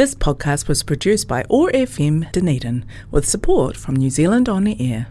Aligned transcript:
This 0.00 0.14
podcast 0.14 0.66
was 0.66 0.82
produced 0.82 1.28
by 1.28 1.44
OAR 1.50 1.70
FM 1.72 2.32
Dunedin 2.32 2.86
with 3.10 3.28
support 3.28 3.76
from 3.76 3.96
New 3.96 4.08
Zealand 4.08 4.48
On 4.48 4.66
Air. 4.66 5.08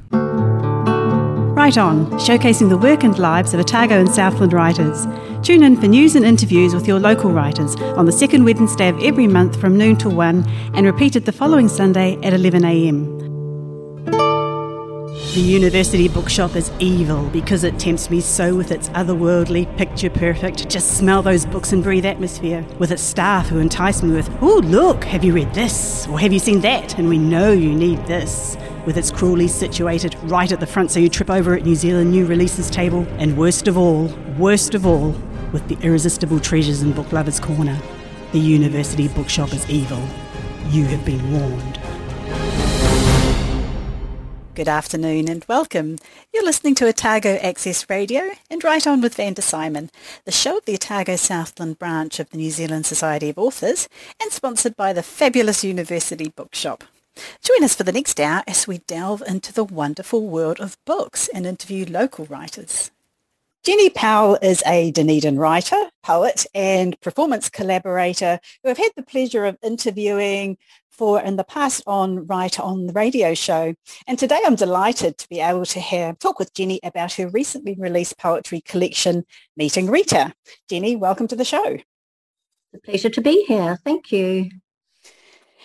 Write 1.53 1.77
On, 1.77 2.07
showcasing 2.13 2.69
the 2.69 2.77
work 2.79 3.03
and 3.03 3.15
lives 3.19 3.53
of 3.53 3.59
Otago 3.59 3.99
and 3.99 4.09
Southland 4.09 4.51
writers. 4.51 5.05
Tune 5.43 5.61
in 5.61 5.79
for 5.79 5.85
news 5.85 6.15
and 6.15 6.25
interviews 6.25 6.73
with 6.73 6.87
your 6.87 6.99
local 6.99 7.31
writers 7.31 7.75
on 7.75 8.07
the 8.07 8.11
second 8.11 8.45
Wednesday 8.45 8.89
of 8.89 8.99
every 9.03 9.27
month 9.27 9.61
from 9.61 9.77
noon 9.77 9.95
till 9.95 10.09
1 10.09 10.43
and 10.73 10.87
repeated 10.87 11.23
the 11.23 11.31
following 11.31 11.67
Sunday 11.67 12.15
at 12.23 12.33
11am. 12.33 13.18
The 15.35 15.41
university 15.41 16.07
bookshop 16.07 16.55
is 16.55 16.71
evil 16.79 17.29
because 17.29 17.63
it 17.63 17.77
tempts 17.77 18.09
me 18.09 18.19
so 18.19 18.55
with 18.55 18.71
its 18.71 18.89
otherworldly, 18.89 19.77
picture 19.77 20.09
perfect, 20.09 20.67
just 20.67 20.97
smell 20.97 21.21
those 21.21 21.45
books 21.45 21.71
and 21.71 21.83
breathe 21.83 22.07
atmosphere. 22.07 22.65
With 22.79 22.89
its 22.91 23.03
staff 23.03 23.47
who 23.47 23.59
entice 23.59 24.01
me 24.01 24.15
with, 24.15 24.27
oh, 24.41 24.57
look, 24.65 25.03
have 25.03 25.23
you 25.23 25.31
read 25.31 25.53
this? 25.53 26.07
Or 26.07 26.19
have 26.19 26.33
you 26.33 26.39
seen 26.39 26.61
that? 26.61 26.97
And 26.97 27.07
we 27.07 27.19
know 27.19 27.51
you 27.51 27.75
need 27.75 28.03
this. 28.07 28.57
With 28.87 28.97
its 28.97 29.11
cruelly 29.11 29.47
situated 29.47 30.15
right 30.23 30.51
at 30.51 30.59
the 30.59 30.65
front 30.65 30.89
so 30.89 30.99
you 30.99 31.09
trip 31.09 31.29
over 31.29 31.53
at 31.53 31.63
New 31.63 31.75
Zealand 31.75 32.09
new 32.09 32.25
releases 32.25 32.67
table. 32.67 33.05
And 33.19 33.37
worst 33.37 33.67
of 33.67 33.77
all, 33.77 34.07
worst 34.39 34.73
of 34.73 34.87
all, 34.87 35.11
with 35.53 35.67
the 35.67 35.77
irresistible 35.85 36.39
treasures 36.39 36.81
in 36.81 36.91
Book 36.91 37.11
Lovers 37.11 37.39
Corner. 37.39 37.79
The 38.31 38.39
university 38.39 39.07
bookshop 39.09 39.53
is 39.53 39.69
evil. 39.69 40.01
You 40.69 40.85
have 40.85 41.05
been 41.05 41.31
warned. 41.31 41.78
Good 44.59 44.67
afternoon 44.67 45.29
and 45.29 45.45
welcome. 45.47 45.99
You're 46.33 46.43
listening 46.43 46.75
to 46.75 46.87
Otago 46.89 47.37
Access 47.37 47.89
Radio 47.89 48.31
and 48.49 48.61
Write 48.61 48.85
On 48.87 48.99
with 48.99 49.15
Vanda 49.15 49.41
Symon, 49.41 49.89
the 50.25 50.33
show 50.33 50.57
of 50.57 50.65
the 50.65 50.73
Otago 50.73 51.15
Southland 51.15 51.79
branch 51.79 52.19
of 52.19 52.29
the 52.29 52.35
New 52.35 52.51
Zealand 52.51 52.85
Society 52.85 53.29
of 53.29 53.37
Authors 53.37 53.87
and 54.21 54.33
sponsored 54.33 54.75
by 54.75 54.91
the 54.91 55.01
fabulous 55.01 55.63
University 55.63 56.27
Bookshop. 56.27 56.83
Join 57.41 57.63
us 57.63 57.73
for 57.73 57.83
the 57.83 57.93
next 57.93 58.19
hour 58.19 58.43
as 58.47 58.67
we 58.67 58.79
delve 58.79 59.23
into 59.25 59.53
the 59.53 59.63
wonderful 59.63 60.27
world 60.27 60.59
of 60.59 60.77
books 60.83 61.29
and 61.29 61.45
interview 61.45 61.85
local 61.87 62.25
writers. 62.25 62.91
Jenny 63.63 63.89
Powell 63.89 64.39
is 64.41 64.63
a 64.65 64.91
Dunedin 64.91 65.37
writer, 65.37 65.89
poet 66.01 66.45
and 66.55 66.99
performance 67.01 67.49
collaborator 67.49 68.39
who 68.63 68.69
I've 68.69 68.77
had 68.77 68.91
the 68.95 69.03
pleasure 69.03 69.45
of 69.45 69.57
interviewing 69.61 70.57
for 70.99 71.21
in 71.21 71.37
the 71.37 71.45
past 71.45 71.81
on 71.87 72.25
Write 72.25 72.59
On 72.59 72.85
the 72.85 72.91
radio 72.91 73.33
show. 73.33 73.73
And 74.05 74.19
today 74.19 74.41
I'm 74.45 74.55
delighted 74.55 75.17
to 75.17 75.29
be 75.29 75.39
able 75.39 75.65
to 75.67 75.79
have 75.79 76.19
talk 76.19 76.39
with 76.39 76.53
Jenny 76.53 76.81
about 76.83 77.13
her 77.13 77.29
recently 77.29 77.77
released 77.79 78.17
poetry 78.17 78.59
collection, 78.59 79.23
Meeting 79.55 79.89
Rita. 79.89 80.33
Jenny, 80.69 80.97
welcome 80.97 81.25
to 81.29 81.37
the 81.37 81.45
show. 81.45 81.63
It's 81.63 81.85
a 82.75 82.79
pleasure 82.79 83.09
to 83.11 83.21
be 83.21 83.45
here. 83.45 83.79
Thank 83.85 84.11
you. 84.11 84.49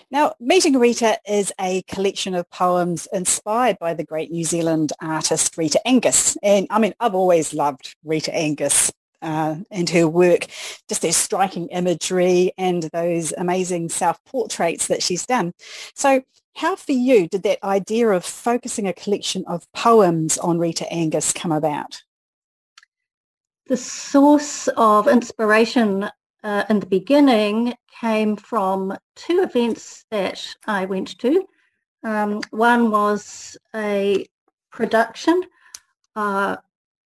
Now, 0.08 0.34
Meeting 0.38 0.78
Rita 0.78 1.18
is 1.26 1.52
a 1.60 1.82
collection 1.82 2.36
of 2.36 2.48
poems 2.50 3.08
inspired 3.12 3.80
by 3.80 3.92
the 3.94 4.04
great 4.04 4.30
New 4.30 4.44
Zealand 4.44 4.92
artist 5.02 5.58
Rita 5.58 5.80
Angus. 5.84 6.38
And 6.44 6.68
I 6.70 6.78
mean, 6.78 6.94
I've 7.00 7.16
always 7.16 7.52
loved 7.52 7.96
Rita 8.04 8.32
Angus 8.32 8.92
uh, 9.24 9.56
and 9.70 9.90
her 9.90 10.06
work, 10.06 10.46
just 10.88 11.02
their 11.02 11.12
striking 11.12 11.68
imagery 11.68 12.52
and 12.56 12.84
those 12.92 13.32
amazing 13.32 13.88
self-portraits 13.88 14.86
that 14.86 15.02
she's 15.02 15.26
done. 15.26 15.52
So 15.94 16.22
how 16.56 16.76
for 16.76 16.92
you 16.92 17.26
did 17.26 17.42
that 17.42 17.64
idea 17.64 18.08
of 18.10 18.24
focusing 18.24 18.86
a 18.86 18.92
collection 18.92 19.44
of 19.46 19.66
poems 19.72 20.38
on 20.38 20.58
Rita 20.58 20.90
Angus 20.92 21.32
come 21.32 21.50
about? 21.50 22.02
The 23.66 23.76
source 23.76 24.68
of 24.76 25.08
inspiration 25.08 26.08
uh, 26.44 26.64
in 26.68 26.80
the 26.80 26.86
beginning 26.86 27.74
came 28.00 28.36
from 28.36 28.96
two 29.16 29.42
events 29.42 30.04
that 30.10 30.46
I 30.66 30.84
went 30.84 31.18
to. 31.18 31.46
Um, 32.04 32.40
one 32.50 32.90
was 32.90 33.56
a 33.74 34.26
production 34.70 35.42
uh, 36.14 36.56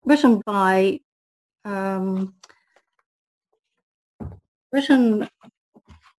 written 0.06 0.42
by 0.46 1.02
um, 1.66 2.34
written 4.72 5.28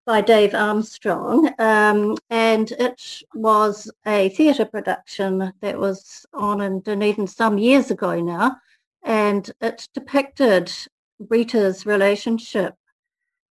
by 0.05 0.21
Dave 0.21 0.55
Armstrong, 0.55 1.51
um, 1.59 2.17
and 2.31 2.71
it 2.73 3.23
was 3.35 3.91
a 4.07 4.29
theatre 4.31 4.65
production 4.65 5.53
that 5.61 5.79
was 5.79 6.27
on 6.33 6.61
in 6.61 6.81
Dunedin 6.81 7.27
some 7.27 7.59
years 7.59 7.91
ago 7.91 8.21
now, 8.21 8.57
and 9.03 9.51
it 9.61 9.89
depicted 9.95 10.71
Rita's 11.19 11.87
relationship 11.87 12.75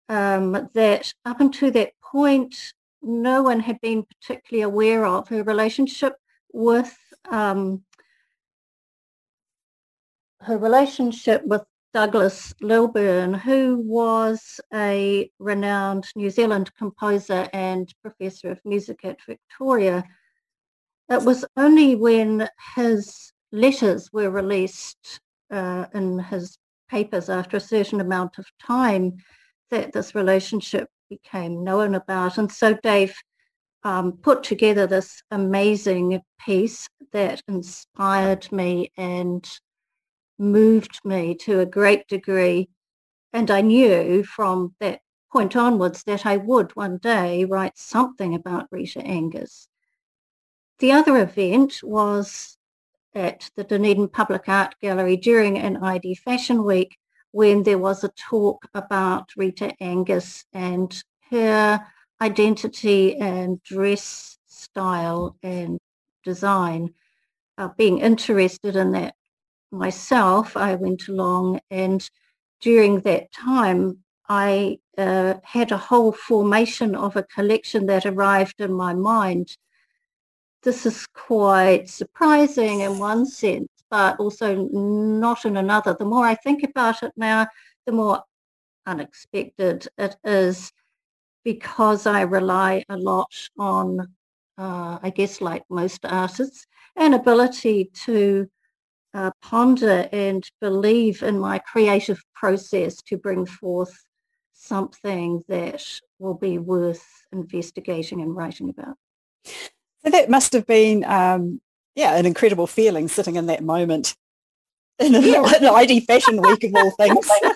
um, 0.09 0.69
that 0.75 1.13
up 1.25 1.41
until 1.41 1.71
that 1.73 1.93
point, 2.03 2.75
no 3.03 3.43
one 3.43 3.61
had 3.61 3.81
been 3.81 4.05
particularly 4.05 4.63
aware 4.63 5.05
of 5.05 5.29
her 5.29 5.43
relationship 5.43 6.15
with 6.53 6.97
um, 7.29 7.83
her 10.41 10.59
relationship 10.59 11.45
with 11.45 11.65
Douglas 11.97 12.53
Lilburn, 12.61 13.33
who 13.33 13.79
was 13.79 14.61
a 14.75 15.31
renowned 15.39 16.05
New 16.15 16.29
Zealand 16.29 16.71
composer 16.77 17.49
and 17.55 17.91
professor 18.03 18.51
of 18.51 18.61
music 18.67 19.01
at 19.03 19.17
Victoria. 19.27 20.05
It 21.09 21.23
was 21.23 21.47
only 21.57 21.95
when 21.95 22.51
his 22.75 23.33
letters 23.51 24.13
were 24.13 24.29
released 24.29 25.21
uh, 25.51 25.87
in 25.95 26.19
his 26.19 26.59
papers 26.91 27.31
after 27.31 27.57
a 27.57 27.61
certain 27.61 28.03
amount 28.03 28.37
of 28.37 28.45
time 28.63 29.17
that 29.71 29.95
this 29.95 30.15
relationship 30.15 30.91
became 31.09 31.65
known 31.65 31.95
about. 31.95 32.37
And 32.37 32.53
so 32.53 32.75
Dave 32.75 33.17
um, 33.85 34.19
put 34.21 34.43
together 34.43 34.87
this 34.87 35.23
amazing 35.31 36.21
piece 36.45 36.91
that 37.13 37.41
inspired 37.49 38.53
me 38.53 38.93
and 38.99 39.49
moved 40.39 41.01
me 41.05 41.35
to 41.35 41.61
a 41.61 41.67
great 41.67 42.07
degree. 42.09 42.69
And 43.33 43.51
I 43.51 43.61
knew 43.61 44.25
from 44.25 44.75
that 44.81 45.01
point 45.33 45.57
onwards 45.57 46.03
that 46.05 46.25
I 46.25 46.37
would 46.37 46.75
one 46.77 46.99
day 46.99 47.45
write 47.45 47.77
something 47.77 48.35
about 48.35 48.69
Rita 48.71 49.01
Angus. 49.01 49.69
The 50.79 50.93
other 50.93 51.19
event 51.19 51.81
was 51.83 52.57
at 53.15 53.51
the 53.57 53.65
Dunedin 53.65 54.09
Public 54.09 54.49
Art 54.49 54.75
Gallery 54.81 55.17
during 55.17 55.59
an 55.59 55.79
ID 55.79 56.17
Fashion 56.17 56.65
Week 56.65 56.97
when 57.33 57.63
there 57.63 57.79
was 57.79 58.05
a 58.05 58.11
talk 58.11 58.67
about 58.75 59.31
Rita 59.37 59.75
Angus 59.81 60.45
and 60.53 61.03
her 61.31 61.81
identity 62.21 63.17
and 63.17 63.63
dress 63.63 64.39
style 64.47 65.37
and 65.43 65.79
design. 66.25 66.95
Uh, 67.59 67.69
being 67.79 67.99
interested 67.99 68.77
in 68.77 68.93
that 68.93 69.15
myself, 69.71 70.57
I 70.57 70.75
went 70.75 71.09
along 71.09 71.61
and 71.71 72.09
during 72.61 73.01
that 73.01 73.33
time, 73.33 73.99
I 74.29 74.79
uh, 74.99 75.35
had 75.45 75.73
a 75.73 75.77
whole 75.77 76.13
formation 76.13 76.95
of 76.95 77.17
a 77.17 77.23
collection 77.23 77.87
that 77.87 78.07
arrived 78.07 78.61
in 78.61 78.73
my 78.73 78.95
mind. 78.95 79.57
This 80.63 80.87
is 80.87 81.07
quite 81.15 81.89
surprising 81.89 82.81
in 82.81 82.99
one 82.99 83.27
sense, 83.27 83.69
but 83.91 84.19
also 84.19 84.69
not 84.73 85.45
in 85.45 85.57
another. 85.57 85.95
The 85.95 86.05
more 86.05 86.27
I 86.27 86.35
think 86.35 86.63
about 86.65 87.03
it 87.03 87.13
now, 87.17 87.47
the 87.85 87.93
more 87.93 88.23
unexpected 88.87 89.87
it 89.99 90.17
is 90.25 90.73
because 91.45 92.07
I 92.07 92.23
rely 92.23 92.85
a 92.89 92.97
lot 92.97 93.33
on, 93.59 94.01
uh, 94.59 94.99
I 95.01 95.11
guess 95.15 95.41
like 95.41 95.63
most 95.71 96.05
artists, 96.05 96.67
an 96.97 97.15
ability 97.15 97.91
to 98.07 98.49
uh, 99.15 99.31
ponder 99.43 100.09
and 100.13 100.49
believe 100.61 101.23
in 101.23 101.39
my 101.39 101.59
creative 101.59 102.23
process 102.35 102.97
to 103.03 103.17
bring 103.17 103.47
forth 103.47 103.95
something 104.53 105.43
that 105.49 105.83
will 106.19 106.35
be 106.35 106.59
worth 106.59 107.05
investigating 107.33 108.21
and 108.21 108.37
writing 108.37 108.69
about. 108.69 108.97
So 109.45 110.11
that 110.11 110.31
must 110.31 110.53
have 110.53 110.67
been, 110.67 111.05
um, 111.05 111.61
yeah, 111.95 112.17
an 112.17 112.27
incredible 112.27 112.67
feeling 112.67 113.09
sitting 113.09 113.37
in 113.37 113.47
that 113.47 113.63
moment 113.63 114.17
in 114.99 115.15
an, 115.15 115.23
yeah. 115.23 115.43
an 115.43 115.67
ID 115.75 116.01
Fashion 116.01 116.41
Week 116.41 116.65
of 116.65 116.75
all 116.75 116.91
things. 116.93 117.29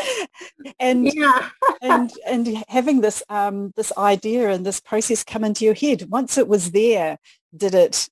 and 0.80 1.12
yeah. 1.12 1.50
and 1.80 2.12
and 2.26 2.64
having 2.68 3.00
this 3.00 3.22
um, 3.28 3.72
this 3.76 3.92
idea 3.96 4.50
and 4.50 4.64
this 4.64 4.80
process 4.80 5.24
come 5.24 5.44
into 5.44 5.64
your 5.64 5.74
head 5.74 6.08
once 6.10 6.38
it 6.38 6.48
was 6.48 6.70
there 6.70 7.18
did 7.56 7.74
it 7.74 8.08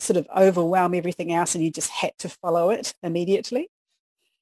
sort 0.00 0.16
of 0.16 0.26
overwhelm 0.36 0.94
everything 0.94 1.32
else 1.32 1.54
and 1.54 1.64
you 1.64 1.70
just 1.70 1.90
had 1.90 2.12
to 2.18 2.28
follow 2.28 2.70
it 2.70 2.94
immediately? 3.02 3.68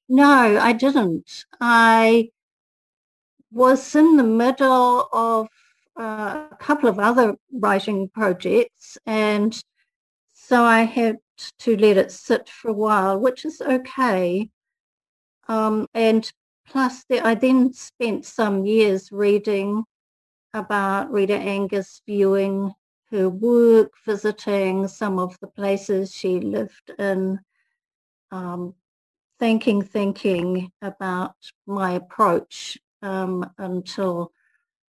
No, 0.08 0.58
I 0.58 0.72
didn't. 0.72 1.44
I 1.60 2.30
was 3.50 3.94
in 3.94 4.16
the 4.16 4.24
middle 4.24 5.08
of 5.12 5.48
uh, 5.98 6.46
a 6.50 6.56
couple 6.58 6.88
of 6.88 6.98
other 6.98 7.36
writing 7.52 8.08
projects 8.08 8.96
and 9.06 9.60
so 10.32 10.62
I 10.64 10.82
had 10.82 11.18
to 11.60 11.76
let 11.76 11.98
it 11.98 12.10
sit 12.10 12.48
for 12.48 12.70
a 12.70 12.74
while, 12.74 13.20
which 13.20 13.44
is 13.44 13.60
okay. 13.60 14.48
Um, 15.46 15.86
and 15.92 16.30
plus, 16.66 17.04
the, 17.08 17.20
I 17.20 17.34
then 17.34 17.72
spent 17.72 18.24
some 18.24 18.64
years 18.64 19.12
reading 19.12 19.84
about 20.54 21.10
Rita 21.10 21.36
Angus 21.36 22.00
viewing 22.06 22.72
her 23.10 23.28
work, 23.28 23.92
visiting 24.04 24.88
some 24.88 25.18
of 25.18 25.38
the 25.40 25.46
places 25.46 26.14
she 26.14 26.40
lived 26.40 26.90
in, 26.98 27.40
um, 28.30 28.74
thinking, 29.38 29.82
thinking 29.82 30.70
about 30.82 31.34
my 31.66 31.92
approach 31.92 32.78
um, 33.02 33.48
until 33.58 34.32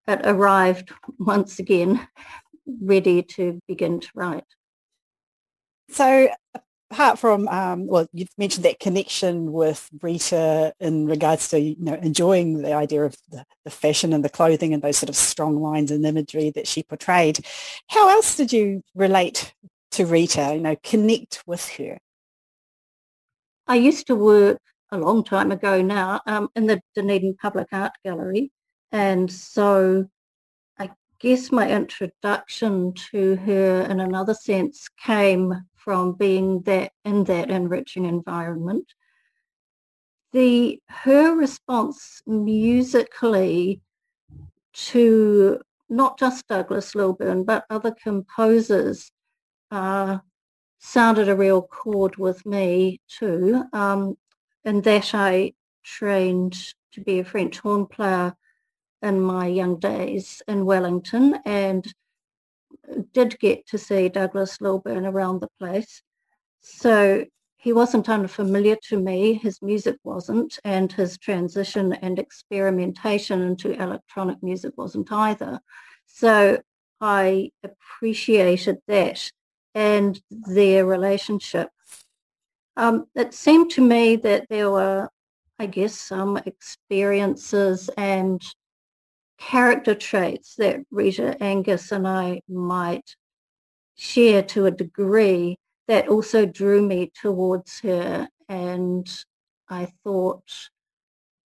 it 0.08 0.22
arrived 0.24 0.92
once 1.20 1.60
again, 1.60 2.08
ready 2.82 3.22
to 3.22 3.60
begin 3.68 4.00
to 4.00 4.10
write. 4.16 4.46
So 5.90 6.30
apart 6.92 7.20
from, 7.20 7.48
um, 7.48 7.88
well, 7.88 8.08
you've 8.14 8.30
mentioned 8.38 8.66
that 8.66 8.80
connection 8.80 9.52
with 9.52 9.90
Rita 10.02 10.74
in 10.80 11.06
regards 11.06 11.48
to, 11.50 11.60
you 11.60 11.76
know, 11.80 11.94
enjoying 11.96 12.62
the 12.62 12.74
idea 12.74 13.06
of 13.06 13.16
the, 13.30 13.46
the, 13.64 13.70
fashion 13.70 14.12
and 14.12 14.26
the 14.26 14.30
clothing 14.30 14.74
and 14.74 14.82
those 14.82 14.98
sort 14.98 15.10
of 15.10 15.16
strong 15.16 15.62
lines 15.62 15.92
and 15.92 16.06
imagery 16.06 16.50
that 16.52 16.68
she 16.68 16.84
portrayed. 16.84 17.40
How 17.90 18.10
else 18.10 18.36
did 18.36 18.52
you 18.52 18.84
relate 18.96 19.54
to 19.92 20.06
Rita, 20.06 20.54
you 20.56 20.62
know, 20.62 20.76
connect 20.84 21.44
with 21.46 21.68
her? 21.78 22.00
I 23.68 23.76
used 23.76 24.08
to 24.08 24.16
work 24.16 24.60
a 24.92 24.98
long 24.98 25.24
time 25.24 25.52
ago 25.52 25.82
now 25.82 26.22
um, 26.26 26.50
in 26.56 26.66
the 26.66 26.82
Dunedin 26.96 27.36
Public 27.40 27.68
Art 27.72 27.94
Gallery. 28.04 28.52
And 28.92 29.32
so 29.32 30.10
guess 31.20 31.52
my 31.52 31.70
introduction 31.70 32.94
to 33.12 33.36
her 33.36 33.82
in 33.82 34.00
another 34.00 34.34
sense 34.34 34.88
came 35.04 35.54
from 35.76 36.14
being 36.14 36.62
that 36.62 36.92
in 37.04 37.26
that 37.26 37.50
enriching 37.50 38.06
environment. 38.06 38.94
The 40.32 40.82
her 40.88 41.36
response 41.36 42.22
musically 42.26 43.82
to 44.74 45.60
not 45.90 46.20
just 46.20 46.48
Douglas 46.48 46.96
Lilburn 46.96 47.44
but 47.44 47.66
other 47.70 47.92
composers 47.92 49.12
uh, 49.72 50.20
sounded 50.80 51.28
a 51.28 51.36
real 51.36 51.64
chord 51.64 52.16
with 52.18 52.46
me 52.46 53.02
too. 53.08 53.64
Um, 53.74 54.18
and 54.64 54.84
that 54.84 55.14
I 55.14 55.54
trained 55.84 56.56
to 56.94 57.02
be 57.02 57.20
a 57.20 57.26
French 57.26 57.60
horn 57.60 57.86
player 57.88 58.36
in 59.02 59.22
my 59.22 59.48
young 59.48 59.80
days 59.80 60.42
in 60.48 60.66
Wellington 60.66 61.40
and 61.46 61.94
did 63.14 63.40
get 63.40 63.68
to 63.68 63.78
see 63.78 64.10
Douglas 64.10 64.60
Lilburn 64.62 65.06
around 65.06 65.40
the 65.40 65.50
place. 65.60 66.02
So 66.62 67.26
he 67.58 67.74
wasn't 67.74 68.10
unfamiliar 68.10 68.78
to 68.88 68.98
me, 68.98 69.34
his 69.34 69.62
music 69.62 69.98
wasn't, 70.04 70.60
and 70.64 70.92
his 70.92 71.18
transition 71.18 71.94
and 71.94 72.18
experimentation 72.18 73.42
into 73.42 73.72
electronic 73.82 74.42
music 74.42 74.74
wasn't 74.78 75.12
either. 75.12 75.60
So 76.06 76.60
I 77.02 77.52
appreciated 77.64 78.78
that 78.88 79.32
and 79.76 80.20
their 80.30 80.86
relationship. 80.86 81.70
Um, 82.78 83.08
it 83.16 83.34
seemed 83.34 83.72
to 83.72 83.82
me 83.82 84.16
that 84.18 84.46
there 84.50 84.72
were, 84.72 85.10
I 85.60 85.66
guess, 85.66 85.96
some 85.96 86.38
experiences 86.38 87.90
and 87.98 88.42
character 89.40 89.96
traits 89.96 90.56
that 90.56 90.82
Rita 90.92 91.42
Angus 91.42 91.92
and 91.92 92.08
I 92.08 92.42
might 92.48 93.16
share 93.96 94.44
to 94.44 94.66
a 94.66 94.72
degree 94.72 95.58
that 95.88 96.08
also 96.08 96.46
drew 96.46 96.82
me 96.82 97.12
towards 97.20 97.80
her. 97.80 98.28
And 98.48 99.10
I 99.70 99.92
thought, 100.04 100.70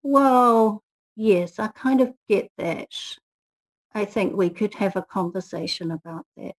well, 0.03 0.83
yes, 1.17 1.59
I 1.59 1.69
kind 1.69 2.01
of 2.01 2.13
get 2.29 2.51
that. 2.59 2.89
I 3.95 4.05
think 4.05 4.35
we 4.35 4.51
could 4.51 4.75
have 4.75 4.97
a 4.97 5.03
conversation 5.03 5.91
about 5.91 6.25
that. 6.37 6.55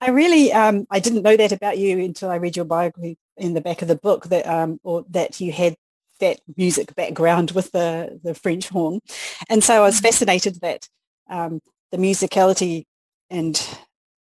I 0.00 0.10
really, 0.10 0.52
um, 0.52 0.86
I 0.90 0.98
didn't 0.98 1.22
know 1.22 1.36
that 1.36 1.52
about 1.52 1.78
you 1.78 1.98
until 1.98 2.30
I 2.30 2.36
read 2.36 2.56
your 2.56 2.64
biography 2.64 3.18
in 3.36 3.54
the 3.54 3.60
back 3.60 3.82
of 3.82 3.88
the 3.88 3.96
book 3.96 4.26
that, 4.26 4.46
um, 4.46 4.80
or 4.82 5.04
that 5.10 5.40
you 5.40 5.52
had 5.52 5.76
that 6.20 6.40
music 6.56 6.94
background 6.94 7.50
with 7.52 7.72
the, 7.72 8.20
the 8.22 8.34
French 8.34 8.68
horn. 8.68 9.00
And 9.48 9.62
so 9.62 9.76
I 9.76 9.80
was 9.80 9.96
mm-hmm. 9.96 10.06
fascinated 10.06 10.60
that 10.60 10.88
um, 11.28 11.60
the 11.90 11.98
musicality 11.98 12.84
and 13.28 13.60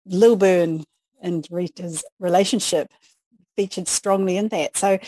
Lilburn 0.05 0.83
and 1.21 1.47
Rita's 1.51 2.03
relationship 2.19 2.91
featured 3.55 3.87
strongly 3.87 4.37
in 4.37 4.47
that. 4.49 4.77
So 4.77 4.99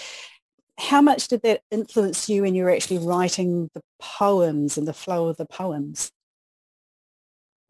how 0.77 1.01
much 1.01 1.27
did 1.27 1.41
that 1.43 1.61
influence 1.71 2.27
you 2.27 2.41
when 2.41 2.55
you 2.55 2.63
were 2.63 2.71
actually 2.71 3.05
writing 3.05 3.69
the 3.73 3.81
poems 3.99 4.77
and 4.77 4.87
the 4.87 4.93
flow 4.93 5.27
of 5.27 5.37
the 5.37 5.45
poems? 5.45 6.11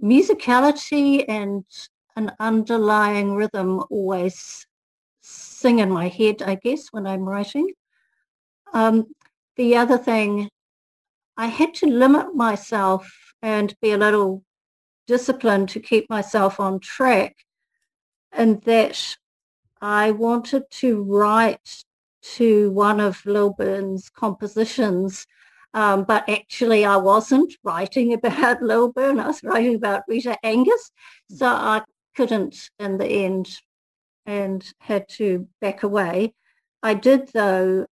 Musicality 0.02 1.26
and 1.28 1.66
an 2.16 2.32
underlying 2.40 3.36
rhythm 3.36 3.84
always 3.90 4.66
sing 5.22 5.80
in 5.80 5.92
my 5.92 6.08
head, 6.08 6.42
I 6.42 6.56
guess, 6.56 6.88
when 6.92 7.06
I'm 7.06 7.22
writing. 7.22 7.72
Um, 8.74 9.08
the 9.56 9.76
other 9.76 9.98
thing, 9.98 10.50
I 11.38 11.48
had 11.48 11.74
to 11.76 11.88
limit 11.88 12.36
myself 12.36 13.34
and 13.42 13.76
be 13.82 13.92
a 13.92 13.98
little 13.98 14.44
disciplined 15.08 15.70
to 15.70 15.80
keep 15.80 16.10
myself 16.10 16.60
on 16.60 16.80
track 16.80 17.36
and 18.32 18.62
that 18.64 19.18
I 19.82 20.12
wanted 20.12 20.64
to 20.72 21.04
write 21.04 21.84
to 22.36 22.72
one 22.72 23.00
of 23.00 23.26
Lilburn's 23.26 24.10
compositions, 24.10 25.26
um, 25.74 26.04
but 26.04 26.30
actually 26.30 26.86
I 26.86 26.98
wasn't 26.98 27.54
writing 27.64 28.14
about 28.24 28.62
Lilburn. 28.62 29.20
I 29.20 29.28
was 29.28 29.44
writing 29.44 29.76
about 29.76 30.04
Rita 30.08 30.38
Angus, 30.44 30.92
so 31.30 31.48
I 31.48 31.82
couldn't 32.16 32.70
in 32.80 32.98
the 32.98 33.08
end 33.08 33.58
and 34.26 34.64
had 34.80 35.10
to 35.10 35.48
back 35.60 35.84
away. 35.84 36.36
I 36.84 36.94
did, 36.94 37.30
though, 37.34 37.86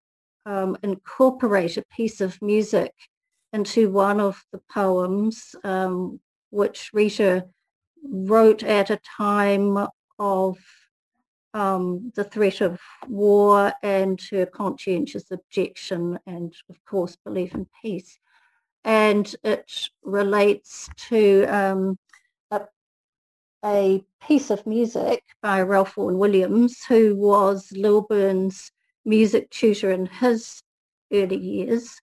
um, 0.48 0.78
incorporate 0.82 1.76
a 1.76 1.84
piece 1.94 2.22
of 2.22 2.40
music 2.40 2.92
into 3.52 3.90
one 3.90 4.18
of 4.18 4.42
the 4.50 4.60
poems, 4.72 5.54
um, 5.62 6.20
which 6.50 6.90
Rita 6.94 7.46
wrote 8.02 8.62
at 8.62 8.88
a 8.88 9.00
time 9.16 9.86
of 10.18 10.58
um, 11.52 12.12
the 12.14 12.24
threat 12.24 12.62
of 12.62 12.80
war 13.08 13.72
and 13.82 14.20
her 14.30 14.46
conscientious 14.46 15.30
objection 15.30 16.18
and, 16.26 16.54
of 16.70 16.82
course, 16.86 17.16
belief 17.24 17.54
in 17.54 17.66
peace. 17.82 18.18
And 18.84 19.34
it 19.44 19.70
relates 20.02 20.88
to 21.08 21.44
um, 21.44 21.98
a, 22.50 22.62
a, 23.64 24.04
piece 24.26 24.50
of 24.50 24.66
music 24.66 25.23
by 25.42 25.62
Ralph 25.62 25.94
Vaughan 25.94 26.18
Williams, 26.18 26.82
who 26.88 27.14
was 27.14 27.70
Lilburn's 27.73 28.73
music 29.08 29.50
tutor 29.50 29.90
in 29.90 30.06
his 30.06 30.62
early 31.12 31.36
years. 31.36 31.98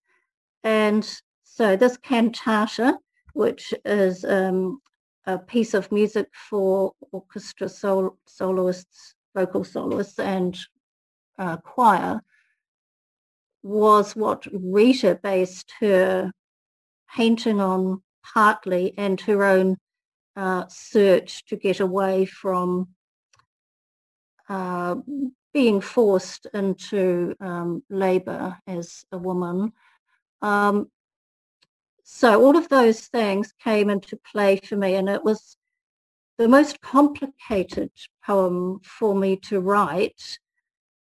And 0.63 1.07
so 1.43 1.75
this 1.75 1.97
cantata, 1.97 2.97
which 3.33 3.73
is 3.85 4.25
um, 4.25 4.81
a 5.25 5.37
piece 5.37 5.73
of 5.73 5.91
music 5.91 6.27
for 6.49 6.93
orchestra 7.11 7.69
sol- 7.69 8.17
soloists, 8.27 9.13
vocal 9.35 9.63
soloists, 9.63 10.19
and 10.19 10.57
uh, 11.37 11.57
choir, 11.57 12.21
was 13.61 14.15
what 14.15 14.45
Rita 14.51 15.19
based 15.21 15.71
her 15.79 16.31
painting 17.15 17.59
on 17.59 18.01
partly 18.33 18.93
and 18.97 19.19
her 19.21 19.43
own 19.43 19.77
uh, 20.35 20.65
search 20.67 21.45
to 21.45 21.55
get 21.55 21.79
away 21.79 22.25
from 22.25 22.89
uh, 24.49 24.95
being 25.55 25.79
forced 25.79 26.47
into 26.53 27.33
um, 27.39 27.81
labour 27.89 28.57
as 28.67 29.05
a 29.13 29.17
woman. 29.17 29.71
Um, 30.41 30.91
so 32.03 32.43
all 32.43 32.57
of 32.57 32.67
those 32.67 33.07
things 33.07 33.53
came 33.63 33.89
into 33.89 34.19
play 34.29 34.57
for 34.57 34.75
me 34.75 34.95
and 34.95 35.07
it 35.07 35.23
was 35.23 35.55
the 36.37 36.49
most 36.49 36.81
complicated 36.81 37.89
poem 38.25 38.81
for 38.83 39.15
me 39.15 39.37
to 39.37 39.61
write 39.61 40.39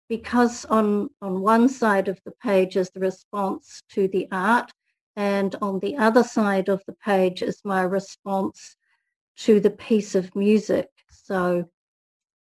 because 0.08 0.66
on, 0.66 1.10
on 1.20 1.42
one 1.42 1.68
side 1.68 2.08
of 2.08 2.22
the 2.24 2.34
page 2.44 2.78
is 2.78 2.92
the 2.92 3.00
response 3.00 3.82
to 3.90 4.08
the 4.08 4.28
art 4.32 4.72
and 5.16 5.56
on 5.64 5.80
the 5.80 5.98
other 5.98 6.24
side 6.24 6.70
of 6.70 6.84
the 6.86 6.94
page 7.04 7.42
is 7.42 7.60
my 7.66 7.82
response 7.82 8.76
to 9.36 9.60
the 9.60 9.72
piece 9.72 10.14
of 10.14 10.36
music. 10.36 10.90
So 11.10 11.66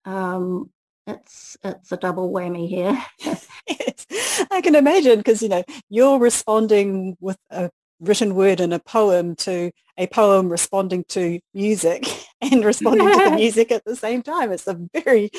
um, 0.05 0.71
it's 1.09 1.57
it's 1.63 1.91
a 1.91 1.97
double 1.97 2.31
whammy 2.31 2.67
here. 2.67 2.97
yes, 3.67 4.07
I 4.51 4.61
can 4.61 4.75
imagine 4.75 5.17
because 5.17 5.41
you 5.41 5.49
know 5.49 5.63
you're 5.89 6.19
responding 6.19 7.17
with 7.19 7.37
a 7.49 7.69
written 7.99 8.35
word 8.35 8.59
in 8.59 8.71
a 8.71 8.79
poem 8.79 9.35
to 9.35 9.71
a 9.97 10.07
poem 10.07 10.49
responding 10.49 11.03
to 11.09 11.39
music 11.53 12.05
and 12.41 12.63
responding 12.63 13.07
to 13.07 13.29
the 13.29 13.35
music 13.35 13.71
at 13.71 13.83
the 13.85 13.95
same 13.95 14.21
time. 14.21 14.51
It's 14.51 14.67
a 14.67 14.79
very 14.93 15.29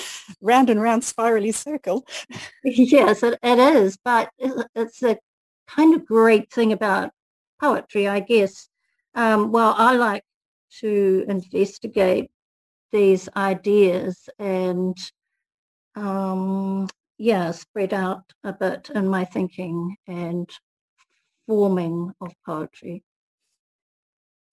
round 0.41 0.69
and 0.71 0.81
round 0.81 1.05
spirally 1.05 1.53
circle. 1.53 2.07
Yes, 2.65 3.23
it, 3.23 3.39
it 3.43 3.59
is, 3.59 3.97
but 4.05 4.31
it's 4.39 5.03
a 5.03 5.19
kind 5.67 5.95
of 5.95 6.05
great 6.05 6.53
thing 6.53 6.73
about 6.73 7.13
poetry, 7.61 8.09
I 8.09 8.21
guess. 8.21 8.69
Um, 9.15 9.53
well, 9.53 9.75
I 9.77 9.97
like 9.97 10.25
to 10.81 11.25
investigate 11.29 12.31
these 12.93 13.29
ideas 13.37 14.29
and 14.39 14.97
um, 15.95 16.89
yeah, 17.19 17.51
spread 17.51 17.93
out 17.93 18.25
a 18.45 18.53
bit 18.53 18.91
in 18.95 19.09
my 19.09 19.25
thinking 19.25 19.97
and 20.07 20.49
forming 21.47 22.13
of 22.21 22.33
poetry. 22.47 23.03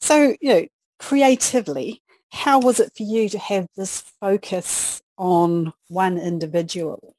So, 0.01 0.36
you 0.41 0.50
know, 0.50 0.65
creatively, 1.00 2.01
how 2.32 2.60
was 2.60 2.79
it 2.79 2.91
for 2.96 3.03
you 3.03 3.29
to 3.29 3.39
have 3.39 3.67
this 3.75 4.01
focus 4.20 5.01
on 5.17 5.74
one 5.88 6.17
individual 6.17 7.15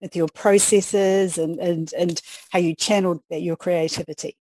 with 0.00 0.16
your 0.16 0.28
processes 0.28 1.36
and, 1.36 1.58
and, 1.58 1.92
and 1.92 2.20
how 2.50 2.58
you 2.58 2.74
channeled 2.74 3.20
your 3.28 3.56
creativity? 3.56 4.36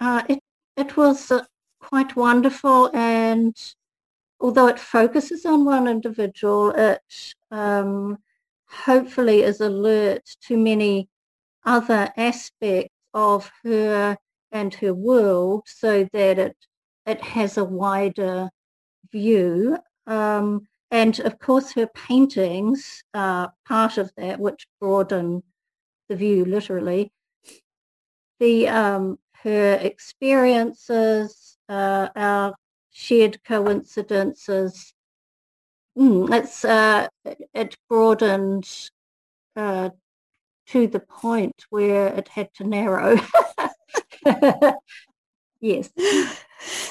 Uh, 0.00 0.22
it, 0.28 0.40
it 0.76 0.96
was 0.96 1.30
uh, 1.30 1.44
quite 1.80 2.16
wonderful 2.16 2.90
and 2.94 3.56
although 4.40 4.68
it 4.68 4.78
focuses 4.78 5.44
on 5.44 5.64
one 5.64 5.88
individual, 5.88 6.70
it 6.70 7.00
um, 7.50 8.18
hopefully 8.68 9.42
is 9.42 9.60
alert 9.60 10.22
to 10.46 10.56
many 10.56 11.08
other 11.64 12.10
aspects 12.16 12.94
of 13.14 13.50
her 13.64 14.16
and 14.52 14.74
her 14.74 14.94
world 14.94 15.62
so 15.66 16.08
that 16.12 16.38
it 16.38 16.56
it 17.06 17.20
has 17.22 17.56
a 17.56 17.64
wider 17.64 18.50
view. 19.10 19.78
Um, 20.06 20.66
and 20.90 21.18
of 21.20 21.38
course 21.38 21.72
her 21.72 21.86
paintings 21.88 23.02
are 23.14 23.52
part 23.66 23.98
of 23.98 24.10
that, 24.16 24.38
which 24.38 24.66
broaden 24.80 25.42
the 26.08 26.16
view 26.16 26.44
literally. 26.44 27.12
The 28.40 28.68
um, 28.68 29.18
her 29.42 29.74
experiences, 29.74 31.58
uh, 31.68 32.08
our 32.14 32.54
shared 32.98 33.38
coincidences. 33.44 34.92
Mm, 35.96 36.34
it's 36.34 36.64
uh, 36.64 37.06
it 37.54 37.76
broadened 37.88 38.68
uh, 39.54 39.90
to 40.66 40.86
the 40.88 40.98
point 40.98 41.64
where 41.70 42.08
it 42.08 42.26
had 42.26 42.52
to 42.54 42.64
narrow. 42.64 43.20
yes. 45.60 45.90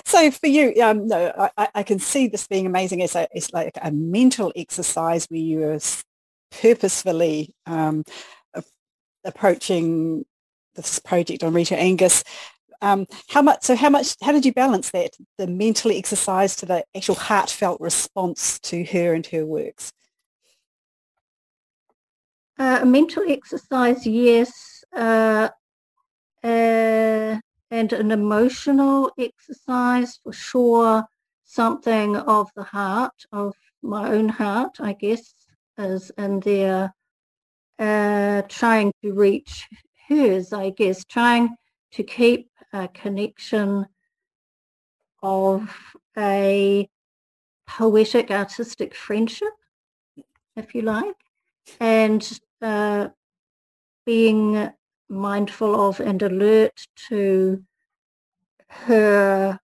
So 0.05 0.31
for 0.31 0.47
you, 0.47 0.81
um, 0.81 1.09
no, 1.09 1.49
I, 1.57 1.67
I, 1.75 1.83
can 1.83 1.99
see 1.99 2.27
this 2.27 2.47
being 2.47 2.65
amazing. 2.65 3.01
It's, 3.01 3.15
a, 3.15 3.27
it's 3.33 3.51
like 3.51 3.77
a 3.81 3.91
mental 3.91 4.53
exercise 4.55 5.25
where 5.25 5.39
you 5.39 5.63
are 5.63 5.79
purposefully 6.51 7.53
um, 7.65 8.05
approaching 9.25 10.25
this 10.75 10.99
project 10.99 11.43
on 11.43 11.53
Rita 11.53 11.77
Angus 11.77 12.23
um, 12.81 13.07
how 13.29 13.41
much? 13.41 13.63
So 13.63 13.75
how 13.75 13.89
much? 13.89 14.15
How 14.21 14.31
did 14.31 14.45
you 14.45 14.53
balance 14.53 14.91
that, 14.91 15.11
the 15.37 15.47
mental 15.47 15.91
exercise 15.91 16.55
to 16.57 16.65
the 16.65 16.83
actual 16.95 17.15
heartfelt 17.15 17.79
response 17.81 18.59
to 18.59 18.83
her 18.85 19.13
and 19.13 19.25
her 19.27 19.45
works? 19.45 19.91
Uh, 22.59 22.79
a 22.81 22.85
mental 22.85 23.23
exercise, 23.27 24.05
yes, 24.05 24.83
uh, 24.95 25.49
uh, 26.43 27.37
and 27.69 27.93
an 27.93 28.11
emotional 28.11 29.11
exercise 29.17 30.19
for 30.23 30.33
sure. 30.33 31.03
Something 31.43 32.17
of 32.17 32.49
the 32.55 32.63
heart, 32.63 33.13
of 33.31 33.55
my 33.81 34.09
own 34.09 34.27
heart, 34.27 34.77
I 34.81 34.93
guess, 34.93 35.33
is 35.77 36.11
in 36.17 36.41
there. 36.41 36.93
Uh, 37.79 38.41
trying 38.49 38.91
to 39.03 39.13
reach 39.13 39.67
hers, 40.09 40.51
I 40.51 40.71
guess, 40.71 41.05
trying 41.05 41.55
to 41.91 42.03
keep 42.03 42.49
connection 42.85 43.87
of 45.23 45.73
a 46.17 46.87
poetic 47.65 48.29
artistic 48.29 48.93
friendship, 48.93 49.53
if 50.55 50.75
you 50.75 50.81
like, 50.83 51.15
and 51.79 52.39
uh, 52.61 53.07
being 54.05 54.69
mindful 55.09 55.89
of 55.89 55.99
and 55.99 56.21
alert 56.21 56.85
to 57.09 57.63
her 58.69 59.59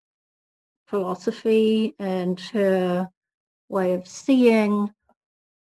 philosophy 0.88 1.96
and 2.00 2.40
her 2.40 3.10
way 3.70 3.94
of 3.94 4.08
seeing, 4.08 4.90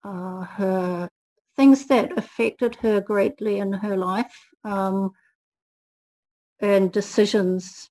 uh, 0.03 0.41
her 0.41 1.09
things 1.55 1.87
that 1.87 2.17
affected 2.17 2.75
her 2.75 3.01
greatly 3.01 3.59
in 3.59 3.73
her 3.73 3.97
life. 3.97 4.35
Um, 4.63 5.11
and 6.59 6.91
decisions 6.91 7.89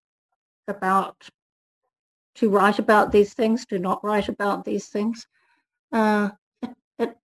about 0.69 1.29
to 2.37 2.49
write 2.49 2.79
about 2.79 3.13
these 3.13 3.33
things, 3.35 3.65
to 3.67 3.79
not 3.79 4.03
write 4.05 4.29
about 4.29 4.65
these 4.65 4.89
things. 4.89 5.27
Uh, 5.93 6.31
it, 6.63 6.71
it, 6.99 7.17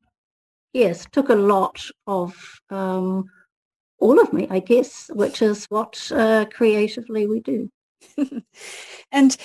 yes, 0.73 1.06
took 1.11 1.28
a 1.28 1.35
lot 1.35 1.85
of 2.06 2.35
um, 2.70 3.28
all 3.99 4.20
of 4.20 4.32
me, 4.32 4.47
I 4.50 4.61
guess, 4.61 5.11
which 5.12 5.42
is 5.42 5.66
what 5.66 6.11
uh, 6.12 6.47
creatively 6.52 7.26
we 7.26 7.40
do. 7.40 7.70
and 9.12 9.37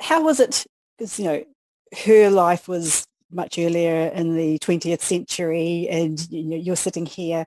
how 0.00 0.22
was 0.24 0.40
it? 0.40 0.66
Because 0.98 1.18
you 1.18 1.24
know, 1.24 1.44
her 2.04 2.30
life 2.30 2.68
was 2.68 3.06
much 3.30 3.58
earlier 3.58 4.08
in 4.08 4.36
the 4.36 4.58
20th 4.58 5.00
century, 5.00 5.88
and 5.90 6.26
you 6.30 6.44
know, 6.44 6.56
you're 6.56 6.76
sitting 6.76 7.06
here 7.06 7.44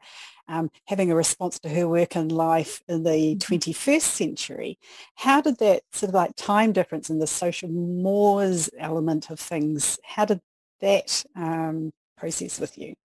um, 0.49 0.69
having 0.85 1.11
a 1.11 1.15
response 1.15 1.59
to 1.59 1.69
her 1.69 1.87
work 1.87 2.15
and 2.15 2.31
life 2.31 2.81
in 2.87 3.03
the 3.03 3.35
21st 3.37 3.75
mm-hmm. 3.75 3.99
century. 3.99 4.79
How 5.15 5.39
did 5.39 5.59
that 5.59 5.83
sort 5.93 6.09
of 6.09 6.15
like 6.15 6.35
time 6.35 6.73
difference 6.73 7.09
and 7.09 7.21
the 7.21 7.27
social 7.27 7.69
mores 7.69 8.69
element 8.77 9.29
of 9.29 9.39
things, 9.39 9.99
how 10.03 10.25
did 10.25 10.41
that 10.81 11.23
um, 11.35 11.91
process 12.17 12.59
with 12.59 12.77
you? 12.77 12.95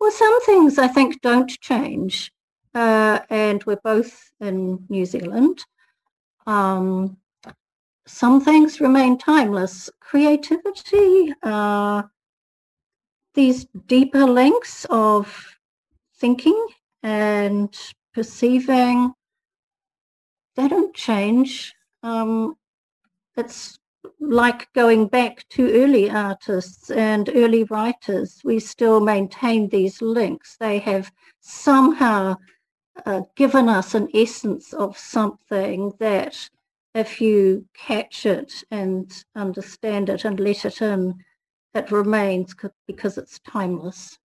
Well, 0.00 0.10
some 0.10 0.40
things 0.42 0.78
I 0.78 0.88
think 0.88 1.20
don't 1.20 1.50
change. 1.60 2.32
Uh, 2.74 3.20
and 3.30 3.64
we're 3.64 3.80
both 3.82 4.30
in 4.40 4.84
New 4.88 5.04
Zealand. 5.04 5.64
Um, 6.46 7.16
some 8.06 8.40
things 8.40 8.80
remain 8.80 9.18
timeless. 9.18 9.90
Creativity, 10.00 11.34
uh, 11.42 12.02
these 13.34 13.66
deeper 13.86 14.24
links 14.26 14.86
of 14.90 15.57
thinking 16.18 16.66
and 17.02 17.76
perceiving, 18.14 19.12
they 20.56 20.68
don't 20.68 20.94
change. 20.94 21.74
Um, 22.02 22.56
it's 23.36 23.78
like 24.20 24.72
going 24.72 25.06
back 25.06 25.46
to 25.50 25.72
early 25.72 26.10
artists 26.10 26.90
and 26.90 27.30
early 27.34 27.64
writers. 27.64 28.40
We 28.44 28.58
still 28.58 29.00
maintain 29.00 29.68
these 29.68 30.02
links. 30.02 30.56
They 30.58 30.78
have 30.80 31.12
somehow 31.40 32.36
uh, 33.06 33.22
given 33.36 33.68
us 33.68 33.94
an 33.94 34.08
essence 34.14 34.72
of 34.72 34.98
something 34.98 35.92
that 36.00 36.48
if 36.94 37.20
you 37.20 37.66
catch 37.74 38.26
it 38.26 38.64
and 38.70 39.12
understand 39.36 40.08
it 40.08 40.24
and 40.24 40.40
let 40.40 40.64
it 40.64 40.82
in, 40.82 41.14
it 41.74 41.92
remains 41.92 42.54
because 42.86 43.18
it's 43.18 43.38
timeless. 43.40 44.18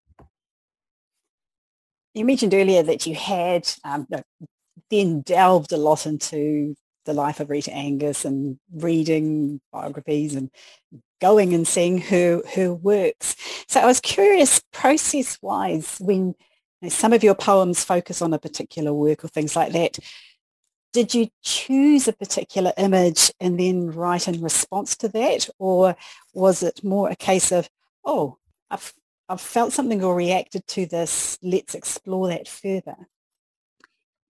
You 2.14 2.26
mentioned 2.26 2.54
earlier 2.54 2.84
that 2.84 3.06
you 3.08 3.16
had 3.16 3.68
um, 3.84 4.08
then 4.90 5.22
delved 5.22 5.72
a 5.72 5.78
lot 5.78 6.06
into 6.06 6.76
the 7.06 7.14
life 7.14 7.40
of 7.40 7.50
Rita 7.50 7.74
Angus 7.74 8.24
and 8.24 8.60
reading 8.74 9.60
biographies 9.72 10.36
and 10.36 10.50
going 11.20 11.54
and 11.54 11.68
seeing 11.68 11.98
her 12.00 12.42
her 12.56 12.74
works. 12.74 13.36
So 13.68 13.82
I 13.82 13.86
was 13.86 14.00
curious, 14.00 14.62
process-wise, 14.72 15.98
when 16.00 16.28
you 16.28 16.36
know, 16.84 16.90
some 16.90 17.14
of 17.14 17.24
your 17.24 17.36
poems 17.36 17.84
focus 17.84 18.22
on 18.22 18.34
a 18.34 18.40
particular 18.40 18.94
work 18.94 19.26
or 19.26 19.28
things 19.30 19.56
like 19.56 19.74
that, 19.74 19.98
did 20.92 21.14
you 21.14 21.28
choose 21.42 22.08
a 22.08 22.14
particular 22.14 22.72
image 22.78 23.32
and 23.40 23.60
then 23.60 23.90
write 23.90 24.28
in 24.28 24.42
response 24.42 24.96
to 24.98 25.10
that, 25.10 25.50
or 25.58 25.96
was 26.34 26.62
it 26.62 26.84
more 26.84 27.10
a 27.10 27.16
case 27.16 27.52
of, 27.52 27.68
oh, 28.06 28.38
I've 28.70 28.94
I've 29.30 29.42
felt 29.42 29.74
something 29.74 30.04
or 30.04 30.16
reacted 30.16 30.68
to 30.68 30.86
this. 30.86 31.38
Let's 31.42 31.76
explore 31.76 32.28
that 32.28 32.48
further. 32.48 32.96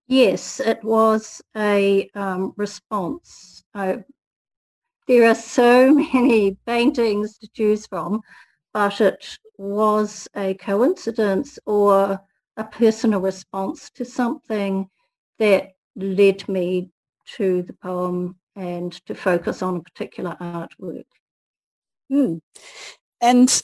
Yes, 0.07 0.59
it 0.59 0.83
was 0.83 1.41
a 1.55 2.09
um, 2.13 2.53
response. 2.57 3.63
There 5.07 5.29
are 5.29 5.35
so 5.35 5.93
many 5.93 6.57
paintings 6.65 7.37
to 7.39 7.47
choose 7.49 7.87
from, 7.87 8.21
but 8.73 9.01
it 9.01 9.37
was 9.57 10.27
a 10.35 10.53
coincidence 10.55 11.57
or 11.65 12.19
a 12.57 12.63
personal 12.63 13.21
response 13.21 13.89
to 13.91 14.05
something 14.05 14.89
that 15.39 15.71
led 15.95 16.47
me 16.47 16.91
to 17.35 17.63
the 17.63 17.73
poem 17.73 18.35
and 18.55 18.91
to 19.05 19.15
focus 19.15 19.61
on 19.61 19.77
a 19.77 19.81
particular 19.81 20.37
artwork. 20.39 21.05
Hmm. 22.09 22.35
And 23.21 23.63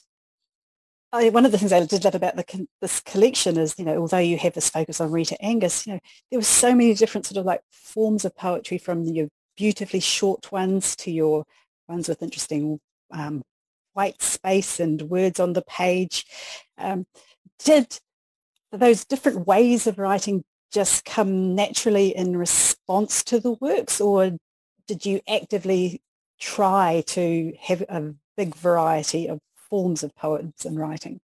I, 1.11 1.29
one 1.29 1.45
of 1.45 1.51
the 1.51 1.57
things 1.57 1.73
I 1.73 1.83
did 1.85 2.03
love 2.03 2.15
about 2.15 2.35
the, 2.35 2.67
this 2.81 3.01
collection 3.01 3.57
is, 3.57 3.75
you 3.79 3.85
know, 3.85 3.97
although 3.97 4.17
you 4.17 4.37
have 4.37 4.53
this 4.53 4.69
focus 4.69 5.01
on 5.01 5.11
Rita 5.11 5.41
Angus, 5.43 5.87
you 5.87 5.93
know, 5.93 5.99
there 6.29 6.39
were 6.39 6.43
so 6.43 6.75
many 6.75 6.93
different 6.93 7.25
sort 7.25 7.37
of 7.37 7.45
like 7.45 7.61
forms 7.71 8.25
of 8.25 8.35
poetry 8.35 8.77
from 8.77 9.03
your 9.05 9.27
beautifully 9.57 9.99
short 9.99 10.51
ones 10.51 10.95
to 10.97 11.11
your 11.11 11.45
ones 11.87 12.07
with 12.07 12.21
interesting 12.21 12.79
um, 13.11 13.41
white 13.93 14.21
space 14.21 14.79
and 14.79 15.01
words 15.03 15.39
on 15.39 15.53
the 15.53 15.63
page. 15.63 16.25
Um, 16.77 17.05
did 17.63 17.99
those 18.71 19.03
different 19.03 19.47
ways 19.47 19.87
of 19.87 19.97
writing 19.97 20.43
just 20.71 21.05
come 21.05 21.55
naturally 21.55 22.15
in 22.15 22.37
response 22.37 23.23
to 23.23 23.39
the 23.39 23.53
works 23.53 23.99
or 23.99 24.37
did 24.87 25.05
you 25.05 25.19
actively 25.27 26.01
try 26.39 27.03
to 27.07 27.51
have 27.59 27.81
a 27.81 28.13
big 28.37 28.55
variety 28.55 29.27
of 29.27 29.39
forms 29.69 30.03
of 30.03 30.15
poems 30.15 30.65
and 30.65 30.79
writing? 30.79 31.19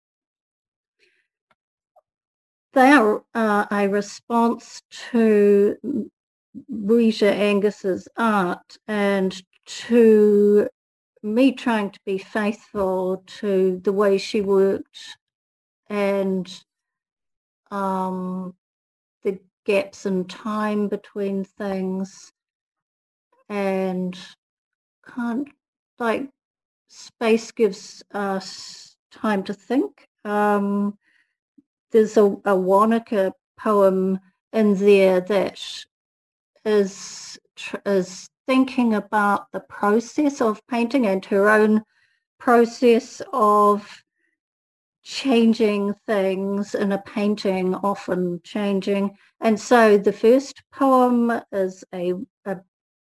They 2.73 2.91
are 2.91 3.23
uh, 3.33 3.65
a 3.71 3.87
response 3.87 4.81
to 5.11 5.77
Rita 6.69 7.33
Angus's 7.33 8.07
art 8.17 8.77
and 8.87 9.41
to 9.65 10.67
me 11.23 11.53
trying 11.53 11.89
to 11.91 11.99
be 12.05 12.17
faithful 12.17 13.23
to 13.25 13.79
the 13.83 13.93
way 13.93 14.17
she 14.17 14.41
worked 14.41 15.17
and 15.89 16.63
um, 17.71 18.55
the 19.23 19.39
gaps 19.65 20.05
in 20.05 20.25
time 20.25 20.87
between 20.87 21.43
things 21.43 22.31
and 23.49 24.17
can't 25.07 25.47
like 25.99 26.29
space 26.95 27.51
gives 27.51 28.03
us 28.13 28.95
time 29.11 29.43
to 29.43 29.53
think. 29.53 30.07
Um, 30.23 30.97
there's 31.91 32.17
a, 32.17 32.25
a 32.45 32.55
Wanaka 32.55 33.33
poem 33.57 34.19
in 34.53 34.75
there 34.75 35.21
that 35.21 35.61
is 36.63 37.37
is 37.85 38.29
thinking 38.47 38.93
about 38.93 39.51
the 39.51 39.59
process 39.59 40.41
of 40.41 40.65
painting 40.67 41.07
and 41.07 41.23
her 41.25 41.49
own 41.49 41.83
process 42.39 43.21
of 43.33 44.03
changing 45.03 45.93
things 46.05 46.75
in 46.75 46.91
a 46.91 47.01
painting, 47.01 47.75
often 47.75 48.41
changing. 48.43 49.15
And 49.39 49.59
so 49.59 49.97
the 49.97 50.13
first 50.13 50.63
poem 50.73 51.41
is 51.51 51.83
a, 51.93 52.13
a 52.45 52.57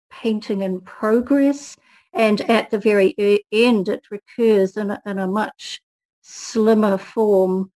painting 0.09 0.61
in 0.61 0.81
progress. 0.81 1.75
And 2.13 2.41
at 2.41 2.71
the 2.71 2.79
very 2.79 3.15
end, 3.51 3.87
it 3.87 4.03
recurs 4.09 4.77
in 4.77 4.91
a, 4.91 5.01
in 5.05 5.19
a 5.19 5.27
much 5.27 5.81
slimmer 6.21 6.97
form 6.97 7.71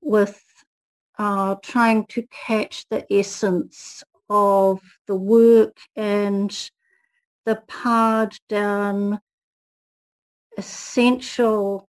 with 0.00 0.42
uh, 1.18 1.56
trying 1.62 2.06
to 2.06 2.26
catch 2.30 2.86
the 2.88 3.06
essence 3.12 4.02
of 4.28 4.80
the 5.06 5.14
work 5.14 5.76
and 5.96 6.70
the 7.44 7.62
pared 7.68 8.36
down 8.48 9.20
essential 10.56 11.88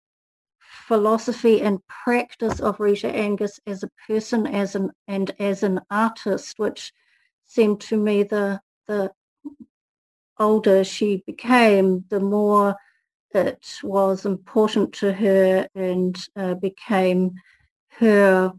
philosophy 0.60 1.62
and 1.62 1.80
practice 1.88 2.60
of 2.60 2.80
Rita 2.80 3.08
Angus 3.08 3.60
as 3.66 3.84
a 3.84 3.90
person 4.08 4.48
as 4.48 4.76
an 4.76 4.92
and 5.08 5.32
as 5.40 5.64
an 5.64 5.80
artist, 5.90 6.56
which 6.58 6.92
seemed 7.46 7.82
to 7.82 7.98
me 7.98 8.24
the 8.24 8.60
the 8.88 9.12
older 10.44 10.84
she 10.84 11.24
became, 11.26 12.06
the 12.10 12.20
more 12.20 12.76
it 13.34 13.80
was 13.82 14.26
important 14.26 14.94
to 14.94 15.12
her 15.12 15.68
and 15.74 16.28
uh, 16.36 16.54
became 16.54 17.32
her 18.00 18.54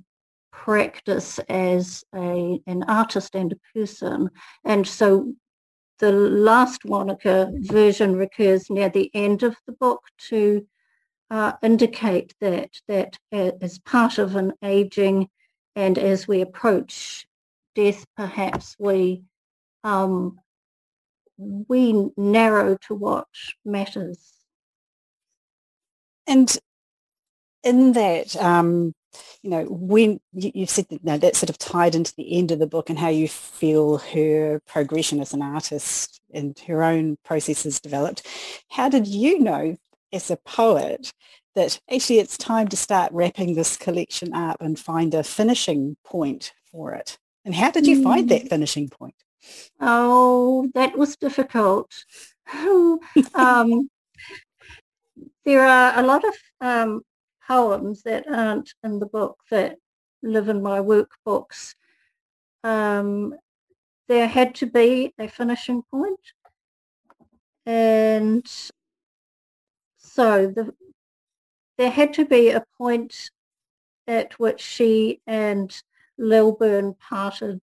practice 0.53 1.39
as 1.49 2.05
a 2.15 2.61
an 2.67 2.83
artist 2.85 3.35
and 3.35 3.53
a 3.53 3.79
person. 3.79 4.31
And 4.65 4.87
so 4.87 5.35
the 5.99 6.13
last 6.13 6.85
Wanaka 6.85 7.53
version 7.61 8.17
recurs 8.17 8.69
near 8.71 8.89
the 8.89 9.11
end 9.15 9.43
of 9.43 9.57
the 9.67 9.73
book 9.73 10.03
to 10.31 10.67
uh, 11.31 11.53
indicate 11.63 12.35
that 12.41 12.71
that 12.89 13.17
as 13.33 13.79
part 13.79 14.19
of 14.19 14.37
an 14.37 14.53
aging 14.63 15.29
and 15.77 15.99
as 15.99 16.29
we 16.29 16.41
approach 16.41 17.27
death, 17.75 18.05
perhaps 18.17 18.77
we 18.79 19.23
um, 19.83 20.39
we 21.37 22.11
narrow 22.17 22.77
to 22.89 22.95
what 22.95 23.27
matters. 23.65 24.33
And 26.27 26.57
in 27.63 27.93
that, 27.93 28.37
um, 28.37 28.95
you 29.43 29.51
know, 29.51 29.65
when 29.65 30.21
you, 30.33 30.51
you 30.55 30.67
said 30.67 30.87
that, 30.89 30.95
you 30.95 31.01
know, 31.05 31.19
that 31.19 31.37
sort 31.37 31.51
of 31.51 31.59
tied 31.59 31.95
into 31.95 32.15
the 32.17 32.37
end 32.37 32.51
of 32.51 32.59
the 32.59 32.67
book 32.67 32.91
and 32.91 32.99
how 32.99 33.09
you 33.09 33.29
feel 33.29 33.99
her 33.99 34.61
progression 34.67 35.21
as 35.21 35.33
an 35.33 35.43
artist 35.43 36.21
and 36.33 36.59
her 36.67 36.83
own 36.83 37.17
processes 37.25 37.81
developed. 37.81 38.27
How 38.71 38.89
did 38.89 39.07
you 39.07 39.41
know 39.41 39.77
as 40.13 40.31
a 40.31 40.37
poet 40.37 41.13
that 41.55 41.81
actually 41.93 42.19
it's 42.19 42.37
time 42.37 42.69
to 42.69 42.77
start 42.77 43.13
wrapping 43.13 43.55
this 43.55 43.77
collection 43.77 44.35
up 44.35 44.61
and 44.61 44.79
find 44.79 45.15
a 45.15 45.23
finishing 45.23 45.97
point 46.05 46.53
for 46.71 46.93
it. 46.95 47.19
And 47.45 47.55
how 47.55 47.71
did 47.71 47.87
you 47.87 48.01
mm. 48.01 48.05
find 48.05 48.29
that 48.31 48.43
hmm. 48.43 48.49
finishing 48.49 48.89
point? 48.89 49.15
Oh, 49.81 50.71
that 50.75 50.97
was 50.97 51.17
difficult. 51.17 51.93
um, 53.35 53.89
there 55.45 55.67
are 55.67 55.99
a 55.99 56.03
lot 56.03 56.25
of 56.25 56.35
um, 56.61 57.03
poems 57.47 58.03
that 58.03 58.27
aren't 58.29 58.73
in 58.83 58.99
the 58.99 59.07
book 59.07 59.39
that 59.51 59.77
live 60.23 60.49
in 60.49 60.63
my 60.63 60.79
workbooks. 60.79 61.75
Um, 62.63 63.35
there 64.09 64.29
had 64.29 64.55
to 64.57 64.67
be 64.67 65.13
a 65.19 65.29
finishing 65.29 65.83
point. 65.91 66.21
and 67.67 68.47
so 69.99 70.47
the, 70.47 70.73
there 71.77 71.91
had 71.91 72.15
to 72.15 72.25
be 72.25 72.51
a 72.51 72.65
point 72.79 73.31
at 74.07 74.39
which 74.39 74.61
she 74.61 75.21
and 75.27 75.83
Lilburn 76.19 76.95
parted, 76.95 77.61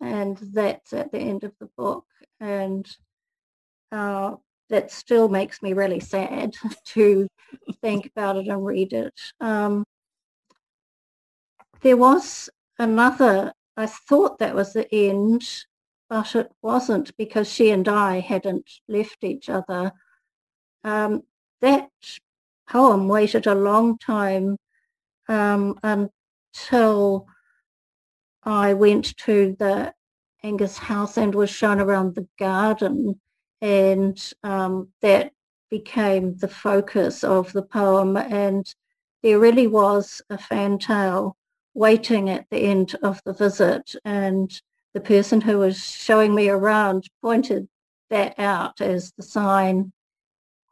and 0.00 0.36
that's 0.52 0.92
at 0.92 1.12
the 1.12 1.18
end 1.18 1.44
of 1.44 1.52
the 1.58 1.68
book. 1.76 2.04
And 2.40 2.86
uh, 3.92 4.36
that 4.68 4.90
still 4.90 5.28
makes 5.28 5.62
me 5.62 5.72
really 5.72 6.00
sad 6.00 6.54
to 6.86 7.28
think 7.80 8.06
about 8.06 8.36
it 8.36 8.48
and 8.48 8.64
read 8.64 8.92
it. 8.92 9.14
Um, 9.40 9.84
there 11.82 11.96
was 11.96 12.50
another, 12.78 13.52
I 13.76 13.86
thought 13.86 14.38
that 14.38 14.54
was 14.54 14.72
the 14.72 14.92
end, 14.94 15.42
but 16.08 16.34
it 16.34 16.50
wasn't 16.62 17.16
because 17.16 17.50
she 17.50 17.70
and 17.70 17.88
I 17.88 18.20
hadn't 18.20 18.68
left 18.88 19.22
each 19.22 19.48
other. 19.48 19.92
Um, 20.84 21.22
that 21.60 21.90
poem 22.68 23.08
waited 23.08 23.46
a 23.46 23.54
long 23.54 23.98
time 23.98 24.56
um, 25.28 25.78
until 25.82 27.26
I 28.46 28.72
went 28.72 29.16
to 29.18 29.56
the 29.58 29.92
Angus 30.42 30.78
house 30.78 31.16
and 31.18 31.34
was 31.34 31.50
shown 31.50 31.80
around 31.80 32.14
the 32.14 32.28
garden 32.38 33.20
and 33.60 34.32
um, 34.42 34.88
that 35.02 35.32
became 35.70 36.36
the 36.38 36.48
focus 36.48 37.24
of 37.24 37.52
the 37.52 37.62
poem 37.62 38.16
and 38.16 38.72
there 39.22 39.38
really 39.38 39.66
was 39.66 40.22
a 40.30 40.38
fantail 40.38 41.36
waiting 41.74 42.30
at 42.30 42.46
the 42.50 42.58
end 42.58 42.94
of 43.02 43.20
the 43.24 43.34
visit 43.34 43.94
and 44.04 44.62
the 44.94 45.00
person 45.00 45.40
who 45.40 45.58
was 45.58 45.78
showing 45.84 46.34
me 46.34 46.48
around 46.48 47.08
pointed 47.20 47.68
that 48.08 48.38
out 48.38 48.80
as 48.80 49.12
the 49.12 49.22
sign 49.22 49.92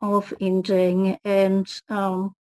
of 0.01 0.33
ending, 0.41 1.19
and 1.25 1.67
um, 1.89 2.35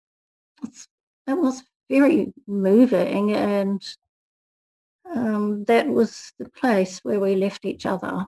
it 0.64 1.34
was 1.34 1.64
very 1.90 2.34
moving, 2.48 3.34
and 3.34 3.82
um, 5.16 5.64
that 5.66 5.88
was 5.88 6.32
the 6.40 6.50
place 6.50 7.00
where 7.04 7.20
we 7.20 7.36
left 7.36 7.66
each 7.66 7.86
other. 7.86 8.26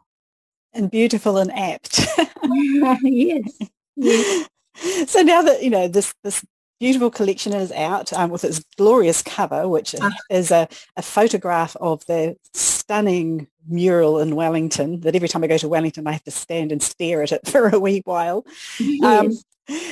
And 0.74 0.92
beautiful 0.92 1.38
and 1.38 1.52
apt. 1.52 2.06
yes. 3.04 3.58
yes. 3.96 4.50
So 5.08 5.22
now 5.22 5.42
that 5.42 5.64
you 5.64 5.70
know 5.70 5.88
this 5.88 6.14
this 6.24 6.44
beautiful 6.80 7.10
collection 7.10 7.54
is 7.54 7.72
out 7.72 8.12
um, 8.12 8.30
with 8.30 8.44
its 8.44 8.64
glorious 8.78 9.22
cover, 9.22 9.68
which 9.68 9.96
uh. 9.96 10.10
is 10.30 10.52
a, 10.52 10.68
a 10.98 11.02
photograph 11.02 11.76
of 11.78 12.06
the 12.08 12.36
stunning 12.54 13.48
mural 13.68 14.20
in 14.20 14.36
Wellington 14.36 15.00
that 15.02 15.16
every 15.16 15.30
time 15.30 15.44
I 15.44 15.48
go 15.48 15.58
to 15.58 15.70
Wellington 15.70 16.06
I 16.08 16.12
have 16.12 16.24
to 16.26 16.32
stand 16.32 16.72
and 16.72 16.84
stare 16.84 17.24
at 17.24 17.32
it 17.32 17.48
for 17.48 17.70
a 17.70 17.80
wee 17.80 18.02
while. 18.06 18.46
Yes. 18.80 19.04
Um, 19.04 19.34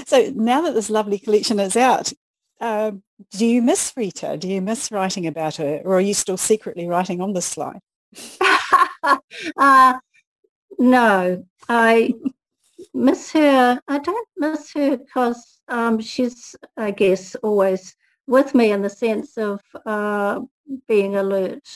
so 0.06 0.32
now 0.36 0.62
that 0.62 0.76
this 0.76 0.90
lovely 0.90 1.18
collection 1.18 1.60
is 1.60 1.76
out, 1.76 2.14
uh, 2.60 2.92
do 3.32 3.46
you 3.46 3.62
miss 3.62 3.94
Rita? 3.96 4.38
Do 4.38 4.48
you 4.48 4.62
miss 4.62 4.92
writing 4.92 5.28
about 5.28 5.58
her 5.58 5.82
or 5.84 5.96
are 5.98 6.02
you 6.02 6.14
still 6.14 6.38
secretly 6.38 6.88
writing 6.88 7.22
on 7.22 7.34
the 7.34 7.42
slide? 7.42 7.80
uh, 9.58 10.00
no, 10.80 11.46
I 11.70 12.14
miss 12.94 13.32
her. 13.32 13.80
I 13.88 13.98
don't 14.00 14.28
miss 14.38 14.72
her 14.74 14.98
because 14.98 15.60
um, 15.68 16.00
she's, 16.00 16.56
I 16.78 16.92
guess, 16.92 17.36
always 17.36 17.96
with 18.28 18.56
me 18.56 18.72
in 18.72 18.82
the 18.82 18.90
sense 18.90 19.38
of 19.38 19.62
uh, 19.86 20.42
being 20.88 21.16
alert 21.16 21.68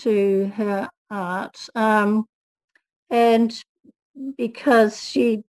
to 0.00 0.52
her 0.56 0.88
art. 1.10 1.56
Um, 1.74 2.26
and 3.10 3.52
because 4.36 5.02
she 5.02 5.42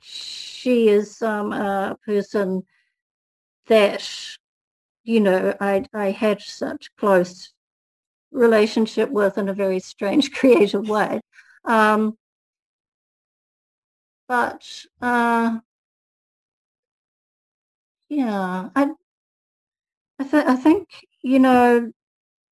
she 0.00 0.88
is 0.88 1.22
um, 1.22 1.52
a 1.52 1.96
person 2.04 2.62
that 3.68 4.08
you 5.04 5.20
know 5.20 5.54
I 5.60 5.84
I 5.94 6.10
had 6.10 6.40
such 6.42 6.94
close 6.96 7.52
relationship 8.32 9.10
with 9.10 9.38
in 9.38 9.48
a 9.48 9.54
very 9.54 9.80
strange 9.80 10.32
creative 10.34 10.88
way. 10.88 11.20
Um, 11.64 12.16
but 14.28 14.84
uh, 15.00 15.58
yeah, 18.08 18.70
I 18.74 18.94
I, 20.18 20.24
th- 20.24 20.46
I 20.46 20.56
think 20.56 21.06
you 21.22 21.38
know 21.38 21.92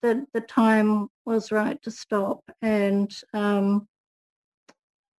the 0.03 0.27
the 0.35 0.40
time 0.42 1.09
was 1.27 1.53
right 1.53 1.81
to 1.83 1.90
stop 1.92 2.44
and 2.62 3.12
um, 3.35 3.88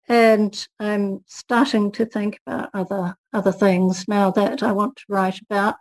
and 0.09 0.69
I'm 0.81 1.25
starting 1.27 1.93
to 1.93 2.05
think 2.05 2.41
about 2.47 2.71
other 2.75 3.17
other 3.33 3.53
things 3.53 4.07
now 4.09 4.31
that 4.33 4.63
I 4.63 4.73
want 4.73 4.97
to 4.97 5.05
write 5.09 5.41
about. 5.41 5.77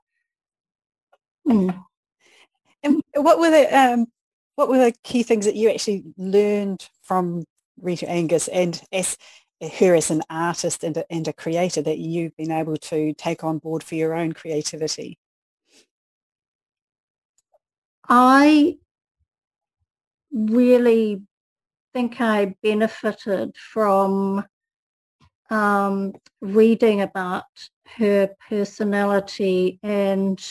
Mm. 1.47 1.83
And 2.83 3.01
what 3.13 3.39
were 3.39 3.49
the 3.49 3.77
um, 3.77 4.05
what 4.55 4.69
were 4.69 4.77
the 4.77 4.93
key 5.03 5.23
things 5.23 5.45
that 5.45 5.55
you 5.55 5.69
actually 5.69 6.03
learned 6.17 6.87
from 7.03 7.43
Rita 7.79 8.09
Angus 8.09 8.47
and 8.47 8.81
as 8.91 9.17
her 9.79 9.95
as 9.95 10.09
an 10.09 10.23
artist 10.29 10.83
and 10.83 10.97
a, 10.97 11.11
and 11.11 11.27
a 11.27 11.33
creator 11.33 11.81
that 11.81 11.99
you've 11.99 12.35
been 12.35 12.51
able 12.51 12.77
to 12.77 13.13
take 13.13 13.43
on 13.43 13.59
board 13.59 13.83
for 13.83 13.95
your 13.95 14.13
own 14.13 14.33
creativity? 14.33 15.19
I 18.09 18.77
really 20.31 21.21
think 21.93 22.21
I 22.21 22.55
benefited 22.63 23.55
from 23.57 24.45
um, 25.49 26.13
reading 26.39 27.01
about 27.01 27.43
her 27.97 28.29
personality 28.49 29.79
and 29.83 30.41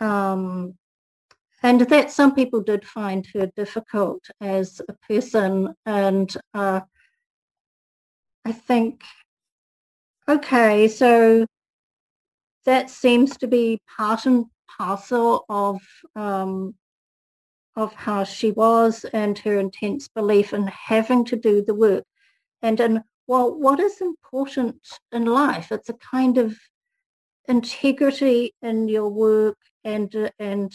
um, 0.00 0.74
and 1.62 1.80
that 1.80 2.10
some 2.10 2.34
people 2.34 2.60
did 2.60 2.84
find 2.84 3.26
her 3.32 3.50
difficult 3.56 4.22
as 4.40 4.82
a 4.88 4.92
person 5.08 5.74
and 5.86 6.36
uh, 6.52 6.80
I 8.44 8.52
think 8.52 9.02
okay 10.28 10.88
so 10.88 11.46
that 12.66 12.90
seems 12.90 13.36
to 13.38 13.46
be 13.46 13.80
part 13.96 14.26
and 14.26 14.46
parcel 14.76 15.44
of 15.48 15.80
um, 16.16 16.74
of 17.76 17.92
how 17.94 18.24
she 18.24 18.52
was 18.52 19.04
and 19.12 19.38
her 19.38 19.58
intense 19.58 20.08
belief 20.08 20.52
in 20.52 20.66
having 20.66 21.24
to 21.24 21.36
do 21.36 21.62
the 21.62 21.74
work 21.74 22.04
and 22.62 22.80
in 22.80 23.02
well 23.26 23.54
what 23.54 23.80
is 23.80 24.00
important 24.00 24.76
in 25.12 25.24
life 25.24 25.72
it's 25.72 25.88
a 25.88 25.94
kind 25.94 26.38
of 26.38 26.56
integrity 27.48 28.54
in 28.62 28.88
your 28.88 29.08
work 29.08 29.58
and 29.84 30.30
and 30.38 30.72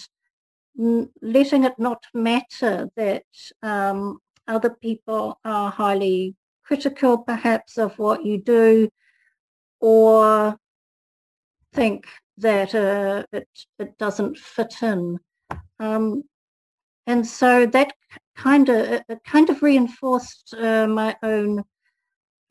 letting 1.21 1.63
it 1.65 1.77
not 1.77 2.03
matter 2.13 2.89
that 2.95 3.23
um, 3.63 4.19
other 4.47 4.69
people 4.69 5.37
are 5.43 5.71
highly 5.71 6.35
critical 6.63 7.17
perhaps 7.17 7.77
of 7.77 7.97
what 7.97 8.25
you 8.25 8.41
do 8.41 8.89
or 9.81 10.57
think 11.73 12.05
that 12.37 12.73
uh, 12.73 13.23
it, 13.31 13.47
it 13.77 13.97
doesn't 13.97 14.37
fit 14.37 14.75
in. 14.81 15.19
Um, 15.79 16.23
and 17.09 17.25
so 17.25 17.65
that 17.65 17.93
kind 18.37 18.69
of 18.69 19.01
kind 19.25 19.49
of 19.49 19.63
reinforced 19.63 20.53
uh, 20.53 20.85
my 20.85 21.15
own 21.23 21.63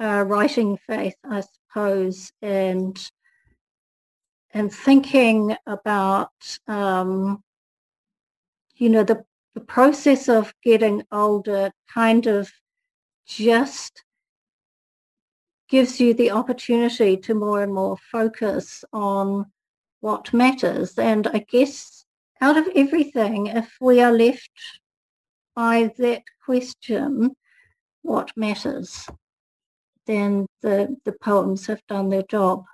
uh, 0.00 0.24
writing 0.26 0.76
faith, 0.84 1.14
I 1.24 1.42
suppose, 1.42 2.32
and 2.42 2.98
and 4.50 4.72
thinking 4.72 5.54
about 5.64 6.32
um, 6.66 7.44
you 8.74 8.88
know 8.88 9.04
the 9.04 9.24
the 9.54 9.60
process 9.60 10.28
of 10.28 10.52
getting 10.64 11.04
older 11.12 11.70
kind 11.94 12.26
of 12.26 12.50
just 13.28 14.02
gives 15.68 16.00
you 16.00 16.14
the 16.14 16.32
opportunity 16.32 17.16
to 17.18 17.32
more 17.32 17.62
and 17.62 17.72
more 17.72 17.96
focus 18.10 18.84
on 18.92 19.46
what 20.00 20.34
matters. 20.34 20.98
And 20.98 21.28
I 21.28 21.46
guess 21.48 21.97
out 22.40 22.56
of 22.56 22.68
everything, 22.74 23.46
if 23.46 23.76
we 23.80 24.00
are 24.00 24.12
left 24.12 24.50
by 25.54 25.92
that 25.98 26.22
question, 26.44 27.34
what 28.02 28.30
matters, 28.36 29.06
then 30.06 30.46
the, 30.62 30.96
the 31.04 31.12
poems 31.12 31.66
have 31.66 31.82
done 31.88 32.08
their 32.08 32.22
job. 32.22 32.64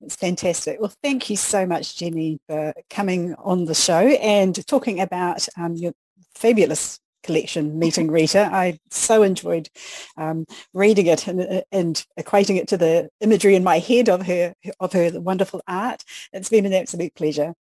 It's 0.00 0.16
fantastic. 0.16 0.80
Well, 0.80 0.92
thank 1.02 1.28
you 1.28 1.36
so 1.36 1.66
much, 1.66 1.96
Jenny, 1.96 2.38
for 2.48 2.72
coming 2.88 3.34
on 3.34 3.64
the 3.64 3.74
show 3.74 3.98
and 4.00 4.66
talking 4.66 5.00
about 5.00 5.46
um, 5.56 5.74
your 5.74 5.92
fabulous 6.34 7.00
collection, 7.24 7.78
Meeting 7.80 8.10
Rita. 8.10 8.48
I 8.52 8.78
so 8.90 9.22
enjoyed 9.22 9.68
um, 10.16 10.46
reading 10.72 11.06
it 11.06 11.26
and, 11.26 11.62
and, 11.72 12.04
equating 12.18 12.56
it 12.56 12.68
to 12.68 12.76
the 12.76 13.08
imagery 13.20 13.56
in 13.56 13.64
my 13.64 13.80
head 13.80 14.08
of 14.08 14.26
her 14.26 14.54
of 14.78 14.92
her 14.92 15.10
wonderful 15.20 15.62
art. 15.66 16.04
It's 16.32 16.48
been 16.48 16.66
an 16.66 16.72
absolute 16.72 17.14
pleasure. 17.14 17.54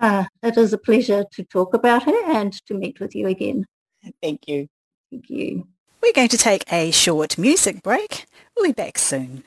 Uh, 0.00 0.24
it 0.42 0.56
is 0.56 0.72
a 0.72 0.78
pleasure 0.78 1.24
to 1.32 1.44
talk 1.44 1.74
about 1.74 2.04
her 2.04 2.24
and 2.26 2.52
to 2.66 2.74
meet 2.74 3.00
with 3.00 3.14
you 3.14 3.26
again. 3.26 3.66
Thank 4.22 4.46
you. 4.46 4.68
Thank 5.10 5.28
you. 5.28 5.66
We're 6.02 6.12
going 6.12 6.28
to 6.28 6.38
take 6.38 6.64
a 6.72 6.90
short 6.90 7.36
music 7.38 7.82
break. 7.82 8.26
We'll 8.56 8.66
be 8.66 8.72
back 8.72 8.98
soon. 8.98 9.42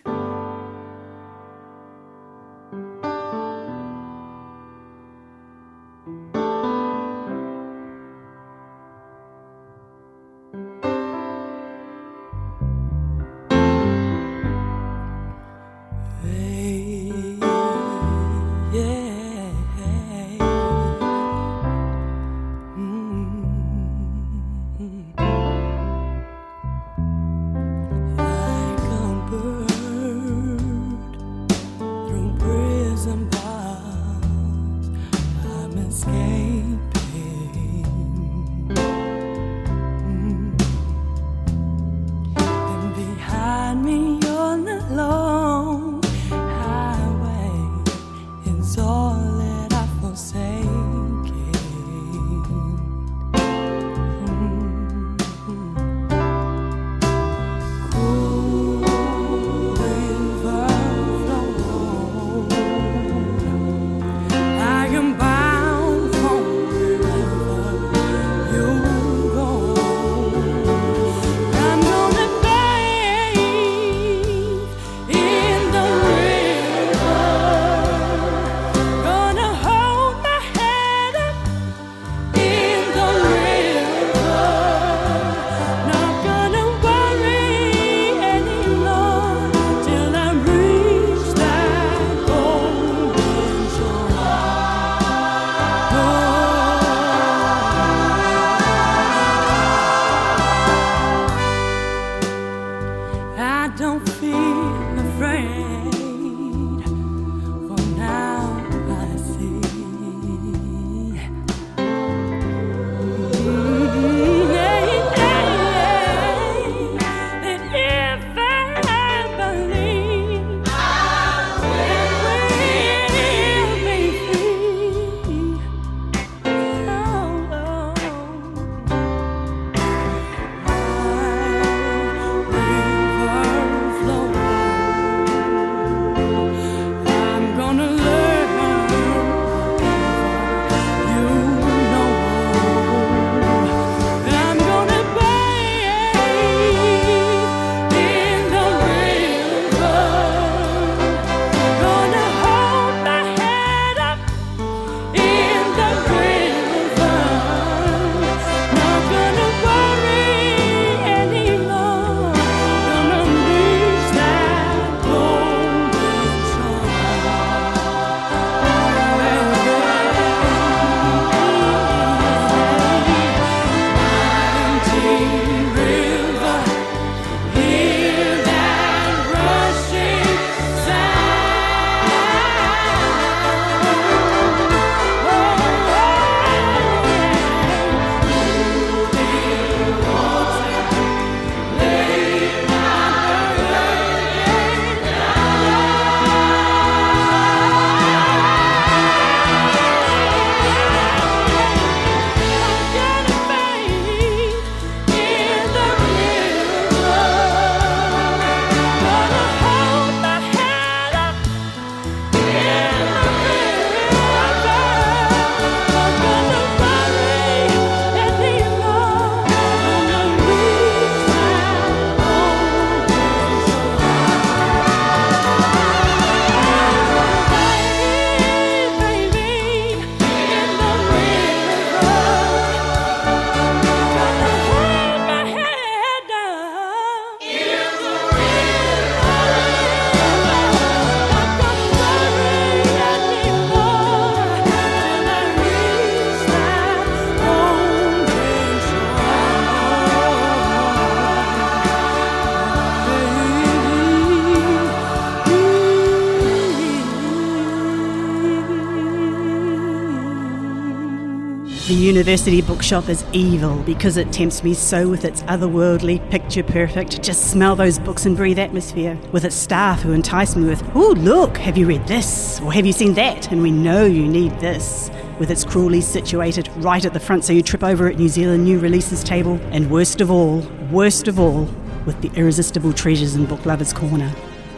University 262.12 262.62
bookshop 262.62 263.08
is 263.08 263.24
evil 263.32 263.78
because 263.84 264.18
it 264.18 264.34
tempts 264.34 264.66
me 264.66 264.74
so 264.74 265.08
with 265.08 265.24
its 265.24 265.44
otherworldly, 265.44 266.20
picture 266.30 266.62
perfect, 266.62 267.24
just 267.24 267.50
smell 267.50 267.74
those 267.74 268.00
books 268.00 268.26
and 268.26 268.36
breathe 268.36 268.60
atmosphere. 268.60 269.18
With 269.32 269.46
its 269.46 269.56
staff 269.56 270.02
who 270.02 270.12
entice 270.12 270.58
me 270.58 270.68
with, 270.68 270.84
oh, 270.94 271.14
look, 271.18 271.58
have 271.58 271.78
you 271.78 271.88
read 271.88 272.06
this? 272.08 272.60
Or 272.60 272.74
have 272.74 272.86
you 272.86 272.92
seen 272.92 273.14
that? 273.14 273.50
And 273.54 273.62
we 273.62 273.72
know 273.72 274.04
you 274.04 274.28
need 274.28 274.52
this. 274.60 275.10
With 275.40 275.52
its 275.52 275.64
cruelly 275.64 276.02
situated 276.02 276.70
right 276.84 277.06
at 277.06 277.14
the 277.14 277.20
front 277.20 277.46
so 277.46 277.54
you 277.54 277.64
trip 277.64 277.82
over 277.82 278.10
at 278.10 278.18
New 278.18 278.28
Zealand 278.28 278.66
new 278.66 278.78
releases 278.78 279.24
table. 279.24 279.58
And 279.72 279.90
worst 279.90 280.20
of 280.20 280.30
all, 280.30 280.60
worst 280.92 281.30
of 281.30 281.40
all, 281.40 281.70
with 282.06 282.20
the 282.22 282.32
irresistible 282.38 282.92
treasures 282.92 283.36
in 283.36 283.46
Book 283.46 283.66
Lovers 283.66 283.94
Corner. 283.94 284.34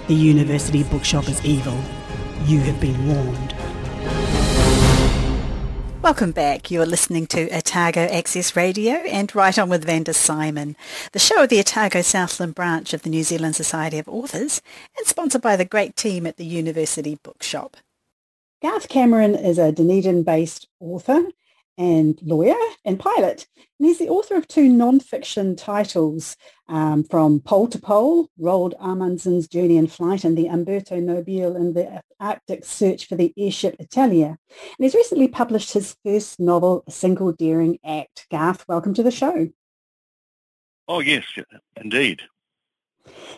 The 0.08 0.14
university 0.14 0.84
bookshop 0.84 1.28
is 1.28 1.44
evil. 1.44 1.80
You 2.46 2.60
have 2.60 2.80
been 2.80 3.08
warned. 3.08 3.53
Welcome 6.04 6.34
back. 6.34 6.70
You're 6.70 6.86
listening 6.86 7.28
to 7.28 7.50
Otago 7.56 8.02
Access 8.02 8.58
Radio 8.58 8.92
and 8.92 9.34
Write 9.34 9.58
On 9.58 9.70
with 9.70 9.86
Vanda 9.86 10.12
Symon, 10.12 10.76
the 11.14 11.18
show 11.18 11.44
of 11.44 11.48
the 11.48 11.62
Otago 11.62 12.02
Southland 12.02 12.56
branch 12.56 12.94
of 12.94 13.04
the 13.04 13.10
New 13.10 13.24
Zealand 13.24 13.56
Society 13.56 14.00
of 14.00 14.10
Authors 14.10 14.62
and 14.98 15.08
sponsored 15.08 15.42
by 15.42 15.56
the 15.56 15.64
great 15.64 15.96
team 15.96 16.28
at 16.28 16.36
the 16.36 16.44
University 16.44 17.18
Bookshop. 17.24 17.78
Garth 18.62 18.90
Cameron 18.90 19.34
is 19.34 19.58
a 19.58 19.72
Dunedin-based 19.72 20.68
author 20.82 21.28
and 21.78 22.20
lawyer 22.22 22.56
and 22.86 23.00
pilot. 23.00 23.48
And 23.80 23.88
he's 23.88 24.00
the 24.00 24.10
author 24.10 24.36
of 24.36 24.48
two 24.48 24.70
non-fiction 24.70 25.56
titles 25.56 26.38
um, 26.68 27.04
from 27.04 27.40
Pole 27.40 27.68
to 27.68 27.80
Pole, 27.80 28.30
Roald 28.40 28.78
Amundsen's 28.80 29.48
Journey 29.48 29.78
in 29.78 29.88
Flight 29.88 30.24
and 30.24 30.38
the 30.38 30.48
Umberto 30.48 31.00
Nobile 31.00 31.56
and 31.56 31.76
the 31.76 32.02
Arctic 32.20 32.64
Search 32.66 33.08
for 33.08 33.16
the 33.16 33.34
Airship 33.38 33.76
Italia. 33.80 34.38
And 34.50 34.78
he's 34.80 34.96
recently 34.96 35.28
published 35.28 35.74
his 35.74 35.96
first 36.06 36.40
novel, 36.40 36.84
A 36.88 36.92
Single 36.92 37.32
Daring 37.32 37.80
Act. 37.84 38.28
Garth, 38.30 38.66
welcome 38.68 38.94
to 38.94 39.04
the 39.04 39.12
show. 39.12 39.50
Oh, 40.88 41.00
yes, 41.00 41.26
indeed. 41.82 42.22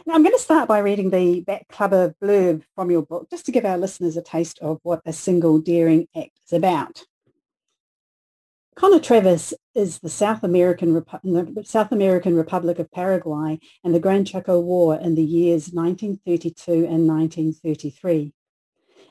Now, 0.06 0.14
I'm 0.14 0.24
going 0.24 0.36
to 0.36 0.40
start 0.40 0.68
by 0.68 0.80
reading 0.80 1.10
the 1.10 1.42
back 1.42 1.68
cover 1.70 2.16
blurb 2.22 2.64
from 2.76 2.92
your 2.92 3.02
book, 3.02 3.30
just 3.30 3.46
to 3.48 3.52
give 3.52 3.66
our 3.66 3.78
listeners 3.78 4.18
a 4.18 4.22
taste 4.22 4.60
of 4.60 4.80
what 4.84 5.02
A 5.06 5.14
Single 5.14 5.60
Daring 5.60 6.08
Act 6.16 6.40
is 6.46 6.54
about. 6.54 7.06
Connor 8.76 9.00
Travis 9.00 9.54
is 9.74 10.00
the 10.00 10.10
South 10.10 10.44
American, 10.44 10.94
the 10.94 11.64
South 11.66 11.94
American 11.94 12.36
Republic 12.36 12.78
of 12.78 12.92
Paraguay 12.92 13.58
and 13.86 13.96
the 13.96 14.02
Gran 14.02 14.26
Chaco 14.26 14.60
War 14.60 14.96
in 14.96 15.16
the 15.16 15.24
years 15.24 15.70
1932 15.72 16.72
and 16.74 17.08
1933. 17.08 18.34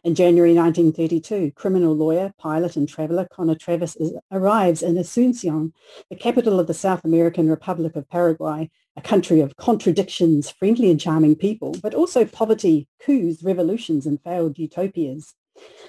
In 0.04 0.14
January 0.14 0.52
1932, 0.52 1.52
criminal 1.52 1.96
lawyer, 1.96 2.34
pilot 2.36 2.76
and 2.76 2.86
traveller 2.86 3.26
Connor 3.32 3.54
Travis 3.54 3.96
is, 3.96 4.12
arrives 4.30 4.82
in 4.82 4.96
Asuncion, 4.96 5.72
the 6.10 6.16
capital 6.16 6.60
of 6.60 6.66
the 6.66 6.74
South 6.74 7.02
American 7.02 7.48
Republic 7.48 7.96
of 7.96 8.06
Paraguay, 8.10 8.70
a 8.98 9.00
country 9.00 9.40
of 9.40 9.56
contradictions, 9.56 10.50
friendly 10.50 10.90
and 10.90 11.00
charming 11.00 11.36
people, 11.36 11.74
but 11.82 11.94
also 11.94 12.26
poverty, 12.26 12.86
coups, 13.00 13.42
revolutions 13.42 14.04
and 14.04 14.22
failed 14.22 14.58
utopias. 14.58 15.34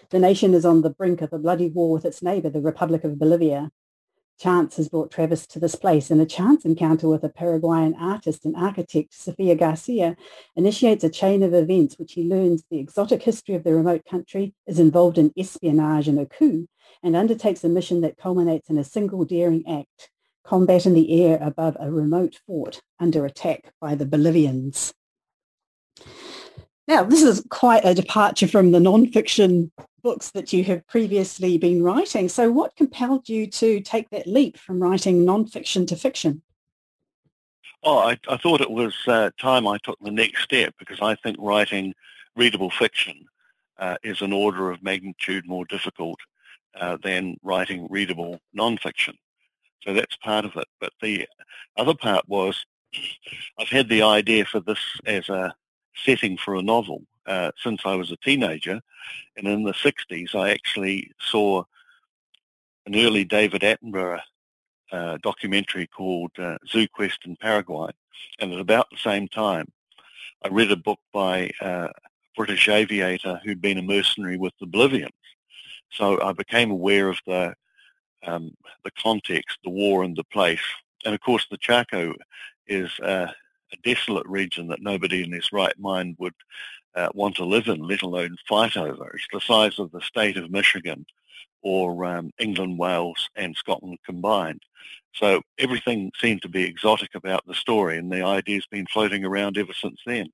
The 0.09 0.19
nation 0.19 0.53
is 0.53 0.65
on 0.65 0.81
the 0.81 0.89
brink 0.89 1.21
of 1.21 1.33
a 1.33 1.39
bloody 1.39 1.69
war 1.69 1.91
with 1.91 2.05
its 2.05 2.21
neighbour, 2.21 2.49
the 2.49 2.61
Republic 2.61 3.03
of 3.03 3.17
Bolivia. 3.17 3.71
Chance 4.37 4.75
has 4.75 4.89
brought 4.89 5.11
Travis 5.11 5.47
to 5.47 5.59
this 5.59 5.75
place, 5.75 6.11
and 6.11 6.19
a 6.19 6.25
chance 6.25 6.65
encounter 6.65 7.07
with 7.07 7.23
a 7.23 7.29
Paraguayan 7.29 7.95
artist 7.95 8.43
and 8.43 8.55
architect, 8.55 9.13
Sofia 9.13 9.55
Garcia, 9.55 10.17
initiates 10.57 11.05
a 11.05 11.09
chain 11.09 11.41
of 11.41 11.53
events 11.53 11.97
which 11.97 12.13
he 12.13 12.23
learns 12.23 12.63
the 12.69 12.79
exotic 12.79 13.23
history 13.23 13.55
of 13.55 13.63
the 13.63 13.73
remote 13.73 14.03
country 14.09 14.53
is 14.67 14.77
involved 14.77 15.17
in 15.17 15.31
espionage 15.37 16.09
and 16.09 16.19
a 16.19 16.25
coup, 16.25 16.67
and 17.01 17.15
undertakes 17.15 17.63
a 17.63 17.69
mission 17.69 18.01
that 18.01 18.17
culminates 18.17 18.69
in 18.69 18.77
a 18.77 18.83
single 18.83 19.23
daring 19.23 19.65
act, 19.67 20.09
combat 20.43 20.85
in 20.85 20.93
the 20.93 21.23
air 21.23 21.39
above 21.41 21.77
a 21.79 21.89
remote 21.89 22.39
fort 22.45 22.81
under 22.99 23.25
attack 23.25 23.71
by 23.79 23.95
the 23.95 24.05
Bolivians. 24.05 24.93
Now, 26.87 27.03
this 27.03 27.23
is 27.23 27.43
quite 27.49 27.83
a 27.83 27.95
departure 27.95 28.47
from 28.47 28.71
the 28.71 28.79
non-fiction 28.79 29.71
books 30.03 30.31
that 30.31 30.53
you 30.53 30.63
have 30.65 30.85
previously 30.87 31.57
been 31.57 31.81
writing. 31.81 32.29
So 32.29 32.51
what 32.51 32.75
compelled 32.75 33.27
you 33.27 33.47
to 33.47 33.81
take 33.81 34.09
that 34.11 34.27
leap 34.27 34.57
from 34.57 34.81
writing 34.81 35.25
non-fiction 35.25 35.87
to 35.87 35.95
fiction? 35.95 36.43
Oh, 37.81 37.97
I, 37.97 38.17
I 38.29 38.37
thought 38.37 38.61
it 38.61 38.69
was 38.69 38.95
uh, 39.07 39.31
time 39.39 39.67
I 39.67 39.77
took 39.79 39.97
the 39.99 40.11
next 40.11 40.43
step 40.43 40.75
because 40.77 41.01
I 41.01 41.15
think 41.15 41.37
writing 41.39 41.93
readable 42.35 42.69
fiction 42.69 43.25
uh, 43.79 43.97
is 44.03 44.21
an 44.21 44.31
order 44.31 44.69
of 44.69 44.83
magnitude 44.83 45.47
more 45.47 45.65
difficult 45.65 46.19
uh, 46.79 46.97
than 47.01 47.37
writing 47.41 47.87
readable 47.89 48.39
non-fiction. 48.53 49.15
So 49.81 49.93
that's 49.93 50.15
part 50.17 50.45
of 50.45 50.55
it. 50.55 50.67
But 50.79 50.93
the 51.01 51.27
other 51.77 51.95
part 51.95 52.27
was 52.27 52.63
I've 53.59 53.69
had 53.69 53.89
the 53.89 54.03
idea 54.03 54.45
for 54.45 54.59
this 54.59 54.79
as 55.05 55.29
a 55.29 55.55
setting 56.03 56.37
for 56.37 56.55
a 56.55 56.61
novel 56.61 57.03
uh, 57.25 57.51
since 57.61 57.81
I 57.85 57.95
was 57.95 58.11
a 58.11 58.17
teenager. 58.17 58.81
And 59.37 59.47
in 59.47 59.63
the 59.63 59.73
60s, 59.73 60.35
I 60.35 60.51
actually 60.51 61.11
saw 61.19 61.63
an 62.85 62.95
early 62.95 63.23
David 63.23 63.61
Attenborough 63.61 64.21
uh, 64.91 65.17
documentary 65.23 65.87
called 65.87 66.31
uh, 66.37 66.57
Zoo 66.67 66.87
Quest 66.87 67.19
in 67.25 67.35
Paraguay. 67.37 67.91
And 68.39 68.53
at 68.53 68.59
about 68.59 68.89
the 68.91 68.97
same 68.97 69.27
time, 69.27 69.67
I 70.43 70.49
read 70.49 70.71
a 70.71 70.77
book 70.77 70.99
by 71.11 71.51
uh, 71.61 71.87
a 71.87 71.91
British 72.35 72.69
aviator 72.69 73.39
who'd 73.43 73.61
been 73.61 73.77
a 73.77 73.81
mercenary 73.81 74.37
with 74.37 74.53
the 74.59 74.67
Bolivians. 74.67 75.11
So 75.91 76.21
I 76.21 76.33
became 76.33 76.71
aware 76.71 77.09
of 77.09 77.19
the 77.25 77.55
um, 78.23 78.55
the 78.83 78.91
context, 78.91 79.59
the 79.63 79.69
war 79.69 80.03
and 80.03 80.15
the 80.15 80.23
place. 80.23 80.61
And 81.05 81.13
of 81.13 81.21
course, 81.21 81.45
the 81.49 81.57
Chaco 81.57 82.13
is 82.67 82.89
uh, 82.99 83.27
a 83.73 83.77
desolate 83.83 84.27
region 84.27 84.67
that 84.67 84.81
nobody 84.81 85.23
in 85.23 85.31
his 85.31 85.51
right 85.51 85.77
mind 85.79 86.15
would 86.19 86.33
uh, 86.95 87.09
want 87.13 87.35
to 87.35 87.45
live 87.45 87.67
in, 87.67 87.81
let 87.81 88.01
alone 88.01 88.37
fight 88.47 88.77
over. 88.77 89.11
It's 89.13 89.27
the 89.31 89.41
size 89.41 89.79
of 89.79 89.91
the 89.91 90.01
state 90.01 90.37
of 90.37 90.51
Michigan 90.51 91.05
or 91.61 92.05
um, 92.05 92.31
England, 92.39 92.77
Wales 92.77 93.29
and 93.35 93.55
Scotland 93.55 93.97
combined. 94.05 94.61
So 95.13 95.41
everything 95.57 96.11
seemed 96.19 96.41
to 96.43 96.49
be 96.49 96.63
exotic 96.63 97.15
about 97.15 97.45
the 97.47 97.53
story 97.53 97.97
and 97.97 98.11
the 98.11 98.23
idea's 98.23 98.67
been 98.67 98.85
floating 98.87 99.25
around 99.25 99.57
ever 99.57 99.73
since 99.73 99.99
then. 100.05 100.27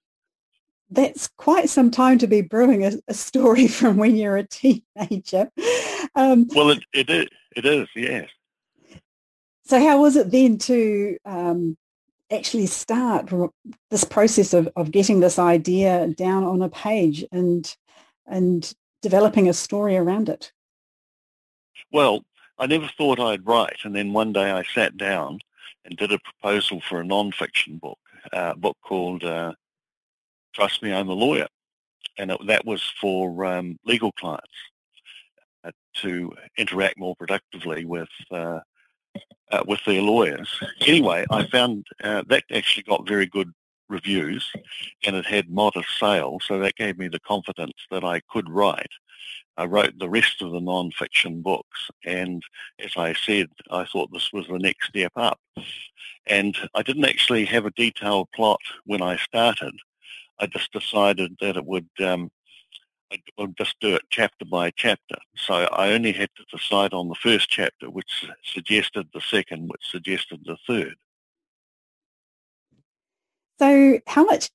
That's 0.89 1.29
quite 1.37 1.69
some 1.69 1.89
time 1.89 2.17
to 2.17 2.27
be 2.27 2.41
brewing 2.41 2.85
a, 2.85 2.91
a 3.07 3.13
story 3.13 3.67
from 3.69 3.97
when 3.97 4.15
you're 4.15 4.37
a 4.37 4.47
teenager. 4.47 5.49
Um, 6.15 6.47
well, 6.53 6.71
it, 6.71 6.83
it 6.93 7.09
is. 7.09 7.27
It 7.55 7.65
is, 7.65 7.87
yes. 7.95 8.29
So 9.65 9.79
how 9.79 10.01
was 10.01 10.15
it 10.15 10.31
then 10.31 10.57
to 10.59 11.17
um, 11.25 11.77
actually 12.31 12.65
start 12.65 13.29
this 13.89 14.03
process 14.03 14.53
of, 14.53 14.69
of 14.75 14.91
getting 14.91 15.19
this 15.19 15.37
idea 15.37 16.07
down 16.15 16.43
on 16.43 16.61
a 16.61 16.69
page 16.69 17.25
and 17.31 17.75
and 18.27 18.73
developing 19.01 19.49
a 19.49 19.53
story 19.53 19.97
around 19.97 20.29
it? 20.29 20.51
Well, 21.91 22.23
I 22.57 22.67
never 22.67 22.87
thought 22.97 23.19
I'd 23.19 23.45
write, 23.45 23.79
and 23.83 23.95
then 23.95 24.13
one 24.13 24.31
day 24.33 24.51
I 24.51 24.63
sat 24.63 24.95
down 24.95 25.39
and 25.83 25.97
did 25.97 26.11
a 26.11 26.19
proposal 26.19 26.81
for 26.87 27.01
a 27.01 27.05
non-fiction 27.05 27.77
book, 27.77 27.97
uh, 28.31 28.53
a 28.55 28.57
book 28.57 28.77
called 28.83 29.23
uh, 29.23 29.53
"Trust 30.53 30.83
Me, 30.83 30.93
I'm 30.93 31.09
a 31.09 31.13
Lawyer," 31.13 31.47
and 32.17 32.31
it, 32.31 32.39
that 32.47 32.65
was 32.65 32.83
for 33.01 33.45
um, 33.45 33.77
legal 33.85 34.11
clients 34.13 34.47
uh, 35.63 35.71
to 35.95 36.31
interact 36.57 36.99
more 36.99 37.15
productively 37.15 37.85
with 37.85 38.09
uh, 39.51 39.63
with 39.67 39.83
their 39.85 40.01
lawyers. 40.01 40.49
Anyway, 40.81 41.25
I 41.29 41.45
found 41.47 41.85
uh, 42.03 42.23
that 42.27 42.43
actually 42.51 42.83
got 42.83 43.07
very 43.07 43.25
good 43.25 43.51
reviews 43.89 44.49
and 45.05 45.15
it 45.15 45.25
had 45.25 45.49
modest 45.49 45.89
sales, 45.99 46.43
so 46.47 46.59
that 46.59 46.75
gave 46.75 46.97
me 46.97 47.09
the 47.09 47.19
confidence 47.19 47.73
that 47.91 48.03
I 48.03 48.21
could 48.31 48.49
write. 48.49 48.91
I 49.57 49.65
wrote 49.65 49.99
the 49.99 50.09
rest 50.09 50.41
of 50.41 50.51
the 50.53 50.61
non-fiction 50.61 51.41
books 51.41 51.89
and 52.05 52.41
as 52.79 52.93
I 52.95 53.13
said, 53.13 53.47
I 53.69 53.85
thought 53.85 54.11
this 54.11 54.31
was 54.31 54.47
the 54.47 54.57
next 54.57 54.87
step 54.87 55.11
up. 55.15 55.39
And 56.27 56.55
I 56.73 56.83
didn't 56.83 57.05
actually 57.05 57.45
have 57.45 57.65
a 57.65 57.71
detailed 57.71 58.29
plot 58.33 58.61
when 58.85 59.01
I 59.01 59.17
started. 59.17 59.73
I 60.39 60.47
just 60.47 60.71
decided 60.71 61.35
that 61.41 61.57
it 61.57 61.65
would 61.65 61.89
um, 61.99 62.29
I'll 63.37 63.47
just 63.57 63.75
do 63.79 63.95
it 63.95 64.03
chapter 64.09 64.45
by 64.45 64.71
chapter. 64.71 65.15
So 65.35 65.53
I 65.53 65.91
only 65.91 66.11
had 66.11 66.29
to 66.37 66.57
decide 66.57 66.93
on 66.93 67.09
the 67.09 67.15
first 67.15 67.49
chapter, 67.49 67.89
which 67.89 68.25
suggested 68.43 69.07
the 69.13 69.21
second, 69.21 69.69
which 69.69 69.81
suggested 69.89 70.41
the 70.45 70.57
third. 70.67 70.95
So 73.59 73.99
how 74.07 74.23
much 74.23 74.49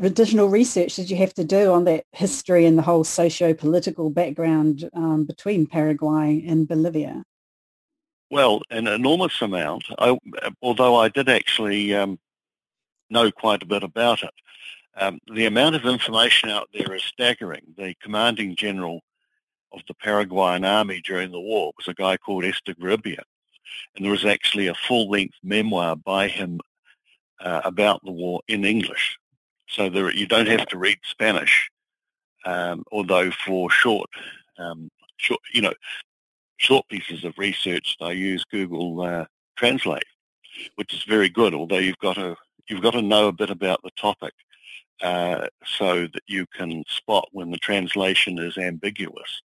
additional 0.00 0.48
research 0.48 0.96
did 0.96 1.10
you 1.10 1.16
have 1.18 1.34
to 1.34 1.44
do 1.44 1.72
on 1.72 1.84
that 1.84 2.04
history 2.12 2.66
and 2.66 2.76
the 2.76 2.82
whole 2.82 3.04
socio-political 3.04 4.10
background 4.10 4.88
um, 4.94 5.24
between 5.24 5.66
Paraguay 5.66 6.44
and 6.46 6.66
Bolivia? 6.66 7.22
Well, 8.30 8.62
an 8.70 8.86
enormous 8.86 9.40
amount, 9.42 9.84
I, 9.98 10.18
although 10.62 10.96
I 10.96 11.08
did 11.08 11.28
actually 11.28 11.94
um, 11.94 12.18
know 13.10 13.30
quite 13.30 13.62
a 13.62 13.66
bit 13.66 13.82
about 13.82 14.22
it. 14.22 14.30
Um, 14.96 15.18
the 15.32 15.46
amount 15.46 15.74
of 15.74 15.86
information 15.86 16.50
out 16.50 16.68
there 16.72 16.94
is 16.94 17.02
staggering. 17.02 17.62
The 17.76 17.94
commanding 18.02 18.56
general 18.56 19.00
of 19.72 19.80
the 19.88 19.94
Paraguayan 19.94 20.64
army 20.64 21.00
during 21.00 21.30
the 21.30 21.40
war 21.40 21.72
was 21.76 21.88
a 21.88 21.94
guy 21.94 22.16
called 22.16 22.44
Estigarribia, 22.44 23.22
And 23.96 24.04
there 24.04 24.12
is 24.12 24.24
actually 24.24 24.66
a 24.66 24.74
full-length 24.74 25.36
memoir 25.42 25.96
by 25.96 26.28
him 26.28 26.60
uh, 27.40 27.62
about 27.64 28.04
the 28.04 28.12
war 28.12 28.42
in 28.48 28.64
English. 28.64 29.18
So 29.66 29.88
there, 29.88 30.12
you 30.12 30.26
don't 30.26 30.48
have 30.48 30.66
to 30.66 30.78
read 30.78 30.98
Spanish, 31.04 31.70
um, 32.44 32.84
although 32.92 33.30
for 33.30 33.70
short, 33.70 34.10
um, 34.58 34.90
short, 35.16 35.40
you 35.54 35.62
know, 35.62 35.72
short 36.58 36.86
pieces 36.88 37.24
of 37.24 37.38
research, 37.38 37.96
I 38.00 38.12
use 38.12 38.44
Google 38.44 39.00
uh, 39.00 39.24
Translate, 39.56 40.04
which 40.74 40.92
is 40.92 41.02
very 41.04 41.30
good. 41.30 41.54
Although 41.54 41.78
you've 41.78 41.98
got 41.98 42.14
to 42.14 42.36
you've 42.68 42.82
got 42.82 42.92
to 42.92 43.02
know 43.02 43.28
a 43.28 43.32
bit 43.32 43.50
about 43.50 43.82
the 43.82 43.90
topic 43.96 44.34
uh, 45.00 45.46
so 45.64 46.02
that 46.02 46.22
you 46.26 46.46
can 46.54 46.84
spot 46.88 47.28
when 47.32 47.50
the 47.50 47.58
translation 47.58 48.38
is 48.38 48.58
ambiguous. 48.58 49.42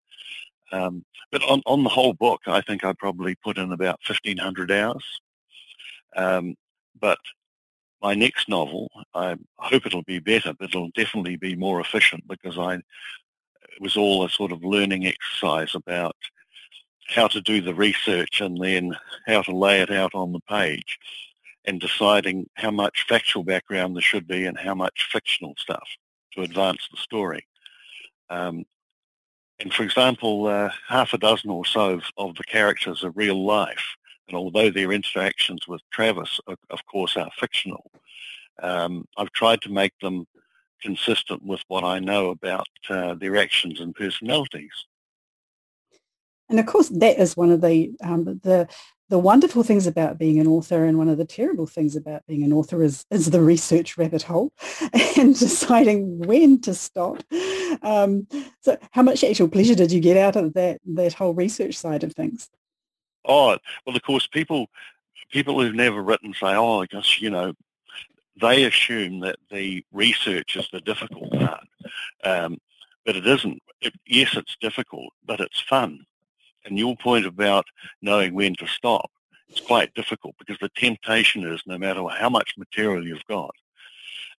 Um, 0.71 1.05
but 1.31 1.43
on, 1.43 1.62
on 1.65 1.83
the 1.83 1.89
whole 1.89 2.13
book, 2.13 2.41
I 2.47 2.62
think 2.62 2.83
I 2.83 2.93
probably 2.93 3.36
put 3.36 3.57
in 3.57 3.71
about 3.71 3.99
1,500 4.07 4.71
hours. 4.71 5.03
Um, 6.15 6.55
but 6.99 7.19
my 8.01 8.13
next 8.13 8.49
novel, 8.49 8.89
I 9.13 9.36
hope 9.57 9.86
it'll 9.86 10.03
be 10.03 10.19
better, 10.19 10.53
but 10.53 10.69
it'll 10.69 10.91
definitely 10.95 11.38
be 11.38 11.55
more 11.55 11.79
efficient 11.79 12.27
because 12.27 12.57
I 12.57 12.75
it 12.75 13.81
was 13.81 13.97
all 13.97 14.25
a 14.25 14.29
sort 14.29 14.51
of 14.51 14.63
learning 14.63 15.05
exercise 15.05 15.75
about 15.75 16.15
how 17.10 17.27
to 17.27 17.41
do 17.41 17.62
the 17.62 17.75
research 17.75 18.41
and 18.41 18.57
then 18.57 18.95
how 19.27 19.41
to 19.43 19.55
lay 19.55 19.81
it 19.81 19.91
out 19.91 20.13
on 20.15 20.31
the 20.31 20.39
page 20.49 20.97
and 21.67 21.82
deciding 21.82 22.49
how 22.56 22.71
much 22.71 23.06
factual 23.08 23.43
background 23.43 23.95
there 23.95 24.01
should 24.01 24.25
be 24.25 24.45
and 24.45 24.58
how 24.58 24.73
much 24.73 25.10
fictional 25.12 25.53
stuff 25.58 25.88
to 26.34 26.41
advance 26.41 26.88
the 26.89 26.97
story. 26.97 27.45
Um, 28.30 28.65
and 29.60 29.73
for 29.73 29.84
example, 29.84 30.47
uh, 30.47 30.69
half 30.88 31.13
a 31.13 31.17
dozen 31.17 31.49
or 31.49 31.65
so 31.65 31.95
of, 31.95 32.03
of, 32.17 32.36
the 32.36 32.43
characters 32.43 33.03
are 33.03 33.12
real 33.12 33.45
life. 33.45 33.95
And 34.27 34.38
although 34.38 34.69
their 34.69 34.91
interactions 34.91 35.67
with 35.67 35.82
Travis, 35.91 36.39
of, 36.47 36.58
of 36.69 36.86
course, 36.86 37.17
are 37.17 37.30
fictional, 37.39 37.91
um, 38.62 39.06
I've 39.17 39.32
tried 39.32 39.62
to 39.62 39.71
make 39.71 39.93
them 40.01 40.25
consistent 40.82 41.43
with 41.43 41.62
what 41.67 41.84
I 41.84 41.99
know 41.99 42.30
about 42.30 42.67
uh, 42.89 43.15
their 43.15 43.38
actions 43.38 43.80
and 43.80 43.95
personalities. 43.95 44.86
And 46.49 46.60
of 46.60 46.65
course, 46.65 46.89
that 46.89 47.19
is 47.19 47.36
one 47.36 47.51
of 47.51 47.62
the 47.62 47.93
um, 48.01 48.23
the 48.23 48.69
the 49.10 49.20
wonderful 49.20 49.63
things 49.63 49.88
about 49.88 50.17
being 50.17 50.39
an 50.39 50.48
author 50.48 50.84
and 50.86 50.98
one 50.98 51.08
of 51.08 51.17
the 51.17 51.26
terrible 51.26 51.65
things 51.65 51.96
about 51.96 52.26
being 52.28 52.43
an 52.43 52.52
author 52.52 52.84
is, 52.84 53.06
is 53.10 53.30
the 53.30 53.41
research 53.41 53.98
rabbit 53.98 54.24
hole 54.24 54.52
and 55.17 55.38
deciding 55.38 56.20
when 56.20 56.60
to 56.62 56.74
stop. 56.74 57.24
Um, 57.82 58.28
so 58.62 58.78
how 58.91 59.04
much 59.04 59.24
actual 59.24 59.48
pleasure 59.48 59.76
did 59.76 59.91
you 59.91 60.02
get 60.02 60.17
out 60.17 60.36
of 60.36 60.54
that, 60.54 60.82
that 60.86 61.13
whole 61.13 61.34
research 61.34 61.76
side 61.76 62.04
of 62.04 62.13
things? 62.13 62.50
Oh, 63.26 63.58
well, 63.86 63.96
of 63.96 64.02
course, 64.04 64.28
people, 64.28 64.67
people 65.32 65.62
who've 65.62 65.76
never 65.76 66.02
written 66.02 66.34
say, 66.34 66.56
oh, 66.56 66.82
I 66.82 66.86
guess, 66.88 67.22
you 67.22 67.30
know, 67.30 67.54
they 68.39 68.65
assume 68.65 69.22
that 69.22 69.38
the 69.50 69.84
research 69.91 70.56
is 70.56 70.67
the 70.72 70.82
difficult 70.82 71.32
part. 71.32 71.67
Um, 72.24 72.58
but 73.06 73.15
it 73.15 73.26
isn't. 73.26 73.62
It, 73.82 73.93
yes, 74.06 74.36
it's 74.36 74.58
difficult, 74.60 75.13
but 75.26 75.39
it's 75.39 75.62
fun. 75.62 76.06
And 76.67 76.77
your 76.77 76.95
point 76.95 77.25
about 77.25 77.65
knowing 78.01 78.34
when 78.34 78.55
to 78.55 78.68
stop, 78.68 79.09
it's 79.49 79.61
quite 79.61 79.93
difficult 79.93 80.36
because 80.38 80.57
the 80.59 80.70
temptation 80.76 81.43
is 81.43 81.61
no 81.65 81.78
matter 81.78 82.05
how 82.09 82.30
much 82.30 82.55
material 82.57 83.05
you've 83.05 83.26
got, 83.28 83.51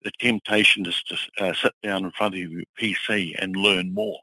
the 0.05 0.12
temptation 0.20 0.87
is 0.87 1.03
to 1.05 1.16
uh, 1.45 1.55
sit 1.55 1.72
down 1.83 2.05
in 2.05 2.11
front 2.12 2.35
of 2.35 2.41
your 2.41 2.62
PC 2.81 3.35
and 3.41 3.57
learn 3.57 3.93
more. 3.93 4.20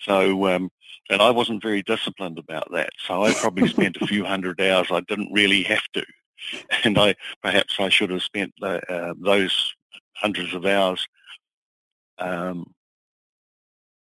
So, 0.00 0.46
um, 0.48 0.70
and 1.10 1.22
I 1.22 1.30
wasn't 1.30 1.62
very 1.62 1.82
disciplined 1.82 2.38
about 2.38 2.70
that. 2.72 2.90
So 3.06 3.24
I 3.24 3.32
probably 3.32 3.68
spent 3.68 3.96
a 4.00 4.06
few 4.06 4.24
hundred 4.24 4.60
hours 4.60 4.88
I 4.90 5.00
didn't 5.00 5.32
really 5.32 5.62
have 5.64 5.86
to. 5.94 6.04
And 6.84 6.98
I 6.98 7.14
perhaps 7.42 7.76
I 7.78 7.88
should 7.88 8.10
have 8.10 8.22
spent 8.22 8.52
uh, 8.60 9.14
those 9.16 9.74
hundreds 10.14 10.54
of 10.54 10.66
hours 10.66 11.06
um, 12.18 12.66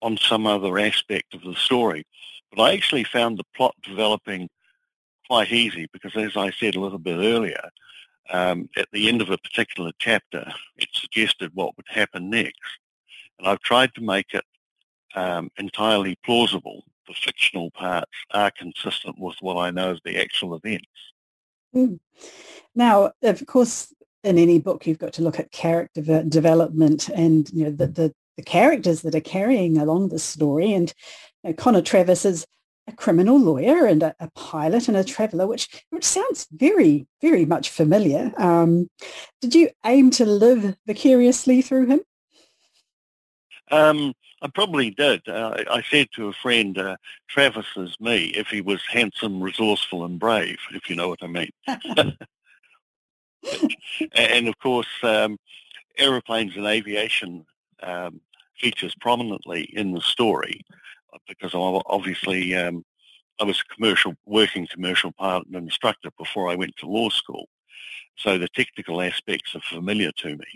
on 0.03 0.19
some 0.19 0.47
other 0.47 0.79
aspect 0.79 1.33
of 1.33 1.43
the 1.43 1.55
story. 1.55 2.05
But 2.51 2.63
I 2.63 2.75
actually 2.75 3.05
found 3.05 3.39
the 3.39 3.45
plot 3.57 3.75
developing 3.83 4.51
quite 5.27 5.53
easy 5.53 5.89
because, 5.93 6.15
as 6.17 6.37
I 6.37 6.51
said 6.51 6.75
a 6.75 6.81
little 6.81 6.99
bit 6.99 7.17
earlier, 7.17 7.71
um, 8.31 8.69
at 8.77 8.89
the 8.93 9.09
end 9.09 9.23
of 9.23 9.31
a 9.31 9.39
particular 9.39 9.93
chapter, 9.99 10.53
it 10.77 10.89
suggested 10.93 11.53
what 11.55 11.77
would 11.77 11.87
happen 11.89 12.29
next. 12.29 12.79
And 13.39 13.49
I've 13.49 13.61
tried 13.61 13.95
to 13.95 14.03
make 14.03 14.35
it 14.35 14.45
um, 15.15 15.51
entirely 15.57 16.17
plausible. 16.25 16.85
The 17.09 17.15
fictional 17.15 17.71
parts 17.71 18.13
are 18.33 18.51
consistent 18.51 19.19
with 19.19 19.37
what 19.41 19.57
I 19.57 19.71
know 19.71 19.93
of 19.93 20.01
the 20.05 20.21
actual 20.21 20.55
events. 20.55 20.87
Mm. 21.75 21.99
Now, 22.75 23.13
of 23.23 23.45
course, 23.47 23.93
in 24.23 24.39
any 24.39 24.59
book, 24.59 24.87
you've 24.87 24.99
got 24.99 25.13
to 25.15 25.23
look 25.23 25.41
at 25.41 25.51
character 25.51 26.23
development 26.23 27.09
and 27.09 27.51
you 27.53 27.65
know 27.65 27.71
the, 27.71 27.87
the 27.87 28.15
the 28.37 28.43
characters 28.43 29.03
that 29.03 29.15
are 29.15 29.21
carrying 29.21 29.79
along 29.79 30.09
the 30.09 30.19
story. 30.19 30.73
And 30.73 30.93
you 31.43 31.51
know, 31.51 31.55
Connor 31.55 31.83
Travis 31.83 32.25
is 32.25 32.47
a 32.87 32.93
criminal 32.93 33.39
lawyer 33.39 33.87
and 33.87 34.03
a, 34.03 34.15
a, 34.19 34.29
pilot 34.35 34.89
and 34.89 34.97
a 34.97 35.05
traveller, 35.05 35.47
which 35.47 35.85
which 35.91 36.05
sounds 36.05 36.49
very, 36.51 37.07
very 37.21 37.45
much 37.45 37.71
familiar. 37.71 38.33
Um, 38.37 38.89
did 39.41 39.55
you 39.55 39.71
aim 39.87 40.11
to 40.13 40.25
live 40.25 40.77
vicariously 40.87 41.63
through 41.63 41.87
him? 41.87 42.01
Um, 43.71 44.15
I 44.43 44.49
probably 44.49 44.91
did. 44.91 45.27
Uh, 45.29 45.55
I 45.71 45.83
said 45.83 46.09
to 46.17 46.29
a 46.29 46.33
friend, 46.33 46.77
uh, 46.77 46.97
Travis 47.29 47.67
is 47.77 47.97
me 48.01 48.33
if 48.35 48.49
he 48.49 48.61
was 48.61 48.83
handsome, 48.91 49.41
resourceful 49.41 50.05
and 50.05 50.19
brave, 50.19 50.59
if 50.73 50.91
you 50.91 50.97
know 50.97 51.09
what 51.09 51.23
I 51.23 51.29
mean. 51.29 51.51
and 54.15 54.49
of 54.49 54.59
course, 54.59 54.89
um, 55.03 55.39
aeroplanes 55.97 56.57
and 56.57 56.67
aviation 56.67 57.47
um, 57.83 58.21
features 58.59 58.95
prominently 59.01 59.63
in 59.73 59.93
the 59.93 60.01
story 60.01 60.61
uh, 61.13 61.19
because 61.29 61.53
obviously 61.55 62.55
um, 62.55 62.85
I 63.41 63.45
was 63.45 63.61
a 63.61 63.75
commercial, 63.75 64.15
working 64.27 64.67
commercial 64.67 65.13
pilot 65.13 65.47
and 65.47 65.57
instructor 65.57 66.11
before 66.19 66.49
I 66.49 66.55
went 66.55 66.77
to 66.79 66.87
law 66.87 67.09
school. 67.09 67.49
So 68.17 68.39
the 68.39 68.49
technical 68.49 69.01
aspects 69.01 69.55
are 69.55 69.61
familiar 69.61 70.13
to 70.19 70.37
me. 70.37 70.47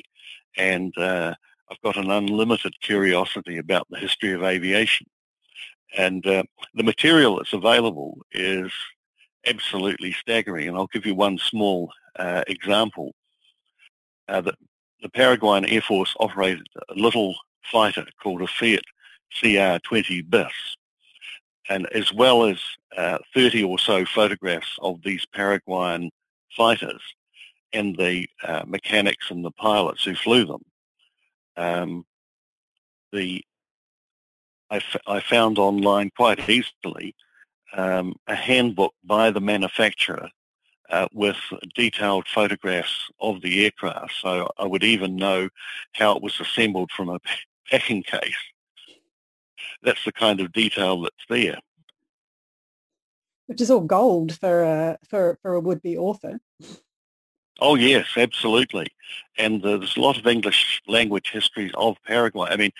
And 0.56 0.96
uh, 0.98 1.34
I've 1.70 1.80
got 1.82 1.96
an 1.96 2.10
unlimited 2.10 2.74
curiosity 2.80 3.58
about 3.58 3.86
the 3.90 3.98
history 3.98 4.32
of 4.32 4.42
aviation. 4.42 5.06
And 5.96 6.26
uh, 6.26 6.44
the 6.74 6.82
material 6.82 7.36
that's 7.36 7.52
available 7.52 8.18
is 8.32 8.70
absolutely 9.46 10.12
staggering. 10.12 10.68
And 10.68 10.76
I'll 10.76 10.88
give 10.88 11.06
you 11.06 11.14
one 11.14 11.38
small 11.38 11.90
uh, 12.18 12.42
example. 12.46 13.14
Uh, 14.28 14.40
that 14.40 14.56
the 15.02 15.08
Paraguayan 15.08 15.64
Air 15.66 15.82
Force 15.82 16.14
operated 16.20 16.66
a 16.88 16.94
little 16.94 17.34
fighter 17.70 18.06
called 18.22 18.42
a 18.42 18.46
Fiat 18.46 18.84
CR-20 19.40 20.28
BIS. 20.28 20.76
And 21.68 21.86
as 21.92 22.12
well 22.12 22.44
as 22.44 22.58
uh, 22.96 23.18
30 23.34 23.64
or 23.64 23.78
so 23.78 24.04
photographs 24.04 24.78
of 24.80 25.02
these 25.02 25.26
Paraguayan 25.34 26.10
fighters 26.56 27.02
and 27.72 27.96
the 27.96 28.28
uh, 28.44 28.62
mechanics 28.66 29.30
and 29.30 29.44
the 29.44 29.50
pilots 29.50 30.04
who 30.04 30.14
flew 30.14 30.44
them, 30.46 30.62
um, 31.56 32.06
the 33.12 33.42
I, 34.70 34.76
f- 34.76 34.96
I 35.06 35.20
found 35.20 35.58
online 35.58 36.10
quite 36.16 36.48
easily 36.48 37.14
um, 37.76 38.14
a 38.26 38.34
handbook 38.34 38.94
by 39.04 39.30
the 39.30 39.40
manufacturer 39.40 40.28
uh, 40.90 41.08
with 41.12 41.36
detailed 41.74 42.26
photographs 42.28 43.10
of 43.20 43.42
the 43.42 43.64
aircraft. 43.64 44.14
So 44.20 44.48
I 44.58 44.64
would 44.64 44.84
even 44.84 45.16
know 45.16 45.48
how 45.92 46.16
it 46.16 46.22
was 46.22 46.40
assembled 46.40 46.90
from 46.90 47.08
a 47.08 47.20
packing 47.70 48.02
case. 48.02 48.34
That's 49.82 50.04
the 50.04 50.12
kind 50.12 50.40
of 50.40 50.52
detail 50.52 51.02
that's 51.02 51.14
there. 51.28 51.58
Which 53.46 53.60
is 53.60 53.70
all 53.70 53.80
gold 53.80 54.36
for 54.38 54.62
a, 54.62 54.98
for, 55.08 55.38
for 55.42 55.54
a 55.54 55.60
would-be 55.60 55.96
author. 55.96 56.40
Oh 57.60 57.74
yes, 57.74 58.06
absolutely. 58.16 58.86
And 59.38 59.64
uh, 59.64 59.78
there's 59.78 59.96
a 59.96 60.00
lot 60.00 60.18
of 60.18 60.26
English 60.26 60.82
language 60.86 61.30
histories 61.30 61.72
of 61.74 61.96
Paraguay. 62.04 62.48
I 62.50 62.56
mean, 62.56 62.70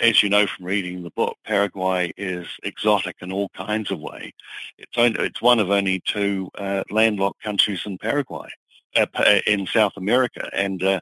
as 0.00 0.22
you 0.22 0.28
know 0.28 0.46
from 0.46 0.66
reading 0.66 1.02
the 1.02 1.10
book, 1.10 1.36
Paraguay 1.44 2.12
is 2.16 2.46
exotic 2.62 3.16
in 3.20 3.32
all 3.32 3.48
kinds 3.50 3.90
of 3.90 4.00
way. 4.00 4.34
It's 4.78 4.96
only, 4.98 5.18
it's 5.24 5.40
one 5.40 5.60
of 5.60 5.70
only 5.70 6.00
two 6.00 6.50
uh, 6.58 6.84
landlocked 6.90 7.42
countries 7.42 7.82
in 7.86 7.96
Paraguay, 7.98 8.48
uh, 8.96 9.06
in 9.46 9.66
South 9.66 9.96
America, 9.96 10.48
and 10.52 10.82
uh, 10.82 11.00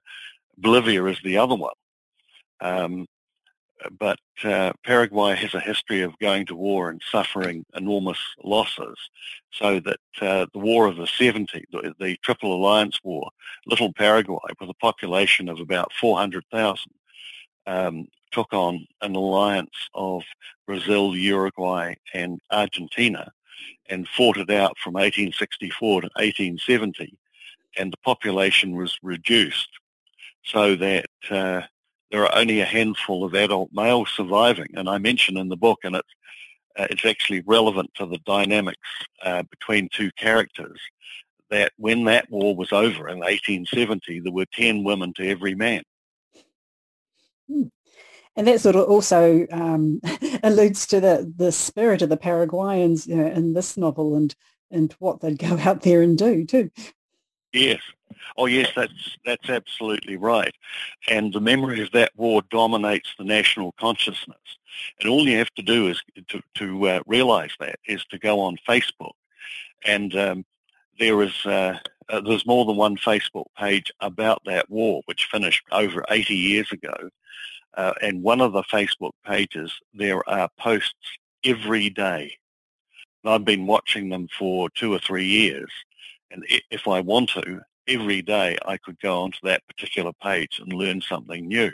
Bolivia 0.59 1.05
is 1.07 1.19
the 1.25 1.39
other 1.39 1.57
one. 1.57 1.75
Um, 2.61 3.07
but 3.99 4.19
uh, 4.45 4.73
Paraguay 4.85 5.35
has 5.37 5.55
a 5.55 5.61
history 5.61 6.03
of 6.03 6.19
going 6.19 6.47
to 6.47 6.55
war 6.55 6.91
and 6.91 7.03
suffering 7.11 7.65
enormous 7.75 8.19
losses. 8.43 8.97
So 9.53 9.81
that 9.81 10.01
uh, 10.21 10.47
the 10.53 10.59
War 10.59 10.87
of 10.87 10.97
the 10.97 11.05
70s, 11.05 11.65
the, 11.73 11.95
the, 11.99 12.17
Triple 12.23 12.55
Alliance 12.55 12.99
War, 13.03 13.31
little 13.67 13.93
Paraguay 13.93 14.39
with 14.61 14.71
a 14.71 14.75
population 14.75 15.49
of 15.49 15.61
about 15.61 15.93
400,000 16.01 16.93
um, 17.67 18.07
took 18.31 18.53
on 18.53 18.87
an 19.03 19.15
alliance 19.17 19.89
of 19.95 20.23
Brazil, 20.67 21.17
Uruguay 21.17 21.95
and 22.15 22.41
Argentina 22.51 23.33
and 23.89 24.09
fought 24.09 24.37
it 24.37 24.51
out 24.51 24.79
from 24.79 24.95
1864 24.95 26.03
to 26.03 26.07
1870, 26.17 27.19
and 27.77 27.93
the 27.93 27.97
population 27.99 28.77
was 28.77 28.97
reduced 29.03 29.69
so 30.45 30.77
that 30.77 31.07
uh, 31.31 31.63
there 32.11 32.25
are 32.25 32.39
only 32.39 32.61
a 32.61 32.65
handful 32.65 33.25
of 33.25 33.35
adult 33.35 33.71
males 33.73 34.11
surviving. 34.15 34.69
And 34.75 34.89
I 34.89 34.99
mention 34.99 35.37
in 35.37 35.49
the 35.49 35.57
book, 35.57 35.81
and 35.85 35.97
it's, 35.97 36.09
uh, 36.77 36.87
it's 36.91 37.05
actually 37.05 37.41
relevant 37.41 37.91
to 37.97 38.07
the 38.07 38.19
dynamics 38.19 38.79
uh, 39.25 39.45
between 39.45 39.89
two 39.93 40.11
characters, 40.17 40.81
that 41.51 41.73
when 41.77 42.05
that 42.05 42.31
war 42.31 42.55
was 42.55 42.73
over 42.73 43.09
in 43.09 43.19
1870, 43.19 44.21
there 44.21 44.33
were 44.33 44.47
10 44.53 44.85
women 44.85 45.13
to 45.15 45.29
every 45.29 45.55
man. 45.55 45.83
Hmm. 47.49 47.65
And 48.37 48.47
that 48.47 48.61
sort 48.61 48.77
of 48.77 48.89
also 48.89 49.47
um, 49.51 50.01
alludes 50.43 50.87
to 50.89 51.01
the, 51.01 51.33
the 51.37 51.53
spirit 51.53 52.03
of 52.03 52.09
the 52.09 52.17
Paraguayans 52.17 53.07
you 53.07 53.17
know, 53.17 53.27
in 53.27 53.55
this 53.55 53.77
novel 53.77 54.17
and, 54.17 54.35
and 54.71 54.93
what 54.99 55.21
they'd 55.21 55.39
go 55.39 55.59
out 55.59 55.83
there 55.83 56.03
and 56.03 56.17
do 56.17 56.45
too. 56.45 56.71
Yes. 57.53 57.81
Oh, 58.37 58.47
yes, 58.47 58.69
that's 58.77 59.19
that's 59.25 59.49
absolutely 59.49 60.17
right. 60.17 60.55
And 61.09 61.33
the 61.33 61.41
memory 61.41 61.83
of 61.83 61.91
that 61.93 62.13
war 62.17 62.43
dominates 62.51 63.15
the 63.19 63.25
national 63.25 63.73
consciousness. 63.73 64.39
And 65.01 65.11
all 65.11 65.27
you 65.29 65.39
have 65.39 65.51
to 65.57 65.63
do 65.63 65.89
is 65.89 66.03
to, 66.29 66.41
to 66.57 66.89
uh, 66.89 67.01
realize 67.07 67.51
that 67.59 67.77
is 67.87 68.05
to 68.07 68.19
go 68.19 68.41
on 68.41 68.57
Facebook. 68.69 69.13
And 69.85 70.15
um, 70.17 70.45
there 70.99 71.23
is 71.23 71.35
uh, 71.47 71.79
uh, 72.09 72.21
there's 72.21 72.47
more 72.47 72.65
than 72.65 72.77
one 72.77 72.97
Facebook 72.97 73.47
page 73.57 73.91
about 74.01 74.43
that 74.47 74.71
war, 74.71 75.03
which 75.07 75.27
finished 75.31 75.65
over 75.73 76.05
80 76.11 76.35
years 76.35 76.71
ago. 76.73 76.95
Uh, 77.77 77.95
and 78.03 78.23
one 78.23 78.41
of 78.41 78.53
the 78.53 78.63
Facebook 78.65 79.13
pages, 79.25 79.73
there 79.95 80.29
are 80.29 80.49
posts 80.59 80.95
every 81.45 81.91
day. 81.91 82.37
And 83.25 83.33
I've 83.33 83.45
been 83.45 83.67
watching 83.67 84.09
them 84.09 84.29
for 84.39 84.71
two 84.71 84.93
or 84.93 84.99
three 84.99 85.27
years. 85.27 85.71
And 86.31 86.45
if 86.71 86.87
I 86.87 87.01
want 87.01 87.31
to, 87.31 87.61
every 87.89 88.23
day 88.23 88.57
I 88.67 88.77
could 88.77 88.99
go 89.01 89.23
onto 89.23 89.39
that 89.43 89.67
particular 89.67 90.13
page 90.23 90.61
and 90.61 90.73
learn 90.73 91.01
something 91.01 91.47
new. 91.47 91.71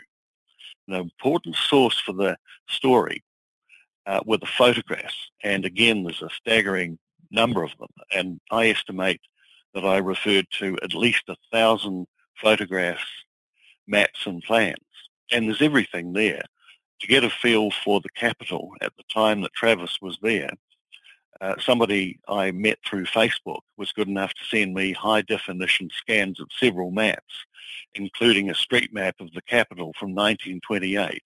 An 0.88 0.94
important 0.94 1.56
source 1.56 1.98
for 1.98 2.12
the 2.12 2.36
story 2.68 3.22
uh, 4.06 4.20
were 4.24 4.38
the 4.38 4.46
photographs. 4.46 5.30
And 5.42 5.64
again, 5.64 6.04
there's 6.04 6.22
a 6.22 6.30
staggering 6.30 6.98
number 7.30 7.62
of 7.62 7.76
them. 7.78 7.90
And 8.12 8.40
I 8.50 8.68
estimate 8.68 9.20
that 9.74 9.84
I 9.84 9.98
referred 9.98 10.46
to 10.58 10.78
at 10.82 10.94
least 10.94 11.24
a 11.28 11.36
thousand 11.52 12.06
photographs, 12.40 13.04
maps 13.86 14.26
and 14.26 14.42
plans. 14.42 14.76
And 15.32 15.46
there's 15.46 15.62
everything 15.62 16.12
there. 16.12 16.42
To 17.00 17.06
get 17.06 17.24
a 17.24 17.30
feel 17.30 17.70
for 17.84 18.00
the 18.00 18.08
capital 18.10 18.72
at 18.80 18.96
the 18.96 19.02
time 19.12 19.42
that 19.42 19.52
Travis 19.52 19.98
was 20.00 20.18
there, 20.22 20.50
uh, 21.40 21.54
somebody 21.58 22.18
I 22.28 22.50
met 22.50 22.78
through 22.84 23.06
Facebook 23.06 23.60
was 23.76 23.92
good 23.92 24.08
enough 24.08 24.32
to 24.34 24.44
send 24.44 24.74
me 24.74 24.92
high 24.92 25.22
definition 25.22 25.90
scans 25.96 26.40
of 26.40 26.48
several 26.58 26.90
maps, 26.90 27.44
including 27.94 28.50
a 28.50 28.54
street 28.54 28.92
map 28.92 29.16
of 29.20 29.32
the 29.32 29.42
capital 29.42 29.92
from 29.98 30.10
1928. 30.10 31.22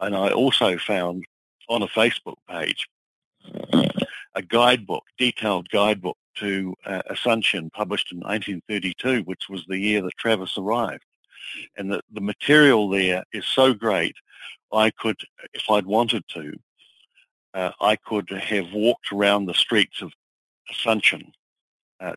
And 0.00 0.16
I 0.16 0.30
also 0.30 0.78
found 0.78 1.24
on 1.68 1.82
a 1.82 1.88
Facebook 1.88 2.36
page 2.48 2.86
a 4.34 4.42
guidebook, 4.42 5.04
detailed 5.18 5.68
guidebook 5.68 6.16
to 6.36 6.74
uh, 6.84 7.02
published 7.72 8.12
in 8.12 8.18
1932, 8.18 9.22
which 9.22 9.48
was 9.48 9.64
the 9.66 9.78
year 9.78 10.02
that 10.02 10.16
Travis 10.18 10.58
arrived. 10.58 11.04
And 11.76 11.90
the, 11.90 12.00
the 12.12 12.20
material 12.20 12.88
there 12.88 13.22
is 13.32 13.46
so 13.46 13.74
great, 13.74 14.16
I 14.72 14.90
could, 14.90 15.16
if 15.52 15.70
I'd 15.70 15.86
wanted 15.86 16.24
to, 16.34 16.52
uh, 17.54 17.70
I 17.80 17.96
could 17.96 18.28
have 18.30 18.72
walked 18.72 19.12
around 19.12 19.46
the 19.46 19.54
streets 19.54 20.02
of 20.02 20.12
Asuncion 20.70 21.32
uh, 22.00 22.14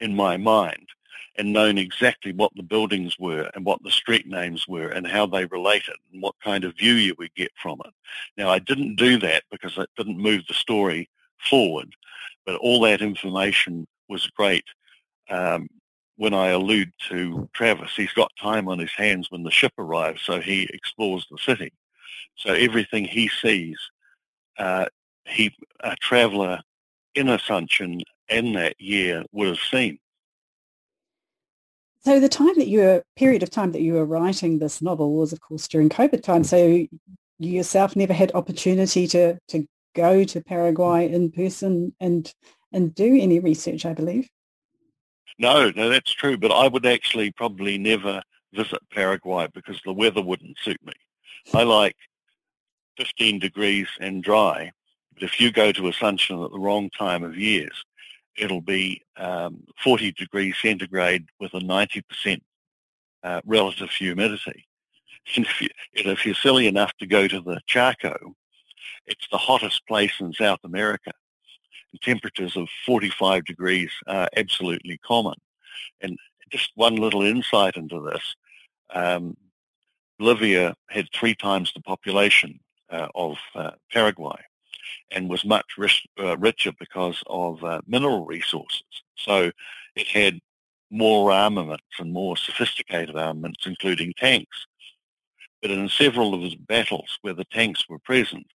in 0.00 0.14
my 0.14 0.36
mind 0.36 0.88
and 1.36 1.52
known 1.52 1.78
exactly 1.78 2.32
what 2.32 2.52
the 2.54 2.62
buildings 2.62 3.18
were 3.18 3.50
and 3.54 3.64
what 3.64 3.82
the 3.82 3.90
street 3.90 4.26
names 4.26 4.68
were 4.68 4.88
and 4.88 5.06
how 5.06 5.26
they 5.26 5.46
related 5.46 5.94
and 6.12 6.22
what 6.22 6.34
kind 6.42 6.64
of 6.64 6.76
view 6.76 6.94
you 6.94 7.14
would 7.18 7.34
get 7.34 7.50
from 7.60 7.80
it. 7.84 7.92
Now, 8.36 8.50
I 8.50 8.58
didn't 8.58 8.96
do 8.96 9.18
that 9.20 9.42
because 9.50 9.76
it 9.78 9.88
didn't 9.96 10.18
move 10.18 10.42
the 10.46 10.54
story 10.54 11.08
forward, 11.38 11.94
but 12.46 12.56
all 12.56 12.80
that 12.82 13.00
information 13.00 13.86
was 14.08 14.26
great. 14.28 14.64
Um, 15.30 15.68
when 16.16 16.34
I 16.34 16.48
allude 16.48 16.92
to 17.08 17.48
Travis, 17.54 17.96
he's 17.96 18.12
got 18.12 18.30
time 18.40 18.68
on 18.68 18.78
his 18.78 18.92
hands 18.92 19.30
when 19.30 19.42
the 19.42 19.50
ship 19.50 19.72
arrives, 19.78 20.20
so 20.22 20.40
he 20.40 20.68
explores 20.72 21.26
the 21.30 21.38
city. 21.38 21.72
So 22.36 22.52
everything 22.52 23.04
he 23.04 23.28
sees 23.28 23.78
uh, 24.62 24.86
he 25.26 25.52
a 25.80 25.96
traveller 26.00 26.60
in 27.14 27.26
Asuncion 27.26 28.00
in 28.28 28.52
that 28.52 28.80
year 28.80 29.24
would 29.32 29.48
have 29.48 29.58
seen. 29.58 29.98
So 32.04 32.20
the 32.20 32.28
time 32.28 32.54
that 32.56 32.68
you 32.68 32.78
were, 32.78 33.02
period 33.16 33.42
of 33.42 33.50
time 33.50 33.72
that 33.72 33.82
you 33.82 33.94
were 33.94 34.04
writing 34.04 34.58
this 34.58 34.80
novel 34.80 35.14
was, 35.14 35.32
of 35.32 35.40
course, 35.40 35.68
during 35.68 35.88
COVID 35.88 36.22
time. 36.22 36.44
So 36.44 36.66
you 36.66 36.88
yourself 37.38 37.96
never 37.96 38.12
had 38.12 38.30
opportunity 38.34 39.06
to 39.08 39.36
to 39.48 39.66
go 39.94 40.24
to 40.24 40.40
Paraguay 40.40 41.12
in 41.12 41.32
person 41.32 41.94
and 42.00 42.32
and 42.72 42.94
do 42.94 43.18
any 43.20 43.40
research, 43.40 43.84
I 43.84 43.94
believe. 43.94 44.28
No, 45.38 45.70
no, 45.74 45.88
that's 45.88 46.12
true. 46.12 46.36
But 46.36 46.52
I 46.52 46.68
would 46.68 46.86
actually 46.86 47.32
probably 47.32 47.78
never 47.78 48.22
visit 48.52 48.80
Paraguay 48.92 49.48
because 49.54 49.80
the 49.84 49.92
weather 49.92 50.22
wouldn't 50.22 50.58
suit 50.58 50.80
me. 50.84 50.92
I 51.52 51.64
like 51.64 51.96
15 52.96 53.38
degrees 53.38 53.88
and 54.00 54.22
dry. 54.22 54.72
But 55.14 55.22
if 55.24 55.40
you 55.40 55.52
go 55.52 55.72
to 55.72 55.82
Asuncion 55.82 56.44
at 56.44 56.50
the 56.50 56.58
wrong 56.58 56.90
time 56.90 57.22
of 57.24 57.36
years, 57.36 57.84
it'll 58.36 58.60
be 58.62 59.02
um, 59.16 59.62
40 59.82 60.12
degrees 60.12 60.56
centigrade 60.60 61.26
with 61.38 61.54
a 61.54 61.60
90% 61.60 62.40
uh, 63.22 63.40
relative 63.44 63.90
humidity. 63.90 64.66
And 65.36 65.46
if, 65.46 65.60
you, 65.60 65.68
and 65.96 66.06
if 66.06 66.26
you're 66.26 66.34
silly 66.34 66.66
enough 66.66 66.92
to 66.98 67.06
go 67.06 67.28
to 67.28 67.40
the 67.40 67.60
Chaco, 67.66 68.34
it's 69.06 69.26
the 69.30 69.38
hottest 69.38 69.86
place 69.86 70.12
in 70.20 70.32
South 70.32 70.60
America. 70.64 71.12
And 71.92 72.00
temperatures 72.00 72.56
of 72.56 72.68
45 72.86 73.44
degrees 73.44 73.90
are 74.06 74.28
absolutely 74.36 74.98
common. 74.98 75.34
And 76.00 76.18
just 76.50 76.70
one 76.74 76.96
little 76.96 77.22
insight 77.22 77.76
into 77.76 78.00
this, 78.00 78.34
um, 78.94 79.36
Bolivia 80.18 80.74
had 80.88 81.08
three 81.12 81.34
times 81.34 81.72
the 81.72 81.80
population 81.80 82.58
of 83.14 83.36
uh, 83.54 83.72
Paraguay 83.90 84.40
and 85.10 85.28
was 85.28 85.44
much 85.44 85.66
rich, 85.78 86.06
uh, 86.18 86.36
richer 86.38 86.72
because 86.78 87.22
of 87.26 87.62
uh, 87.64 87.80
mineral 87.86 88.24
resources. 88.24 88.82
So 89.16 89.50
it 89.96 90.06
had 90.08 90.40
more 90.90 91.32
armaments 91.32 91.84
and 91.98 92.12
more 92.12 92.36
sophisticated 92.36 93.16
armaments, 93.16 93.66
including 93.66 94.12
tanks. 94.16 94.66
But 95.60 95.70
in 95.70 95.88
several 95.88 96.34
of 96.34 96.42
the 96.42 96.56
battles 96.68 97.18
where 97.22 97.34
the 97.34 97.44
tanks 97.46 97.88
were 97.88 97.98
present, 98.00 98.46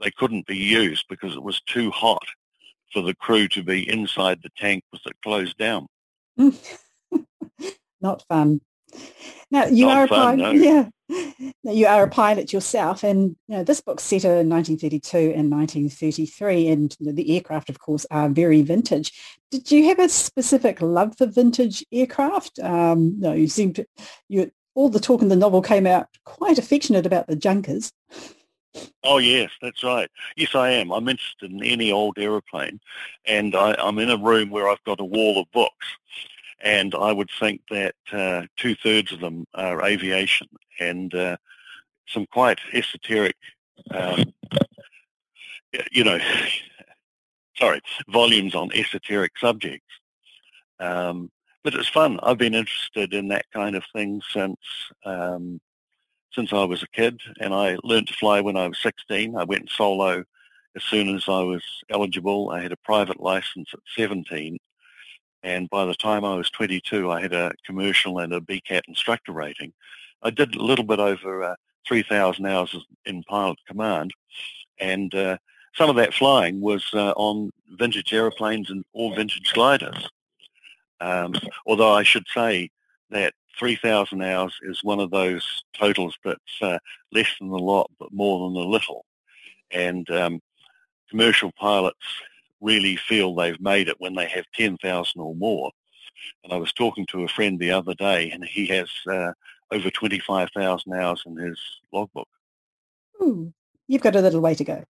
they 0.00 0.10
couldn't 0.10 0.46
be 0.46 0.56
used 0.56 1.06
because 1.08 1.34
it 1.34 1.42
was 1.42 1.60
too 1.62 1.90
hot 1.90 2.24
for 2.92 3.02
the 3.02 3.14
crew 3.14 3.48
to 3.48 3.62
be 3.62 3.88
inside 3.88 4.40
the 4.42 4.50
tank 4.56 4.84
with 4.92 5.00
it 5.06 5.16
closed 5.22 5.56
down. 5.56 5.86
Not 8.00 8.24
fun. 8.28 8.60
Now 9.50 9.66
you 9.66 9.86
Not 9.86 9.98
are 9.98 10.08
fun, 10.08 10.40
a 10.40 10.42
pilot. 10.42 10.56
No. 10.56 10.62
Yeah. 10.64 10.88
You 11.62 11.86
are 11.86 12.04
a 12.04 12.08
pilot 12.08 12.52
yourself, 12.52 13.04
and 13.04 13.36
you 13.46 13.56
know, 13.56 13.64
this 13.64 13.80
book's 13.80 14.02
set 14.02 14.24
in 14.24 14.48
1932 14.48 15.18
and 15.18 15.50
1933, 15.50 16.68
and 16.68 16.96
the 17.00 17.36
aircraft, 17.36 17.68
of 17.68 17.78
course, 17.78 18.06
are 18.10 18.28
very 18.28 18.62
vintage. 18.62 19.12
Did 19.50 19.70
you 19.70 19.84
have 19.88 19.98
a 19.98 20.08
specific 20.08 20.80
love 20.80 21.16
for 21.18 21.26
vintage 21.26 21.84
aircraft? 21.92 22.58
Um, 22.60 23.20
no, 23.20 23.32
you 23.32 23.46
seem 23.46 23.74
to. 23.74 23.86
You 24.28 24.50
all 24.74 24.88
the 24.88 25.00
talk 25.00 25.20
in 25.20 25.28
the 25.28 25.36
novel 25.36 25.60
came 25.60 25.86
out 25.86 26.08
quite 26.24 26.58
affectionate 26.58 27.04
about 27.04 27.26
the 27.26 27.36
Junkers. 27.36 27.92
Oh 29.02 29.18
yes, 29.18 29.50
that's 29.60 29.82
right. 29.82 30.08
Yes, 30.36 30.54
I 30.54 30.70
am. 30.70 30.92
I'm 30.92 31.08
interested 31.08 31.50
in 31.50 31.62
any 31.62 31.92
old 31.92 32.18
aeroplane, 32.18 32.80
and 33.26 33.54
I, 33.54 33.74
I'm 33.78 33.98
in 33.98 34.10
a 34.10 34.16
room 34.16 34.50
where 34.50 34.68
I've 34.68 34.84
got 34.84 35.00
a 35.00 35.04
wall 35.04 35.40
of 35.40 35.50
books, 35.52 35.86
and 36.60 36.94
I 36.94 37.12
would 37.12 37.30
think 37.38 37.62
that 37.70 37.96
uh, 38.12 38.46
two 38.56 38.74
thirds 38.76 39.12
of 39.12 39.20
them 39.20 39.44
are 39.54 39.84
aviation 39.84 40.48
and 40.80 41.14
uh, 41.14 41.36
some 42.08 42.26
quite 42.26 42.58
esoteric, 42.72 43.36
um, 43.92 44.24
you 45.92 46.02
know, 46.02 46.18
sorry, 47.56 47.80
volumes 48.08 48.54
on 48.54 48.72
esoteric 48.74 49.32
subjects. 49.38 49.86
Um, 50.80 51.30
but 51.62 51.74
it's 51.74 51.88
fun. 51.88 52.18
I've 52.22 52.38
been 52.38 52.54
interested 52.54 53.12
in 53.12 53.28
that 53.28 53.44
kind 53.52 53.76
of 53.76 53.84
thing 53.92 54.22
since 54.32 54.56
um, 55.04 55.60
since 56.32 56.52
I 56.52 56.64
was 56.64 56.82
a 56.82 56.88
kid, 56.88 57.20
and 57.40 57.52
I 57.52 57.76
learned 57.82 58.06
to 58.08 58.14
fly 58.14 58.40
when 58.40 58.56
I 58.56 58.68
was 58.68 58.78
16. 58.78 59.36
I 59.36 59.44
went 59.44 59.68
solo 59.68 60.24
as 60.76 60.82
soon 60.84 61.14
as 61.14 61.24
I 61.28 61.40
was 61.40 61.62
eligible. 61.90 62.50
I 62.50 62.62
had 62.62 62.72
a 62.72 62.76
private 62.78 63.20
license 63.20 63.68
at 63.74 63.80
17, 63.96 64.56
and 65.42 65.68
by 65.70 65.84
the 65.84 65.94
time 65.94 66.24
I 66.24 66.34
was 66.34 66.50
22, 66.50 67.10
I 67.10 67.20
had 67.20 67.32
a 67.32 67.52
commercial 67.66 68.18
and 68.20 68.32
a 68.32 68.40
BCAT 68.40 68.82
instructor 68.88 69.32
rating. 69.32 69.72
I 70.22 70.30
did 70.30 70.54
a 70.54 70.62
little 70.62 70.84
bit 70.84 70.98
over 70.98 71.42
uh, 71.42 71.54
3,000 71.88 72.46
hours 72.46 72.76
in 73.06 73.22
pilot 73.24 73.58
command, 73.66 74.12
and 74.78 75.14
uh, 75.14 75.38
some 75.74 75.90
of 75.90 75.96
that 75.96 76.14
flying 76.14 76.60
was 76.60 76.84
uh, 76.94 77.12
on 77.16 77.50
vintage 77.78 78.12
aeroplanes 78.12 78.70
and 78.70 78.84
all 78.92 79.14
vintage 79.14 79.52
gliders. 79.52 80.08
Um, 81.00 81.34
although 81.66 81.92
I 81.92 82.02
should 82.02 82.26
say 82.34 82.70
that 83.10 83.32
3,000 83.58 84.22
hours 84.22 84.54
is 84.62 84.84
one 84.84 85.00
of 85.00 85.10
those 85.10 85.62
totals 85.78 86.16
that's 86.24 86.62
uh, 86.62 86.78
less 87.12 87.28
than 87.40 87.50
a 87.50 87.56
lot 87.56 87.90
but 87.98 88.12
more 88.12 88.48
than 88.48 88.56
a 88.56 88.66
little. 88.66 89.04
And 89.70 90.08
um, 90.10 90.40
commercial 91.08 91.52
pilots 91.52 92.04
really 92.60 92.96
feel 92.96 93.34
they've 93.34 93.60
made 93.60 93.88
it 93.88 94.00
when 94.00 94.14
they 94.14 94.26
have 94.28 94.44
10,000 94.54 95.20
or 95.20 95.34
more. 95.34 95.70
And 96.44 96.52
I 96.52 96.56
was 96.56 96.72
talking 96.72 97.06
to 97.06 97.24
a 97.24 97.28
friend 97.28 97.58
the 97.58 97.70
other 97.70 97.94
day 97.94 98.30
and 98.30 98.44
he 98.44 98.66
has 98.66 98.90
uh, 99.10 99.32
over 99.72 99.90
25,000 99.90 100.92
hours 100.92 101.22
in 101.26 101.36
his 101.36 101.58
logbook. 101.92 102.28
Ooh, 103.22 103.52
you've 103.86 104.02
got 104.02 104.16
a 104.16 104.20
little 104.20 104.40
way 104.40 104.54
to 104.54 104.64
go. 104.64 104.84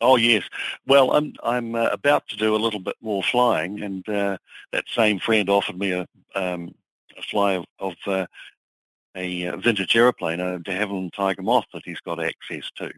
Oh 0.00 0.16
yes. 0.16 0.44
Well, 0.86 1.12
I'm 1.12 1.34
I'm 1.42 1.74
uh, 1.74 1.88
about 1.92 2.26
to 2.28 2.36
do 2.36 2.56
a 2.56 2.58
little 2.64 2.80
bit 2.80 2.96
more 3.02 3.22
flying, 3.22 3.82
and 3.82 4.08
uh, 4.08 4.38
that 4.72 4.84
same 4.88 5.18
friend 5.18 5.50
offered 5.50 5.78
me 5.78 5.92
a 5.92 6.06
um, 6.34 6.74
a 7.18 7.22
fly 7.22 7.52
of, 7.54 7.64
of 7.78 7.94
uh, 8.06 8.26
a 9.14 9.48
uh, 9.48 9.56
vintage 9.58 9.94
aeroplane, 9.94 10.40
a 10.40 10.58
de 10.58 10.72
Havilland 10.72 11.12
Tiger 11.12 11.42
Moth 11.42 11.66
that 11.74 11.82
he's 11.84 12.00
got 12.00 12.22
access 12.22 12.70
to. 12.76 12.90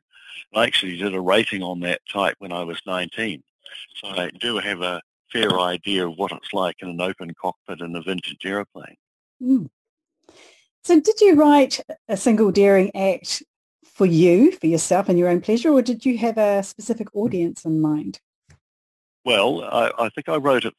I 0.54 0.64
actually 0.64 0.96
did 0.96 1.14
a 1.14 1.20
rating 1.20 1.62
on 1.62 1.80
that 1.80 2.00
type 2.08 2.36
when 2.38 2.52
I 2.52 2.62
was 2.62 2.80
19, 2.86 3.42
so 3.96 4.08
I 4.08 4.30
do 4.38 4.58
have 4.58 4.80
a 4.82 5.02
fair 5.32 5.58
idea 5.58 6.06
of 6.06 6.16
what 6.16 6.32
it's 6.32 6.52
like 6.52 6.76
in 6.80 6.88
an 6.88 7.00
open 7.00 7.34
cockpit 7.40 7.80
in 7.80 7.96
a 7.96 8.02
vintage 8.02 8.44
aeroplane. 8.44 8.96
Mm. 9.42 9.68
So 10.84 11.00
did 11.00 11.20
you 11.20 11.34
write 11.34 11.80
a 12.08 12.16
single 12.16 12.50
daring 12.50 12.90
act 12.96 13.42
for 13.84 14.04
you, 14.04 14.50
for 14.52 14.66
yourself 14.66 15.08
and 15.08 15.18
your 15.18 15.28
own 15.28 15.40
pleasure, 15.40 15.70
or 15.70 15.80
did 15.80 16.04
you 16.04 16.18
have 16.18 16.38
a 16.38 16.62
specific 16.62 17.14
audience 17.14 17.64
in 17.64 17.80
mind? 17.80 18.20
Well, 19.24 19.62
I, 19.62 19.92
I 19.98 20.08
think 20.08 20.28
I 20.28 20.36
wrote 20.36 20.64
it, 20.64 20.74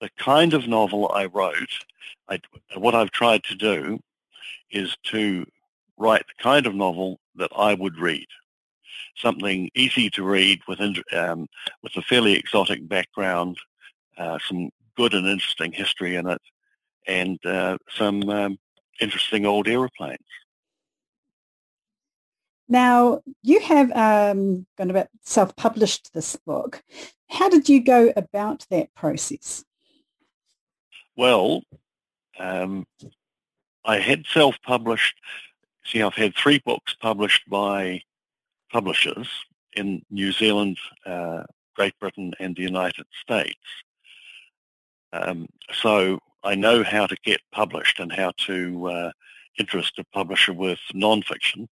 the 0.00 0.10
kind 0.18 0.52
of 0.52 0.66
novel 0.66 1.12
I 1.14 1.26
wrote, 1.26 1.84
I, 2.28 2.40
what 2.76 2.96
I've 2.96 3.12
tried 3.12 3.44
to 3.44 3.54
do 3.54 4.00
is 4.72 4.96
to 5.04 5.46
write 5.96 6.24
the 6.26 6.42
kind 6.42 6.66
of 6.66 6.74
novel 6.74 7.20
that 7.36 7.50
I 7.56 7.74
would 7.74 7.98
read. 7.98 8.26
Something 9.14 9.70
easy 9.76 10.10
to 10.10 10.24
read 10.24 10.60
with, 10.66 10.80
um, 11.12 11.46
with 11.84 11.96
a 11.96 12.02
fairly 12.02 12.32
exotic 12.32 12.88
background, 12.88 13.58
uh, 14.18 14.38
some 14.48 14.70
good 14.96 15.14
and 15.14 15.28
interesting 15.28 15.70
history 15.70 16.16
in 16.16 16.26
it, 16.26 16.42
and 17.06 17.38
uh, 17.46 17.78
some 17.96 18.28
um, 18.28 18.58
interesting 19.00 19.46
old 19.46 19.68
aeroplanes. 19.68 20.18
Now, 22.68 23.22
you 23.42 23.60
have 23.60 23.90
um, 23.92 24.66
gone 24.78 24.90
about 24.90 25.08
self-published 25.22 26.14
this 26.14 26.36
book. 26.36 26.82
How 27.28 27.48
did 27.48 27.68
you 27.68 27.82
go 27.82 28.12
about 28.16 28.66
that 28.70 28.94
process? 28.94 29.64
Well, 31.16 31.62
um, 32.38 32.86
I 33.84 33.98
had 33.98 34.24
self-published. 34.26 35.16
See, 35.84 36.00
I've 36.00 36.14
had 36.14 36.34
three 36.34 36.60
books 36.64 36.94
published 37.00 37.42
by 37.48 38.02
publishers 38.70 39.28
in 39.74 40.02
New 40.10 40.32
Zealand, 40.32 40.78
uh, 41.04 41.42
Great 41.74 41.98
Britain, 41.98 42.32
and 42.38 42.56
the 42.56 42.62
United 42.62 43.06
States. 43.20 43.58
Um, 45.12 45.46
so 45.72 46.18
I 46.44 46.54
know 46.54 46.82
how 46.82 47.06
to 47.06 47.16
get 47.24 47.40
published 47.52 48.00
and 48.00 48.12
how 48.12 48.32
to 48.46 48.86
uh, 48.88 49.12
interest 49.58 49.98
a 49.98 50.04
publisher 50.12 50.52
with 50.52 50.78
nonfiction 50.94 51.68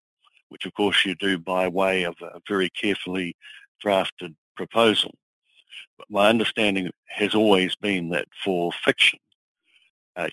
which 0.50 0.66
of 0.66 0.74
course 0.74 1.06
you 1.06 1.16
do 1.16 1.38
by 1.38 1.68
way 1.68 2.04
of 2.04 2.16
a 2.22 2.40
very 2.48 2.70
carefully 2.70 3.36
drafted 3.80 4.36
proposal. 4.56 5.14
But 5.98 6.10
my 6.10 6.30
understanding 6.30 6.90
has 7.08 7.36
always 7.36 7.76
been 7.76 8.10
that 8.10 8.28
for 8.44 8.72
fiction, 8.72 9.20
uh, 10.16 10.30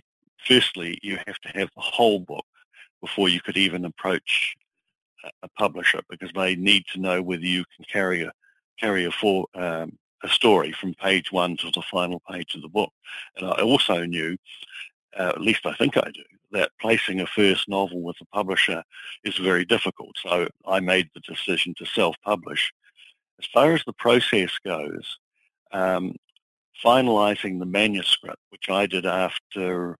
firstly, 0.46 0.98
you 1.02 1.18
have 1.26 1.38
to 1.40 1.48
have 1.48 1.68
the 1.74 1.82
whole 1.82 2.20
book 2.20 2.44
before 3.00 3.28
you 3.28 3.40
could 3.40 3.56
even 3.56 3.84
approach 3.84 4.54
a 5.42 5.48
publisher 5.58 6.00
because 6.10 6.30
they 6.34 6.54
need 6.54 6.84
to 6.92 7.00
know 7.00 7.22
whether 7.22 7.44
you 7.44 7.64
can 7.76 7.84
carry 7.90 8.22
a 8.22 8.32
carry 8.78 9.04
a, 9.04 9.10
for, 9.10 9.46
um, 9.54 9.96
a 10.24 10.28
story 10.28 10.72
from 10.72 10.94
page 10.94 11.30
one 11.30 11.56
to 11.58 11.70
the 11.70 11.82
final 11.82 12.20
page 12.30 12.54
of 12.54 12.62
the 12.62 12.68
book. 12.68 12.90
And 13.36 13.46
I 13.46 13.60
also 13.60 14.04
knew, 14.04 14.36
uh, 15.18 15.28
at 15.28 15.40
least 15.40 15.66
I 15.66 15.74
think 15.74 15.96
I 15.96 16.10
do, 16.12 16.24
that 16.52 16.70
placing 16.80 17.20
a 17.20 17.26
first 17.26 17.68
novel 17.68 18.00
with 18.02 18.16
a 18.20 18.24
publisher 18.26 18.82
is 19.22 19.36
very 19.36 19.64
difficult. 19.64 20.16
So 20.22 20.48
I 20.66 20.80
made 20.80 21.10
the 21.14 21.20
decision 21.20 21.74
to 21.78 21.86
self-publish. 21.86 22.72
As 23.38 23.46
far 23.52 23.74
as 23.74 23.82
the 23.84 23.92
process 23.92 24.52
goes, 24.64 25.18
um, 25.72 26.14
finalizing 26.82 27.58
the 27.58 27.66
manuscript, 27.66 28.40
which 28.50 28.70
I 28.70 28.86
did 28.86 29.06
after 29.06 29.98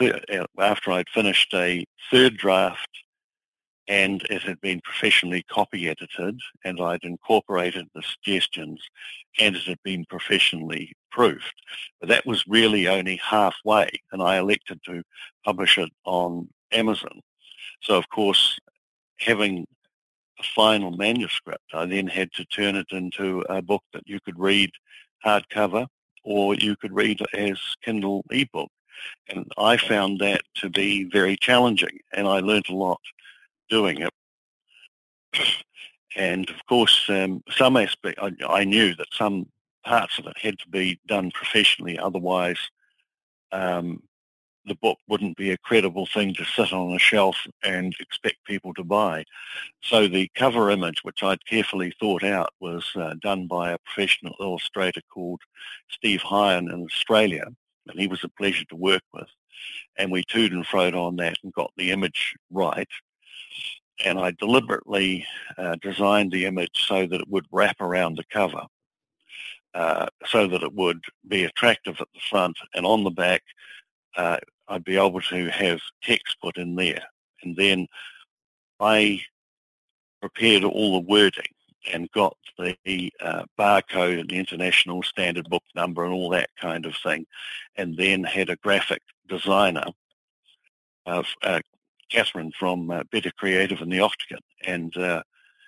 uh, 0.00 0.44
after 0.60 0.92
I'd 0.92 1.08
finished 1.08 1.52
a 1.54 1.84
third 2.10 2.36
draft 2.36 2.88
and 3.88 4.22
it 4.24 4.42
had 4.42 4.60
been 4.60 4.80
professionally 4.82 5.42
copy 5.50 5.88
edited 5.88 6.38
and 6.64 6.80
I'd 6.80 7.02
incorporated 7.02 7.86
the 7.94 8.02
suggestions 8.02 8.82
and 9.40 9.56
it 9.56 9.62
had 9.62 9.82
been 9.82 10.04
professionally 10.04 10.92
proofed. 11.10 11.54
But 11.98 12.10
that 12.10 12.26
was 12.26 12.44
really 12.46 12.86
only 12.86 13.16
halfway 13.16 13.90
and 14.12 14.22
I 14.22 14.36
elected 14.36 14.80
to 14.84 15.02
publish 15.44 15.78
it 15.78 15.90
on 16.04 16.48
Amazon. 16.70 17.20
So 17.80 17.96
of 17.96 18.08
course, 18.10 18.58
having 19.18 19.66
a 20.38 20.42
final 20.54 20.90
manuscript, 20.90 21.64
I 21.72 21.86
then 21.86 22.06
had 22.06 22.30
to 22.34 22.44
turn 22.44 22.76
it 22.76 22.92
into 22.92 23.44
a 23.48 23.62
book 23.62 23.82
that 23.94 24.06
you 24.06 24.20
could 24.20 24.38
read 24.38 24.70
hardcover 25.24 25.86
or 26.24 26.54
you 26.54 26.76
could 26.76 26.92
read 26.92 27.20
as 27.32 27.58
Kindle 27.82 28.24
ebook. 28.30 28.70
And 29.28 29.50
I 29.56 29.76
found 29.76 30.20
that 30.20 30.42
to 30.56 30.68
be 30.68 31.04
very 31.04 31.36
challenging 31.36 32.00
and 32.12 32.28
I 32.28 32.40
learnt 32.40 32.68
a 32.68 32.74
lot 32.74 33.00
doing 33.68 34.00
it. 34.02 34.10
And 36.16 36.48
of 36.50 36.66
course, 36.66 37.04
um, 37.08 37.42
some 37.50 37.76
aspect, 37.76 38.18
I, 38.20 38.32
I, 38.48 38.64
knew 38.64 38.94
that 38.96 39.06
some 39.12 39.46
parts 39.84 40.18
of 40.18 40.26
it 40.26 40.36
had 40.38 40.58
to 40.58 40.68
be 40.68 40.98
done 41.06 41.30
professionally, 41.30 41.98
otherwise 41.98 42.58
um, 43.52 44.02
the 44.68 44.74
book 44.76 44.98
wouldn't 45.08 45.36
be 45.36 45.50
a 45.50 45.58
credible 45.58 46.06
thing 46.06 46.34
to 46.34 46.44
sit 46.44 46.72
on 46.72 46.94
a 46.94 46.98
shelf 46.98 47.36
and 47.62 47.94
expect 48.00 48.44
people 48.44 48.74
to 48.74 48.84
buy. 48.84 49.24
So 49.82 50.06
the 50.06 50.30
cover 50.34 50.70
image, 50.70 51.02
which 51.02 51.22
I'd 51.22 51.44
carefully 51.46 51.92
thought 51.98 52.22
out, 52.22 52.50
was 52.60 52.90
uh, 52.94 53.14
done 53.20 53.46
by 53.46 53.72
a 53.72 53.78
professional 53.78 54.34
illustrator 54.40 55.00
called 55.08 55.40
Steve 55.90 56.20
Hyan 56.20 56.72
in 56.72 56.84
Australia, 56.84 57.46
and 57.88 57.98
he 57.98 58.06
was 58.06 58.22
a 58.24 58.28
pleasure 58.28 58.64
to 58.66 58.76
work 58.76 59.02
with. 59.12 59.28
And 59.96 60.12
we 60.12 60.22
toed 60.22 60.52
and 60.52 60.66
froed 60.66 60.94
on 60.94 61.16
that 61.16 61.38
and 61.42 61.52
got 61.52 61.72
the 61.76 61.90
image 61.90 62.36
right 62.50 62.88
and 64.04 64.18
I 64.18 64.32
deliberately 64.32 65.26
uh, 65.56 65.76
designed 65.80 66.32
the 66.32 66.46
image 66.46 66.86
so 66.86 67.06
that 67.06 67.20
it 67.20 67.28
would 67.28 67.46
wrap 67.50 67.80
around 67.80 68.16
the 68.16 68.24
cover, 68.24 68.62
uh, 69.74 70.06
so 70.26 70.46
that 70.48 70.62
it 70.62 70.74
would 70.74 71.02
be 71.26 71.44
attractive 71.44 72.00
at 72.00 72.08
the 72.14 72.20
front, 72.30 72.56
and 72.74 72.86
on 72.86 73.04
the 73.04 73.10
back, 73.10 73.42
uh, 74.16 74.38
I'd 74.68 74.84
be 74.84 74.96
able 74.96 75.20
to 75.20 75.48
have 75.50 75.80
text 76.02 76.36
put 76.42 76.58
in 76.58 76.74
there. 76.74 77.02
And 77.42 77.56
then 77.56 77.86
I 78.80 79.20
prepared 80.20 80.64
all 80.64 81.00
the 81.00 81.08
wording 81.08 81.52
and 81.92 82.10
got 82.12 82.36
the 82.58 83.12
uh, 83.20 83.44
barcode 83.58 84.20
and 84.20 84.28
the 84.28 84.36
international 84.38 85.02
standard 85.02 85.48
book 85.48 85.62
number 85.74 86.04
and 86.04 86.12
all 86.12 86.28
that 86.30 86.50
kind 86.60 86.84
of 86.86 86.94
thing, 86.96 87.24
and 87.76 87.96
then 87.96 88.24
had 88.24 88.50
a 88.50 88.56
graphic 88.56 89.02
designer 89.28 89.84
of 91.06 91.26
uh, 91.42 91.60
Catherine 92.10 92.52
from 92.58 92.90
uh, 92.90 93.04
Better 93.10 93.30
Creative 93.38 93.80
in 93.80 93.88
the 93.88 94.00
Octagon, 94.00 94.40
and 94.66 94.96
uh, 94.96 95.22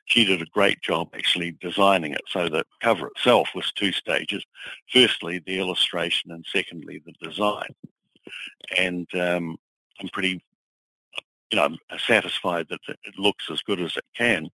she 0.07 0.25
did 0.25 0.43
a 0.43 0.47
great 0.47 0.81
job 0.83 1.09
actually 1.15 1.53
designing 1.61 2.13
it 2.13 2.23
so 2.29 2.49
the 2.49 2.65
cover 2.81 3.09
itself 3.09 3.51
was 3.55 3.73
two 3.73 3.93
stages. 3.93 4.45
Firstly, 4.93 5.41
the 5.47 5.59
illustration, 5.59 6.33
and 6.33 6.45
secondly, 6.53 7.03
the 7.05 7.13
design. 7.27 7.75
And 8.77 9.07
um, 9.15 9.57
I'm 10.01 10.09
pretty, 10.09 10.43
you 11.51 11.57
know, 11.57 11.77
satisfied 12.07 12.67
that 12.71 12.81
it 12.89 13.19
looks 13.19 13.49
as 13.51 13.63
good 13.63 13.81
as 13.81 13.97
it 13.97 14.05
can. 14.17 14.49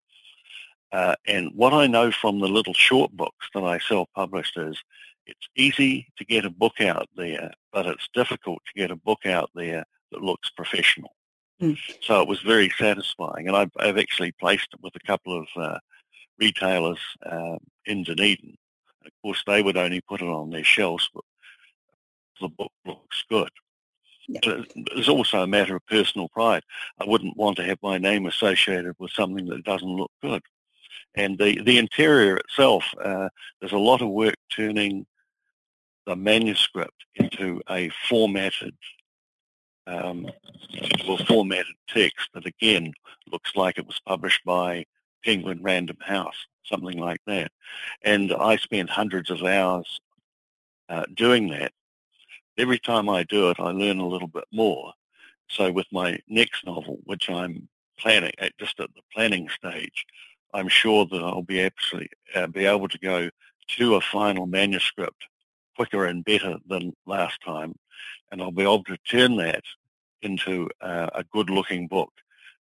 Uh, 0.91 1.15
and 1.27 1.51
what 1.55 1.73
I 1.73 1.87
know 1.87 2.11
from 2.11 2.39
the 2.39 2.47
little 2.47 2.73
short 2.73 3.11
books 3.11 3.47
that 3.53 3.63
I 3.63 3.79
self-published 3.79 4.57
is 4.57 4.77
it's 5.25 5.47
easy 5.55 6.07
to 6.17 6.25
get 6.25 6.45
a 6.45 6.49
book 6.49 6.81
out 6.81 7.09
there, 7.15 7.51
but 7.71 7.85
it's 7.85 8.09
difficult 8.13 8.59
to 8.65 8.79
get 8.79 8.91
a 8.91 8.95
book 8.95 9.25
out 9.25 9.49
there 9.55 9.85
that 10.11 10.21
looks 10.21 10.49
professional. 10.49 11.15
Mm. 11.61 11.77
So 12.01 12.21
it 12.21 12.27
was 12.27 12.41
very 12.41 12.71
satisfying. 12.77 13.47
And 13.47 13.55
I've, 13.55 13.71
I've, 13.79 13.97
actually 13.97 14.31
placed 14.33 14.69
it 14.73 14.81
with 14.81 14.95
a 14.95 15.07
couple 15.07 15.39
of 15.39 15.47
uh, 15.55 15.79
retailers 16.39 16.99
uh, 17.25 17.57
in 17.85 18.03
Dunedin. 18.03 18.55
Of 19.05 19.11
course, 19.21 19.43
they 19.45 19.61
would 19.61 19.77
only 19.77 20.01
put 20.01 20.21
it 20.21 20.27
on 20.27 20.49
their 20.49 20.63
shelves, 20.63 21.09
but 21.13 21.23
the 22.41 22.49
book 22.49 22.71
looks 22.85 23.23
good. 23.29 23.49
Yeah. 24.27 24.61
It's 24.95 25.09
also 25.09 25.41
a 25.41 25.47
matter 25.47 25.75
of 25.75 25.85
personal 25.87 26.29
pride. 26.29 26.63
I 26.99 27.05
wouldn't 27.05 27.37
want 27.37 27.57
to 27.57 27.63
have 27.63 27.77
my 27.83 27.97
name 27.97 28.25
associated 28.25 28.95
with 28.97 29.11
something 29.11 29.45
that 29.47 29.65
doesn't 29.65 29.87
look 29.87 30.11
good. 30.21 30.41
And 31.15 31.37
the, 31.37 31.61
the 31.61 31.77
interior 31.77 32.37
itself, 32.37 32.85
uh, 33.03 33.29
there's 33.59 33.73
a 33.73 33.77
lot 33.77 34.01
of 34.01 34.09
work 34.09 34.35
turning 34.49 35.05
the 36.05 36.15
manuscript 36.15 37.05
into 37.15 37.61
a 37.69 37.89
formatted 38.09 38.75
um, 39.87 40.27
formatted 41.27 41.75
text 41.87 42.29
that 42.33 42.45
again 42.45 42.93
looks 43.31 43.55
like 43.55 43.77
it 43.77 43.87
was 43.87 43.99
published 44.05 44.43
by 44.45 44.85
Penguin 45.23 45.61
Random 45.61 45.97
House, 46.01 46.35
something 46.65 46.97
like 46.97 47.21
that. 47.27 47.51
And 48.03 48.33
I 48.33 48.57
spent 48.57 48.89
hundreds 48.89 49.29
of 49.29 49.43
hours 49.43 49.99
uh, 50.89 51.05
doing 51.15 51.49
that. 51.49 51.71
Every 52.57 52.79
time 52.79 53.09
I 53.09 53.23
do 53.23 53.49
it, 53.49 53.59
I 53.59 53.71
learn 53.71 53.99
a 53.99 54.07
little 54.07 54.27
bit 54.27 54.45
more. 54.51 54.93
So 55.47 55.71
with 55.71 55.87
my 55.91 56.19
next 56.27 56.65
novel, 56.65 56.99
which 57.05 57.29
I'm 57.29 57.67
planning, 57.97 58.31
at, 58.39 58.57
just 58.57 58.79
at 58.79 58.93
the 58.93 59.01
planning 59.13 59.49
stage, 59.49 60.05
I'm 60.53 60.67
sure 60.67 61.05
that 61.05 61.23
I'll 61.23 61.41
be 61.41 61.61
absolutely 61.61 62.09
uh, 62.35 62.47
be 62.47 62.65
able 62.65 62.87
to 62.87 62.99
go 62.99 63.29
to 63.67 63.95
a 63.95 64.01
final 64.01 64.45
manuscript 64.45 65.27
quicker 65.75 66.05
and 66.05 66.23
better 66.23 66.57
than 66.67 66.93
last 67.07 67.39
time, 67.43 67.73
and 68.33 68.41
I'll 68.41 68.51
be 68.51 68.63
able 68.63 68.83
to 68.85 68.97
turn 68.97 69.37
that 69.37 69.63
into 70.23 70.67
uh, 70.81 71.09
a 71.13 71.23
good-looking 71.25 71.87
book 71.87 72.11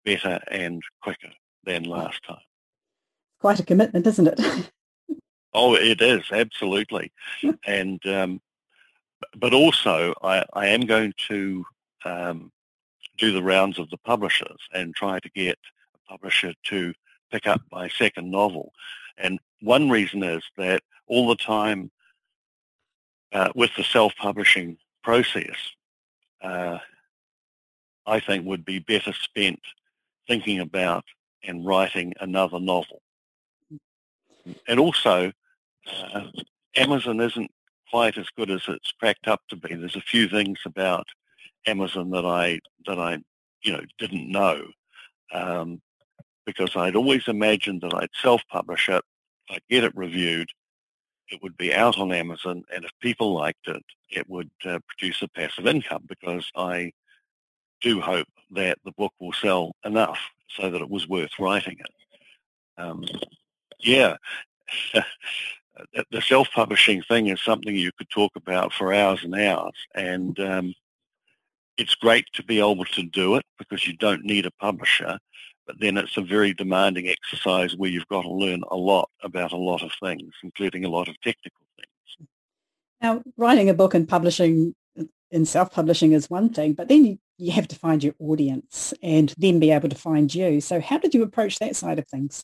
better 0.05 0.39
and 0.51 0.79
quicker 1.01 1.31
than 1.63 1.85
last 1.85 2.23
time. 2.23 2.37
Quite 3.39 3.59
a 3.59 3.65
commitment, 3.65 4.05
isn't 4.05 4.27
it? 4.27 4.39
oh, 5.55 5.73
it 5.73 6.01
is 6.01 6.23
absolutely, 6.31 7.11
and 7.65 8.05
um, 8.05 8.39
but 9.35 9.55
also 9.55 10.13
I, 10.21 10.45
I, 10.53 10.67
am 10.67 10.81
going 10.81 11.13
to 11.29 11.65
um, 12.05 12.51
do 13.17 13.33
the 13.33 13.41
rounds 13.41 13.79
of 13.79 13.89
the 13.89 13.97
publishers 13.97 14.59
and 14.71 14.93
try 14.93 15.19
to 15.19 15.29
get 15.31 15.57
a 15.95 16.11
publisher 16.11 16.53
to 16.65 16.93
pick 17.31 17.47
up 17.47 17.61
my 17.71 17.89
second 17.89 18.29
novel. 18.29 18.71
And 19.17 19.39
one 19.61 19.89
reason 19.89 20.21
is 20.21 20.43
that 20.57 20.83
all 21.07 21.27
the 21.27 21.35
time 21.35 21.89
uh, 23.33 23.49
with 23.55 23.71
the 23.75 23.83
self-publishing 23.83 24.77
process, 25.05 25.55
uh, 26.41 26.79
I 28.07 28.19
think 28.19 28.45
would 28.45 28.65
be 28.65 28.79
better 28.79 29.13
spent 29.13 29.59
thinking 30.27 30.59
about 30.59 31.05
and 31.43 31.63
writing 31.63 32.13
another 32.19 32.59
novel. 32.59 33.01
And 34.67 34.79
also, 34.79 35.31
uh, 35.87 36.21
Amazon 36.75 37.21
isn't 37.21 37.51
quite 37.91 38.17
as 38.17 38.25
good 38.35 38.49
as 38.49 38.61
it's 38.67 38.91
cracked 38.99 39.27
up 39.27 39.41
to 39.49 39.55
be. 39.55 39.75
There's 39.75 39.95
a 39.95 40.01
few 40.01 40.27
things 40.27 40.57
about 40.65 41.05
Amazon 41.67 42.09
that 42.11 42.25
I 42.25 42.59
that 42.87 42.99
I 42.99 43.19
you 43.61 43.73
know 43.73 43.83
didn't 43.99 44.31
know 44.31 44.65
um, 45.31 45.81
because 46.47 46.75
I'd 46.75 46.95
always 46.95 47.27
imagined 47.27 47.81
that 47.81 47.93
I'd 47.93 48.09
self-publish 48.21 48.89
it, 48.89 49.03
I'd 49.51 49.61
get 49.69 49.83
it 49.83 49.95
reviewed, 49.95 50.49
it 51.29 51.41
would 51.41 51.57
be 51.57 51.73
out 51.73 51.97
on 51.97 52.11
Amazon, 52.11 52.63
and 52.73 52.85
if 52.85 52.91
people 53.01 53.33
liked 53.33 53.67
it, 53.67 53.83
it 54.09 54.29
would 54.29 54.49
uh, 54.65 54.79
produce 54.87 55.21
a 55.21 55.27
passive 55.29 55.67
income 55.67 56.03
because 56.07 56.49
I 56.55 56.91
do 57.81 57.99
hope 57.99 58.27
that 58.51 58.77
the 58.85 58.91
book 58.91 59.13
will 59.19 59.33
sell 59.33 59.75
enough 59.83 60.19
so 60.49 60.69
that 60.69 60.81
it 60.81 60.89
was 60.89 61.07
worth 61.07 61.31
writing 61.39 61.77
it. 61.79 62.81
Um, 62.81 63.03
yeah, 63.79 64.17
the 64.93 66.21
self-publishing 66.21 67.03
thing 67.03 67.27
is 67.27 67.41
something 67.41 67.75
you 67.75 67.91
could 67.97 68.09
talk 68.09 68.31
about 68.35 68.73
for 68.73 68.93
hours 68.93 69.23
and 69.23 69.35
hours, 69.35 69.75
and 69.95 70.39
um, 70.39 70.73
it's 71.77 71.95
great 71.95 72.25
to 72.33 72.43
be 72.43 72.59
able 72.59 72.85
to 72.85 73.03
do 73.03 73.35
it 73.35 73.43
because 73.57 73.85
you 73.85 73.93
don't 73.97 74.23
need 74.23 74.45
a 74.45 74.51
publisher, 74.51 75.17
but 75.65 75.79
then 75.79 75.97
it's 75.97 76.17
a 76.17 76.21
very 76.21 76.53
demanding 76.53 77.07
exercise 77.07 77.75
where 77.75 77.89
you've 77.89 78.07
got 78.07 78.23
to 78.23 78.31
learn 78.31 78.63
a 78.69 78.75
lot 78.75 79.09
about 79.23 79.51
a 79.51 79.57
lot 79.57 79.81
of 79.81 79.91
things, 80.01 80.33
including 80.43 80.85
a 80.85 80.89
lot 80.89 81.07
of 81.07 81.19
technical 81.21 81.65
things. 81.75 82.29
Now, 83.01 83.23
writing 83.37 83.69
a 83.69 83.73
book 83.73 83.93
and 83.93 84.07
publishing 84.07 84.75
in 85.31 85.45
self-publishing 85.45 86.13
is 86.13 86.29
one 86.29 86.49
thing, 86.49 86.73
but 86.73 86.87
then 86.87 87.05
you, 87.05 87.19
you 87.37 87.51
have 87.51 87.67
to 87.67 87.75
find 87.75 88.03
your 88.03 88.13
audience 88.19 88.93
and 89.01 89.33
then 89.37 89.59
be 89.59 89.71
able 89.71 89.89
to 89.89 89.95
find 89.95 90.33
you. 90.33 90.61
So 90.61 90.79
how 90.79 90.97
did 90.97 91.13
you 91.13 91.23
approach 91.23 91.59
that 91.59 91.75
side 91.75 91.99
of 91.99 92.07
things? 92.07 92.43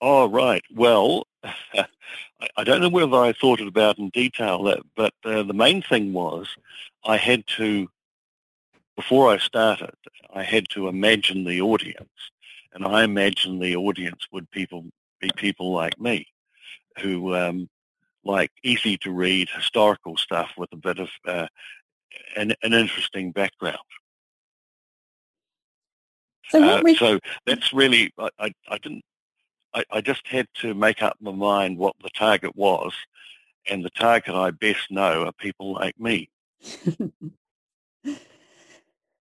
Oh, 0.00 0.28
right. 0.28 0.62
Well, 0.74 1.26
I 2.56 2.64
don't 2.64 2.80
know 2.80 2.88
whether 2.88 3.16
I 3.16 3.32
thought 3.32 3.60
it 3.60 3.66
about 3.66 3.98
in 3.98 4.10
detail, 4.10 4.62
that, 4.64 4.80
but 4.96 5.12
uh, 5.24 5.42
the 5.42 5.54
main 5.54 5.82
thing 5.82 6.12
was 6.12 6.46
I 7.04 7.16
had 7.16 7.46
to 7.58 7.88
before 8.98 9.30
I 9.30 9.38
started, 9.38 9.94
I 10.34 10.42
had 10.42 10.68
to 10.70 10.88
imagine 10.88 11.44
the 11.44 11.60
audience, 11.60 12.18
and 12.72 12.84
I 12.84 13.04
imagined 13.04 13.62
the 13.62 13.76
audience 13.76 14.26
would 14.32 14.50
people 14.50 14.86
be 15.20 15.30
people 15.36 15.72
like 15.72 16.00
me, 16.00 16.26
who 17.00 17.32
um, 17.36 17.68
like 18.24 18.50
easy 18.64 18.98
to 18.98 19.12
read 19.12 19.50
historical 19.50 20.16
stuff 20.16 20.50
with 20.58 20.68
a 20.72 20.76
bit 20.76 20.98
of 20.98 21.10
uh, 21.28 21.46
an, 22.36 22.54
an 22.64 22.72
interesting 22.72 23.30
background. 23.30 23.78
So, 26.48 26.60
uh, 26.60 26.80
we... 26.82 26.96
so 26.96 27.20
that's 27.46 27.72
really 27.72 28.12
I, 28.18 28.30
I, 28.40 28.52
I 28.68 28.78
didn't 28.78 29.04
I, 29.74 29.84
I, 29.92 30.00
just 30.00 30.26
had 30.26 30.48
to 30.62 30.74
make 30.74 31.04
up 31.04 31.16
my 31.20 31.30
mind 31.30 31.78
what 31.78 31.94
the 32.02 32.10
target 32.10 32.56
was, 32.56 32.94
and 33.70 33.84
the 33.84 33.90
target 33.90 34.34
I 34.34 34.50
best 34.50 34.90
know 34.90 35.24
are 35.24 35.32
people 35.32 35.74
like 35.74 36.00
me. 36.00 36.28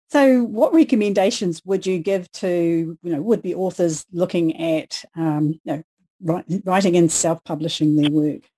So 0.10 0.44
what 0.44 0.74
recommendations 0.74 1.62
would 1.66 1.86
you 1.86 2.00
give 2.00 2.32
to, 2.34 2.98
you 3.02 3.12
know, 3.12 3.22
would-be 3.22 3.54
authors 3.54 4.06
looking 4.12 4.60
at, 4.60 5.04
um, 5.16 5.60
you 5.66 5.84
know, 6.22 6.44
writing 6.64 6.96
and 6.96 7.12
self-publishing 7.12 7.96
their 7.96 8.12
work? 8.12 8.50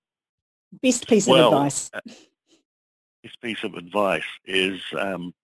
Best 0.80 1.08
piece 1.08 1.26
of 1.26 1.32
well, 1.32 1.48
advice. 1.48 1.90
Uh, 1.92 2.00
best 3.24 3.40
piece 3.40 3.64
of 3.64 3.74
advice 3.74 4.22
is 4.46 4.80
um, 4.96 5.34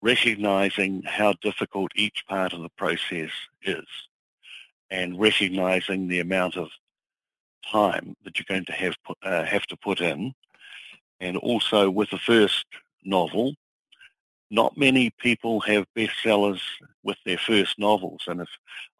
recognizing 0.00 1.02
how 1.02 1.34
difficult 1.42 1.92
each 1.94 2.24
part 2.26 2.54
of 2.54 2.62
the 2.62 2.70
process 2.70 3.30
is 3.62 3.84
and 4.90 5.18
recognizing 5.20 6.08
the 6.08 6.20
amount 6.20 6.56
of 6.56 6.68
time 7.70 8.16
that 8.24 8.38
you're 8.38 8.46
going 8.48 8.64
to 8.64 8.72
have, 8.72 8.96
uh, 9.22 9.44
have 9.44 9.66
to 9.66 9.76
put 9.76 10.00
in. 10.00 10.32
And 11.20 11.36
also 11.36 11.90
with 11.90 12.10
the 12.10 12.18
first 12.18 12.64
novel, 13.04 13.54
not 14.52 14.76
many 14.76 15.08
people 15.18 15.60
have 15.60 15.86
bestsellers 15.96 16.60
with 17.02 17.16
their 17.24 17.38
first 17.38 17.78
novels. 17.78 18.20
And 18.26 18.42
if 18.42 18.48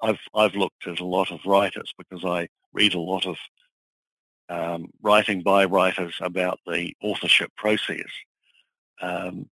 I've, 0.00 0.18
I've 0.34 0.54
looked 0.54 0.86
at 0.86 1.00
a 1.00 1.04
lot 1.04 1.30
of 1.30 1.44
writers 1.44 1.92
because 1.98 2.24
I 2.24 2.48
read 2.72 2.94
a 2.94 2.98
lot 2.98 3.26
of 3.26 3.36
um, 4.48 4.90
writing 5.02 5.42
by 5.42 5.66
writers 5.66 6.14
about 6.20 6.58
the 6.66 6.94
authorship 7.02 7.50
process. 7.56 8.08
Um, 9.02 9.46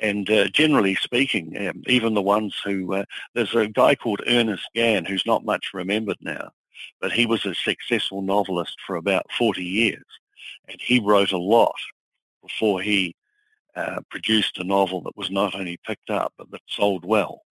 and 0.00 0.28
uh, 0.30 0.48
generally 0.48 0.94
speaking, 0.96 1.56
um, 1.66 1.82
even 1.86 2.12
the 2.12 2.22
ones 2.22 2.54
who, 2.62 2.94
uh, 2.94 3.04
there's 3.34 3.54
a 3.54 3.68
guy 3.68 3.94
called 3.94 4.20
Ernest 4.26 4.68
Gann 4.74 5.06
who's 5.06 5.24
not 5.26 5.46
much 5.46 5.70
remembered 5.72 6.18
now, 6.20 6.50
but 7.00 7.10
he 7.10 7.24
was 7.24 7.46
a 7.46 7.54
successful 7.54 8.20
novelist 8.20 8.76
for 8.86 8.96
about 8.96 9.26
40 9.36 9.64
years. 9.64 10.04
And 10.68 10.78
he 10.78 11.00
wrote 11.00 11.32
a 11.32 11.38
lot 11.38 11.74
before 12.42 12.82
he 12.82 13.14
uh, 13.78 14.00
produced 14.10 14.58
a 14.58 14.64
novel 14.64 15.00
that 15.02 15.16
was 15.16 15.30
not 15.30 15.54
only 15.54 15.78
picked 15.86 16.10
up 16.10 16.32
but 16.36 16.50
that 16.50 16.60
sold 16.66 17.04
well. 17.04 17.42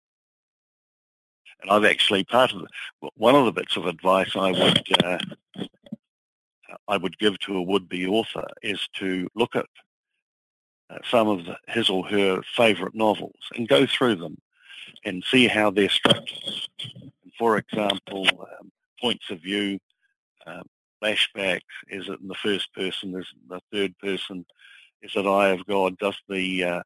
And 1.63 1.71
I've 1.71 1.85
actually 1.85 2.25
part 2.25 2.53
of 2.53 2.61
the, 2.61 3.11
one 3.15 3.37
of 3.37 3.45
the 3.45 3.53
bits 3.53 3.77
of 3.77 3.87
advice 3.87 4.33
I 4.35 4.51
would 4.51 5.05
uh, 5.05 5.19
I 6.89 6.97
would 6.97 7.17
give 7.19 7.39
to 7.41 7.57
a 7.57 7.63
would-be 7.63 8.07
author 8.07 8.47
is 8.63 8.89
to 8.95 9.29
look 9.37 9.55
at 9.55 9.67
uh, 10.91 10.99
some 11.09 11.29
of 11.29 11.45
the, 11.45 11.57
his 11.69 11.89
or 11.89 12.05
her 12.07 12.43
favourite 12.57 12.95
novels 12.95 13.39
and 13.55 13.69
go 13.69 13.87
through 13.87 14.17
them 14.17 14.37
and 15.05 15.25
see 15.25 15.47
how 15.47 15.71
they're 15.71 15.89
structured. 15.89 16.69
For 17.39 17.59
example, 17.59 18.27
um, 18.29 18.73
points 19.01 19.31
of 19.31 19.41
view, 19.41 19.79
um, 20.47 20.65
flashbacks, 21.03 21.61
is 21.89 22.09
it 22.09 22.21
in 22.21 22.29
the 22.29 22.35
first 22.35 22.73
person, 22.75 23.15
is 23.15 23.27
it 23.33 23.43
in 23.43 23.49
the 23.49 23.61
third 23.73 23.99
person, 23.99 24.45
is 25.07 25.13
that 25.15 25.27
eye 25.27 25.51
of 25.51 25.65
God? 25.67 25.97
Does 25.99 26.17
the 26.29 26.65
uh, 26.65 26.83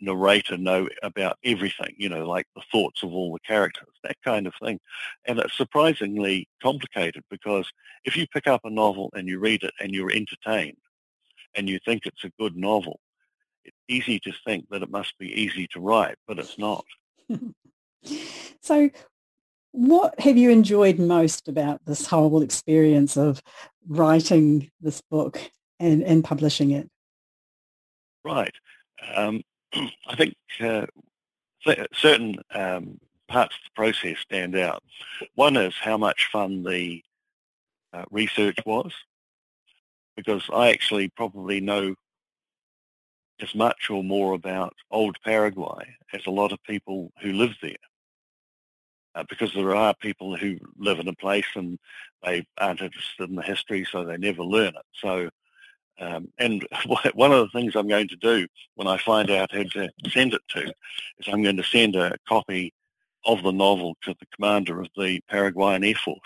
narrator 0.00 0.56
know 0.56 0.88
about 1.02 1.38
everything, 1.44 1.94
you 1.96 2.08
know, 2.08 2.26
like 2.26 2.46
the 2.54 2.62
thoughts 2.72 3.02
of 3.02 3.12
all 3.12 3.32
the 3.32 3.40
characters, 3.40 3.88
that 4.02 4.16
kind 4.24 4.46
of 4.46 4.54
thing. 4.62 4.80
And 5.24 5.38
it's 5.38 5.56
surprisingly 5.56 6.48
complicated 6.62 7.22
because 7.30 7.70
if 8.04 8.16
you 8.16 8.26
pick 8.26 8.46
up 8.46 8.62
a 8.64 8.70
novel 8.70 9.10
and 9.14 9.28
you 9.28 9.38
read 9.38 9.62
it 9.62 9.74
and 9.80 9.92
you're 9.92 10.12
entertained 10.12 10.78
and 11.54 11.68
you 11.68 11.78
think 11.84 12.06
it's 12.06 12.24
a 12.24 12.32
good 12.38 12.56
novel, 12.56 13.00
it's 13.64 13.76
easy 13.88 14.20
to 14.20 14.32
think 14.44 14.66
that 14.70 14.82
it 14.82 14.90
must 14.90 15.16
be 15.18 15.28
easy 15.28 15.66
to 15.68 15.80
write, 15.80 16.16
but 16.26 16.38
it's 16.38 16.58
not. 16.58 16.84
so 18.60 18.90
what 19.72 20.18
have 20.20 20.36
you 20.36 20.50
enjoyed 20.50 20.98
most 20.98 21.48
about 21.48 21.84
this 21.84 22.06
whole 22.06 22.42
experience 22.42 23.16
of 23.16 23.42
writing 23.88 24.70
this 24.80 25.00
book 25.00 25.38
and, 25.78 26.02
and 26.02 26.24
publishing 26.24 26.70
it? 26.70 26.88
Right. 28.26 28.54
Um, 29.14 29.42
I 29.72 30.16
think 30.16 30.34
uh, 30.60 30.86
certain 31.92 32.34
um, 32.52 32.98
parts 33.28 33.54
of 33.54 33.60
the 33.64 33.70
process 33.76 34.18
stand 34.18 34.56
out. 34.56 34.82
One 35.36 35.56
is 35.56 35.74
how 35.80 35.96
much 35.96 36.28
fun 36.32 36.64
the 36.64 37.04
uh, 37.92 38.04
research 38.10 38.56
was, 38.66 38.92
because 40.16 40.42
I 40.52 40.70
actually 40.70 41.08
probably 41.10 41.60
know 41.60 41.94
as 43.40 43.54
much 43.54 43.90
or 43.90 44.02
more 44.02 44.32
about 44.34 44.74
old 44.90 45.16
Paraguay 45.22 45.94
as 46.12 46.26
a 46.26 46.30
lot 46.30 46.50
of 46.50 46.58
people 46.64 47.12
who 47.22 47.32
live 47.32 47.54
there. 47.62 47.76
Uh, 49.14 49.24
because 49.28 49.52
there 49.54 49.74
are 49.74 49.94
people 49.94 50.36
who 50.36 50.58
live 50.76 50.98
in 50.98 51.06
a 51.06 51.14
place 51.14 51.46
and 51.54 51.78
they 52.24 52.44
aren't 52.58 52.82
interested 52.82 53.30
in 53.30 53.36
the 53.36 53.42
history, 53.42 53.86
so 53.88 54.04
they 54.04 54.16
never 54.16 54.42
learn 54.42 54.74
it. 54.74 54.84
So, 54.94 55.30
um, 56.00 56.28
and 56.38 56.66
one 57.14 57.32
of 57.32 57.40
the 57.40 57.58
things 57.58 57.74
I'm 57.74 57.88
going 57.88 58.08
to 58.08 58.16
do 58.16 58.46
when 58.74 58.88
I 58.88 58.98
find 58.98 59.30
out 59.30 59.52
who 59.52 59.64
to 59.64 59.88
send 60.08 60.34
it 60.34 60.42
to 60.50 60.62
is 60.64 61.28
I'm 61.28 61.42
going 61.42 61.56
to 61.56 61.64
send 61.64 61.96
a 61.96 62.16
copy 62.28 62.72
of 63.24 63.42
the 63.42 63.52
novel 63.52 63.96
to 64.02 64.14
the 64.18 64.26
commander 64.34 64.80
of 64.80 64.88
the 64.96 65.20
Paraguayan 65.28 65.84
Air 65.84 65.94
Force. 65.96 66.20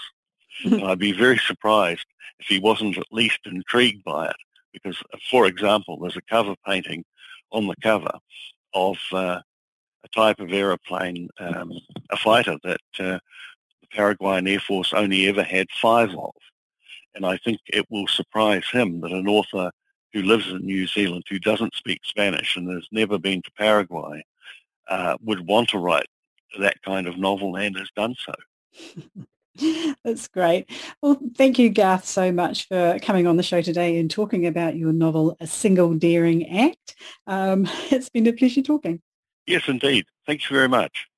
and 0.64 0.84
I'd 0.84 0.98
be 0.98 1.12
very 1.12 1.38
surprised 1.38 2.04
if 2.38 2.46
he 2.46 2.58
wasn't 2.58 2.98
at 2.98 3.06
least 3.10 3.40
intrigued 3.46 4.04
by 4.04 4.28
it 4.28 4.36
because, 4.72 5.02
for 5.30 5.46
example, 5.46 5.98
there's 5.98 6.16
a 6.16 6.22
cover 6.22 6.54
painting 6.66 7.04
on 7.52 7.66
the 7.66 7.76
cover 7.82 8.12
of 8.74 8.96
uh, 9.12 9.40
a 10.04 10.08
type 10.14 10.40
of 10.40 10.52
aeroplane, 10.52 11.28
um, 11.38 11.72
a 12.10 12.16
fighter 12.16 12.56
that 12.64 12.80
uh, 12.98 13.18
the 13.80 13.86
Paraguayan 13.92 14.46
Air 14.46 14.60
Force 14.60 14.92
only 14.92 15.26
ever 15.26 15.42
had 15.42 15.66
five 15.80 16.10
of. 16.10 16.32
And 17.14 17.26
I 17.26 17.36
think 17.38 17.60
it 17.66 17.86
will 17.90 18.06
surprise 18.06 18.64
him 18.70 19.00
that 19.00 19.12
an 19.12 19.28
author 19.28 19.70
who 20.12 20.22
lives 20.22 20.48
in 20.48 20.64
New 20.64 20.86
Zealand, 20.86 21.24
who 21.28 21.38
doesn't 21.38 21.74
speak 21.74 22.00
Spanish 22.04 22.56
and 22.56 22.68
has 22.70 22.86
never 22.90 23.18
been 23.18 23.42
to 23.42 23.50
Paraguay, 23.52 24.24
uh, 24.88 25.16
would 25.22 25.46
want 25.46 25.68
to 25.70 25.78
write 25.78 26.06
that 26.58 26.80
kind 26.82 27.06
of 27.06 27.16
novel 27.16 27.56
and 27.56 27.76
has 27.76 27.90
done 27.94 28.14
so. 28.18 28.34
That's 30.04 30.28
great. 30.28 30.70
Well, 31.02 31.20
thank 31.36 31.58
you, 31.58 31.70
Garth, 31.70 32.04
so 32.04 32.32
much 32.32 32.68
for 32.68 32.98
coming 33.00 33.26
on 33.26 33.36
the 33.36 33.42
show 33.42 33.62
today 33.62 33.98
and 33.98 34.10
talking 34.10 34.46
about 34.46 34.76
your 34.76 34.92
novel, 34.92 35.36
A 35.40 35.46
Single 35.46 35.94
Daring 35.94 36.48
Act. 36.48 36.96
Um, 37.26 37.66
it's 37.90 38.08
been 38.08 38.26
a 38.26 38.32
pleasure 38.32 38.62
talking. 38.62 39.00
Yes, 39.46 39.68
indeed. 39.68 40.06
Thank 40.26 40.48
you 40.48 40.54
very 40.56 40.68
much. 40.68 41.09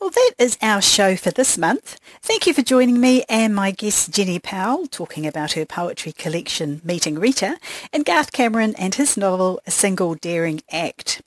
Well, 0.00 0.10
that 0.10 0.34
is 0.38 0.56
our 0.62 0.80
show 0.80 1.16
for 1.16 1.32
this 1.32 1.58
month. 1.58 1.98
Thank 2.22 2.46
you 2.46 2.54
for 2.54 2.62
joining 2.62 3.00
me 3.00 3.24
and 3.28 3.52
my 3.52 3.72
guest 3.72 4.12
Jenny 4.12 4.38
Powell 4.38 4.86
talking 4.86 5.26
about 5.26 5.54
her 5.54 5.66
poetry 5.66 6.12
collection 6.12 6.80
Meeting 6.84 7.18
Rita 7.18 7.58
and 7.92 8.04
Garth 8.04 8.30
Cameron 8.30 8.76
and 8.76 8.94
his 8.94 9.16
novel 9.16 9.60
A 9.66 9.72
Single 9.72 10.14
Daring 10.14 10.62
Act. 10.70 11.20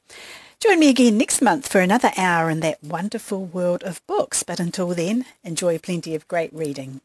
Join 0.62 0.80
me 0.80 0.88
again 0.88 1.18
next 1.18 1.42
month 1.42 1.68
for 1.68 1.82
another 1.82 2.12
hour 2.16 2.50
in 2.50 2.62
that 2.62 2.82
wonderful 2.82 3.44
world 3.44 3.84
of 3.84 4.06
books. 4.08 4.42
But 4.42 4.62
until 4.62 4.88
then, 4.90 5.26
enjoy 5.44 5.78
plenty 5.78 6.16
of 6.16 6.28
great 6.30 6.54
reading. 6.54 7.02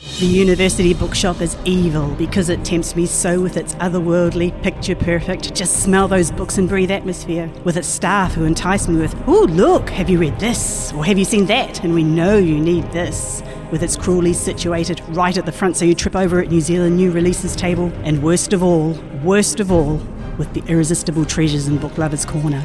The 0.00 0.26
university 0.26 0.94
bookshop 0.94 1.40
is 1.40 1.56
evil 1.64 2.14
because 2.14 2.50
it 2.50 2.64
tempts 2.64 2.94
me 2.94 3.04
so 3.04 3.40
with 3.40 3.56
its 3.56 3.74
otherworldly, 3.76 4.62
picture 4.62 4.94
perfect, 4.94 5.54
just 5.56 5.82
smell 5.82 6.06
those 6.06 6.30
books 6.30 6.56
and 6.56 6.68
breathe 6.68 6.92
atmosphere, 6.92 7.50
with 7.64 7.76
its 7.76 7.88
staff 7.88 8.34
who 8.34 8.44
entice 8.44 8.86
me 8.86 9.00
with, 9.00 9.20
oh, 9.26 9.46
look, 9.50 9.90
have 9.90 10.08
you 10.08 10.18
read 10.18 10.38
this? 10.38 10.92
Or 10.92 11.04
have 11.04 11.18
you 11.18 11.24
seen 11.24 11.46
that? 11.46 11.82
And 11.82 11.94
we 11.94 12.04
know 12.04 12.36
you 12.36 12.60
need 12.60 12.84
this. 12.92 13.42
With 13.72 13.82
its 13.82 13.96
cruelly 13.96 14.34
situated 14.34 15.00
right 15.08 15.36
at 15.36 15.46
the 15.46 15.52
front 15.52 15.76
so 15.76 15.84
you 15.84 15.96
trip 15.96 16.14
over 16.14 16.40
at 16.40 16.48
New 16.48 16.60
Zealand 16.60 16.96
new 16.96 17.10
releases 17.10 17.56
table. 17.56 17.92
And 18.04 18.22
worst 18.22 18.52
of 18.52 18.62
all, 18.62 18.92
worst 19.24 19.58
of 19.58 19.72
all, 19.72 20.00
with 20.38 20.52
the 20.54 20.62
irresistible 20.68 21.24
treasures 21.24 21.66
in 21.66 21.78
Book 21.78 21.98
Lovers 21.98 22.24
Corner. 22.24 22.64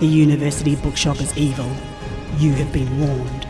The 0.00 0.06
university 0.06 0.76
bookshop 0.76 1.20
is 1.20 1.36
evil. 1.36 1.70
You 2.38 2.54
have 2.54 2.72
been 2.72 3.00
warned. 3.00 3.49